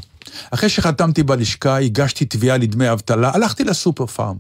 אחרי 0.52 0.70
שחתמתי 0.70 1.24
בלשכה, 1.24 1.78
הגשתי 1.78 2.26
תביעה 2.26 2.58
לדמי 2.58 2.92
אבטלה, 2.92 3.32
הלכתי 3.34 3.64
לסופר 3.64 4.06
פארם. 4.06 4.38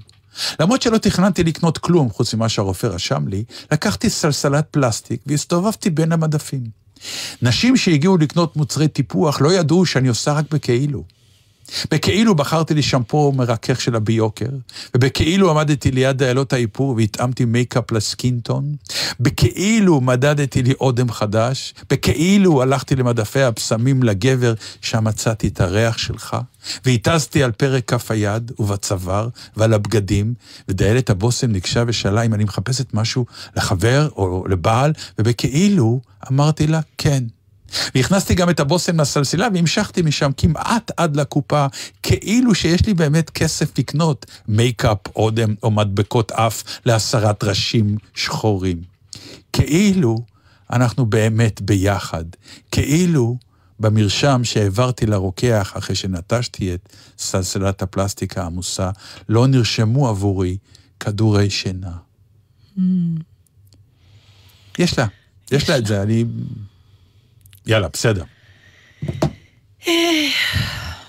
למרות 0.60 0.82
שלא 0.82 0.98
תכננתי 0.98 1.44
לקנות 1.44 1.78
כלום, 1.78 2.10
חוץ 2.10 2.34
ממה 2.34 2.50
שהרופא 2.50 2.88
רשם 2.88 3.28
לי, 3.28 3.44
לקחתי 3.72 4.10
סלסלת 4.10 4.68
פלסטיק 4.72 5.22
והסתובבתי 5.26 5.90
בין 5.90 6.12
המדפים. 6.12 6.64
נשים 7.42 7.78
שהגיעו 7.78 8.18
לקנות 8.18 8.56
מוצרי 8.56 8.88
טיפוח 8.88 9.42
לא 9.42 9.54
ידעו 9.54 9.86
שאני 9.86 10.08
עושה 10.08 10.34
רק 10.34 10.46
בכאילו. 10.52 11.04
בכאילו 11.92 12.36
בחרתי 12.36 12.74
לי 12.74 12.82
שמפו 12.82 13.32
מרכך 13.32 13.82
של 13.82 14.00
הביוקר, 14.00 14.50
ובכאילו 14.96 15.52
עמדתי 15.52 15.92
ליד 15.92 16.18
דיילות 16.18 16.54
האיפור 16.54 16.96
והתאמתי 16.98 17.46
מייקאפ 17.46 17.92
ל 17.92 18.00
skin 18.00 18.34
tone, 18.34 18.76
בכאילו 19.20 20.02
מדדתי 20.02 20.64
לי 20.64 20.74
אודם 20.82 21.12
חדש, 21.12 21.74
בכאילו 21.90 22.62
הלכתי 22.62 22.96
למדפי 22.96 23.42
הבשמים 23.42 24.04
לגבר, 24.04 24.54
שם 24.82 25.04
מצאתי 25.04 25.48
את 25.48 25.62
הריח 25.62 25.98
שלך, 25.98 26.38
והתזתי 26.86 27.44
על 27.44 27.52
פרק 27.52 27.86
כף 27.86 28.12
היד 28.12 28.52
ובצוואר 28.60 29.30
ועל 29.58 29.74
הבגדים, 29.74 30.34
ודיילת 30.68 31.10
הבושם 31.10 31.52
ניגשה 31.52 31.84
ושאלה 31.88 32.22
אם 32.22 32.34
אני 32.34 32.44
מחפשת 32.44 32.94
משהו 32.94 33.26
לחבר 33.56 34.10
או 34.16 34.46
לבעל, 34.50 34.94
ובכאילו 35.20 36.02
אמרתי 36.32 36.68
לה 36.68 36.80
כן. 36.98 37.24
והכנסתי 37.96 38.36
גם 38.36 38.50
את 38.50 38.60
הבושם 38.60 39.02
לסלסילה 39.02 39.48
והמשכתי 39.54 40.02
משם 40.02 40.32
כמעט 40.38 40.92
עד 40.98 41.16
לקופה, 41.16 41.66
כאילו 42.04 42.56
שיש 42.56 42.86
לי 42.86 42.94
באמת 42.94 43.30
כסף 43.30 43.80
לקנות 43.80 44.26
מייקאפ, 44.48 44.98
אודם 45.16 45.56
או 45.64 45.72
מדבקות 45.72 46.32
אף 46.32 46.64
להסרת 46.86 47.44
ראשים 47.44 47.98
שחורים. 48.14 48.82
כאילו 49.54 50.18
אנחנו 50.72 51.06
באמת 51.06 51.62
ביחד, 51.62 52.26
כאילו 52.72 53.38
במרשם 53.80 54.42
שהעברתי 54.44 55.06
לרוקח 55.06 55.74
אחרי 55.78 55.96
שנטשתי 55.96 56.74
את 56.74 56.94
סלסלת 57.18 57.82
הפלסטיק 57.82 58.38
העמוסה, 58.38 58.90
לא 59.30 59.48
נרשמו 59.48 60.08
עבורי 60.08 60.58
כדורי 61.00 61.50
שינה. 61.50 61.92
יש 64.80 65.00
לה, 65.00 65.06
יש 65.52 65.70
לה 65.70 65.78
את 65.78 65.86
זה, 65.86 66.02
אני... 66.02 66.26
יאללה, 67.68 67.88
בסדר. 67.94 68.24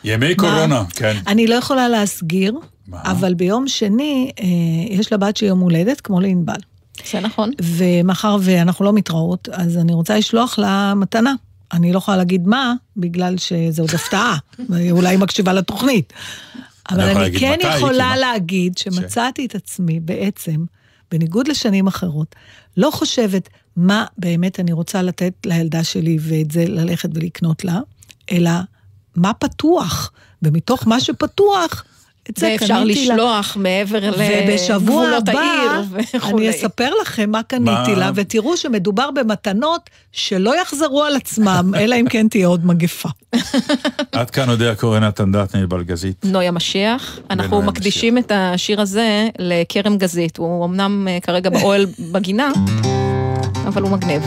ימי 0.04 0.34
קורונה, 0.34 0.84
כן. 0.94 1.16
אני 1.26 1.46
לא 1.46 1.54
יכולה 1.54 1.88
להסגיר? 1.88 2.58
אבל 2.92 3.34
ביום 3.34 3.68
שני 3.68 4.30
אה, 4.40 4.44
יש 4.90 5.12
לבת 5.12 5.36
שלי 5.36 5.48
יום 5.48 5.60
הולדת, 5.60 6.00
כמו 6.00 6.20
לענבל. 6.20 6.58
זה 7.10 7.20
נכון. 7.20 7.50
ומאחר 7.62 8.36
ואנחנו 8.40 8.84
לא 8.84 8.92
מתראות, 8.92 9.48
אז 9.52 9.76
אני 9.76 9.92
רוצה 9.92 10.18
לשלוח 10.18 10.58
לה 10.58 10.94
מתנה. 10.96 11.34
אני 11.72 11.92
לא 11.92 11.98
יכולה 11.98 12.16
להגיד 12.16 12.46
מה, 12.46 12.74
בגלל 12.96 13.36
שזה 13.36 13.82
עוד 13.82 13.90
הפתעה, 13.94 14.36
ואולי 14.68 15.08
היא 15.10 15.18
מקשיבה 15.18 15.52
לתוכנית. 15.52 16.12
אבל 16.90 17.10
יכולה 17.10 17.26
אני 17.26 17.38
כן 17.38 17.58
יכולה 17.76 18.16
להגיד 18.16 18.78
שמצאתי 18.78 19.46
את 19.46 19.54
עצמי 19.54 20.00
בעצם, 20.00 20.64
בניגוד 21.10 21.48
לשנים 21.48 21.86
אחרות, 21.86 22.34
לא 22.76 22.90
חושבת 22.90 23.48
מה 23.78 24.04
באמת 24.18 24.60
אני 24.60 24.72
רוצה 24.72 25.02
לתת 25.02 25.32
לילדה 25.46 25.84
שלי 25.84 26.18
ואת 26.20 26.50
זה 26.50 26.64
ללכת 26.68 27.08
ולקנות 27.14 27.64
לה, 27.64 27.80
אלא 28.32 28.50
מה 29.16 29.32
פתוח, 29.32 30.12
ומתוך 30.42 30.88
מה 30.88 31.00
שפתוח, 31.00 31.84
את 32.30 32.36
זה 32.36 32.56
ואפשר 32.60 32.78
לה. 32.78 32.84
לשלוח 32.84 33.56
מעבר 33.60 33.98
לגבולות 34.10 35.28
העיר 35.28 35.70
וכולי. 35.90 36.48
אני 36.48 36.50
אספר 36.50 36.90
לכם 37.02 37.30
מה 37.30 37.42
קניתי 37.42 37.92
מה? 37.92 37.98
לה, 37.98 38.10
ותראו 38.14 38.56
שמדובר 38.56 39.10
במתנות 39.10 39.90
שלא 40.12 40.60
יחזרו 40.60 41.04
על 41.04 41.16
עצמם, 41.16 41.72
אלא 41.80 41.96
אם 42.00 42.08
כן 42.08 42.28
תהיה 42.28 42.46
עוד 42.46 42.66
מגפה. 42.66 43.08
עד 44.12 44.30
כאן 44.30 44.50
אודיה 44.50 44.74
קורן 44.74 45.04
נתן 45.04 45.32
דטנר 45.32 45.66
בלגזית. 45.66 46.24
נויה 46.24 46.50
משיח. 46.50 47.18
אנחנו 47.30 47.62
מקדישים 47.62 48.18
את 48.18 48.32
השיר 48.34 48.80
הזה 48.80 49.28
לכרם 49.38 49.98
גזית. 49.98 50.36
הוא 50.36 50.64
אמנם 50.64 51.08
אה, 51.08 51.18
כרגע 51.20 51.50
באוהל 51.50 51.86
בגינה, 52.12 52.52
אבל 53.68 53.82
הוא 53.82 53.90
מגניב. 53.90 54.22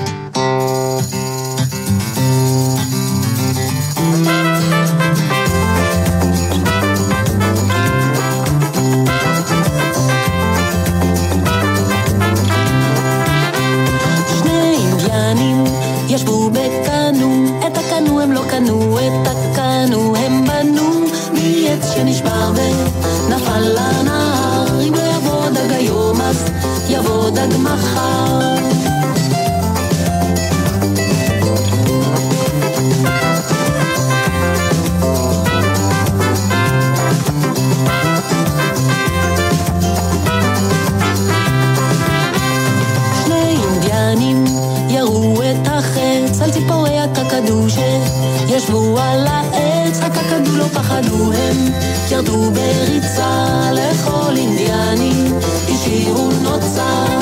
פחדו 51.01 51.33
הם. 51.33 51.71
ירדו 52.11 52.51
בריצה 52.51 53.71
לכל 53.73 54.37
אינדיאני 54.37 55.31
השאירו 55.69 56.29
נוצה 56.43 57.20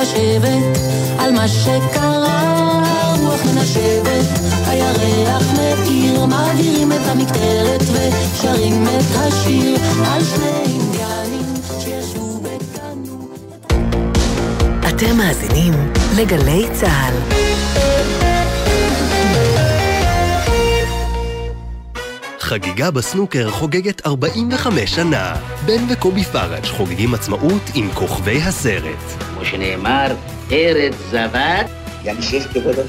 השבט 0.00 0.78
על 1.18 1.32
מה 1.32 1.48
שקרה, 1.48 2.82
הרוח 3.02 3.40
מנשבת, 3.44 4.40
הירח 4.66 5.42
מאיר, 5.56 6.26
מעבירים 6.26 6.92
את 6.92 7.06
המקטרת 7.06 7.82
ושרים 7.82 8.84
את 8.84 9.16
השיר 9.16 9.76
על 10.06 10.24
שני 10.24 10.46
אינדיאנים 10.64 11.54
שישבו 11.80 12.40
בגנו. 12.40 13.28
אתם 14.88 15.16
מאזינים 15.16 15.72
לגלי 16.16 16.66
צה"ל. 16.72 17.14
חגיגה 22.40 22.90
בסנוקר 22.90 23.50
חוגגת 23.50 24.06
45 24.06 24.94
שנה. 24.94 25.34
בן 25.66 25.84
וקובי 25.90 26.24
פראג' 26.24 26.66
חוגגים 26.66 27.14
עצמאות 27.14 27.62
עם 27.74 27.88
כוכבי 27.94 28.42
הסרט. 28.42 29.29
כמו 29.40 29.48
שנאמר, 29.48 30.06
ארץ 30.52 30.94
זבת 31.10 31.70
ימשיך 32.04 32.52
כבודו. 32.52 32.82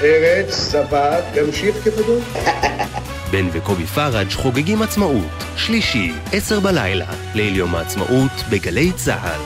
ארץ, 0.00 0.50
סבת, 0.50 1.24
ימשיך 1.34 1.76
כבודו. 1.84 2.20
בן 3.32 3.46
וקובי 3.52 3.86
פראג' 3.86 4.30
חוגגים 4.32 4.82
עצמאות. 4.82 5.44
שלישי, 5.56 6.12
עשר 6.32 6.60
בלילה, 6.60 7.06
ליל 7.34 7.56
יום 7.56 7.74
העצמאות 7.74 8.30
בגלי 8.50 8.92
צה"ל. 8.92 9.40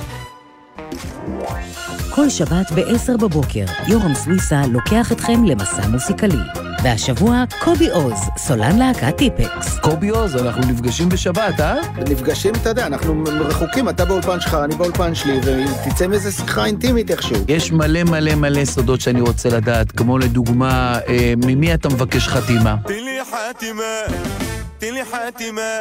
כל 2.11 2.31
שבת 2.31 2.73
ב-10 2.75 3.17
בבוקר, 3.21 3.65
יורם 3.89 4.15
סוויסה 4.15 4.63
לוקח 4.73 5.13
אתכם 5.13 5.45
למסע 5.45 5.89
מוסיקלי. 5.89 6.62
והשבוע, 6.83 7.45
קובי 7.61 7.91
עוז, 7.91 8.21
סולן 8.37 8.79
להקת 8.79 9.17
טיפקס. 9.17 9.79
קובי 9.79 10.09
עוז, 10.09 10.37
אנחנו 10.37 10.63
נפגשים 10.63 11.09
בשבת, 11.09 11.61
אה? 11.61 11.77
נפגשים, 12.11 12.55
אתה 12.55 12.69
יודע, 12.69 12.87
אנחנו 12.87 13.25
רחוקים, 13.27 13.89
אתה 13.89 14.05
באולפן 14.05 14.41
שלך, 14.41 14.55
אני 14.65 14.77
באולפן 14.77 15.15
שלי, 15.15 15.41
ותצא 15.87 16.07
מזה 16.07 16.33
שיחה 16.33 16.65
אינטימית 16.65 17.11
איכשהו. 17.11 17.37
יש 17.49 17.73
מלא 17.73 18.05
מלא 18.05 18.35
מלא 18.35 18.65
סודות 18.65 19.01
שאני 19.01 19.21
רוצה 19.21 19.49
לדעת, 19.49 19.93
כמו 19.93 20.19
לדוגמה, 20.19 20.99
אה, 21.09 21.35
ממי 21.37 21.75
אתה 21.75 21.89
מבקש 21.89 22.29
חתימה? 22.29 22.77
תן 22.87 22.95
לי 22.95 23.19
חתימה, 23.25 24.19
תן 24.79 24.95
לי 24.95 25.01
חתימה. 25.05 25.81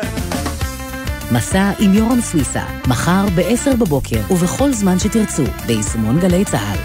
מסע 1.32 1.72
עם 1.80 1.94
יורם 1.94 2.22
סוויסה, 2.22 2.64
מחר 2.88 3.26
ב-10 3.36 3.76
בבוקר 3.80 4.20
ובכל 4.32 4.74
זמן 4.74 5.00
שתרצו, 5.00 5.44
ביישומון 5.66 6.20
גלי 6.20 6.46
צה"ל. 6.46 6.78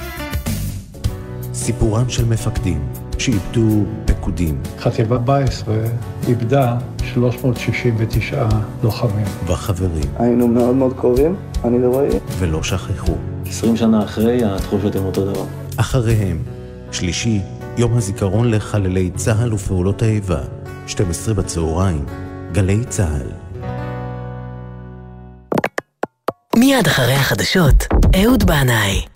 סיפורם 1.54 2.08
של 2.08 2.24
מפקדים 2.24 3.05
שאיבדו 3.18 3.84
פקודים 4.04 4.60
חטיבה 4.78 5.16
14 5.16 5.74
איבדה 6.28 6.76
369 7.04 8.48
לוחמים. 8.82 9.24
וחברים 9.46 10.04
היינו 10.18 10.48
מאוד 10.48 10.74
מאוד 10.74 10.92
קרובים, 10.96 11.36
אני 11.64 11.86
ורועי. 11.86 12.08
ולא 12.38 12.62
שכחו. 12.62 13.12
20 13.46 13.76
שנה 13.76 14.04
אחרי, 14.04 14.44
התחושות 14.44 14.96
הן 14.96 15.04
אותו 15.04 15.24
דבר. 15.24 15.44
אחריהם, 15.76 16.42
שלישי, 16.92 17.40
יום 17.76 17.96
הזיכרון 17.96 18.50
לחללי 18.50 19.10
צה"ל 19.10 19.54
ופעולות 19.54 20.02
האיבה, 20.02 20.40
12 20.86 21.34
בצהריים, 21.34 22.04
גלי 22.52 22.84
צה"ל. 22.88 23.30
מיד 26.56 26.86
אחרי 26.86 27.14
החדשות, 27.14 27.84
אהוד 28.22 28.44
בנאי. 28.44 29.15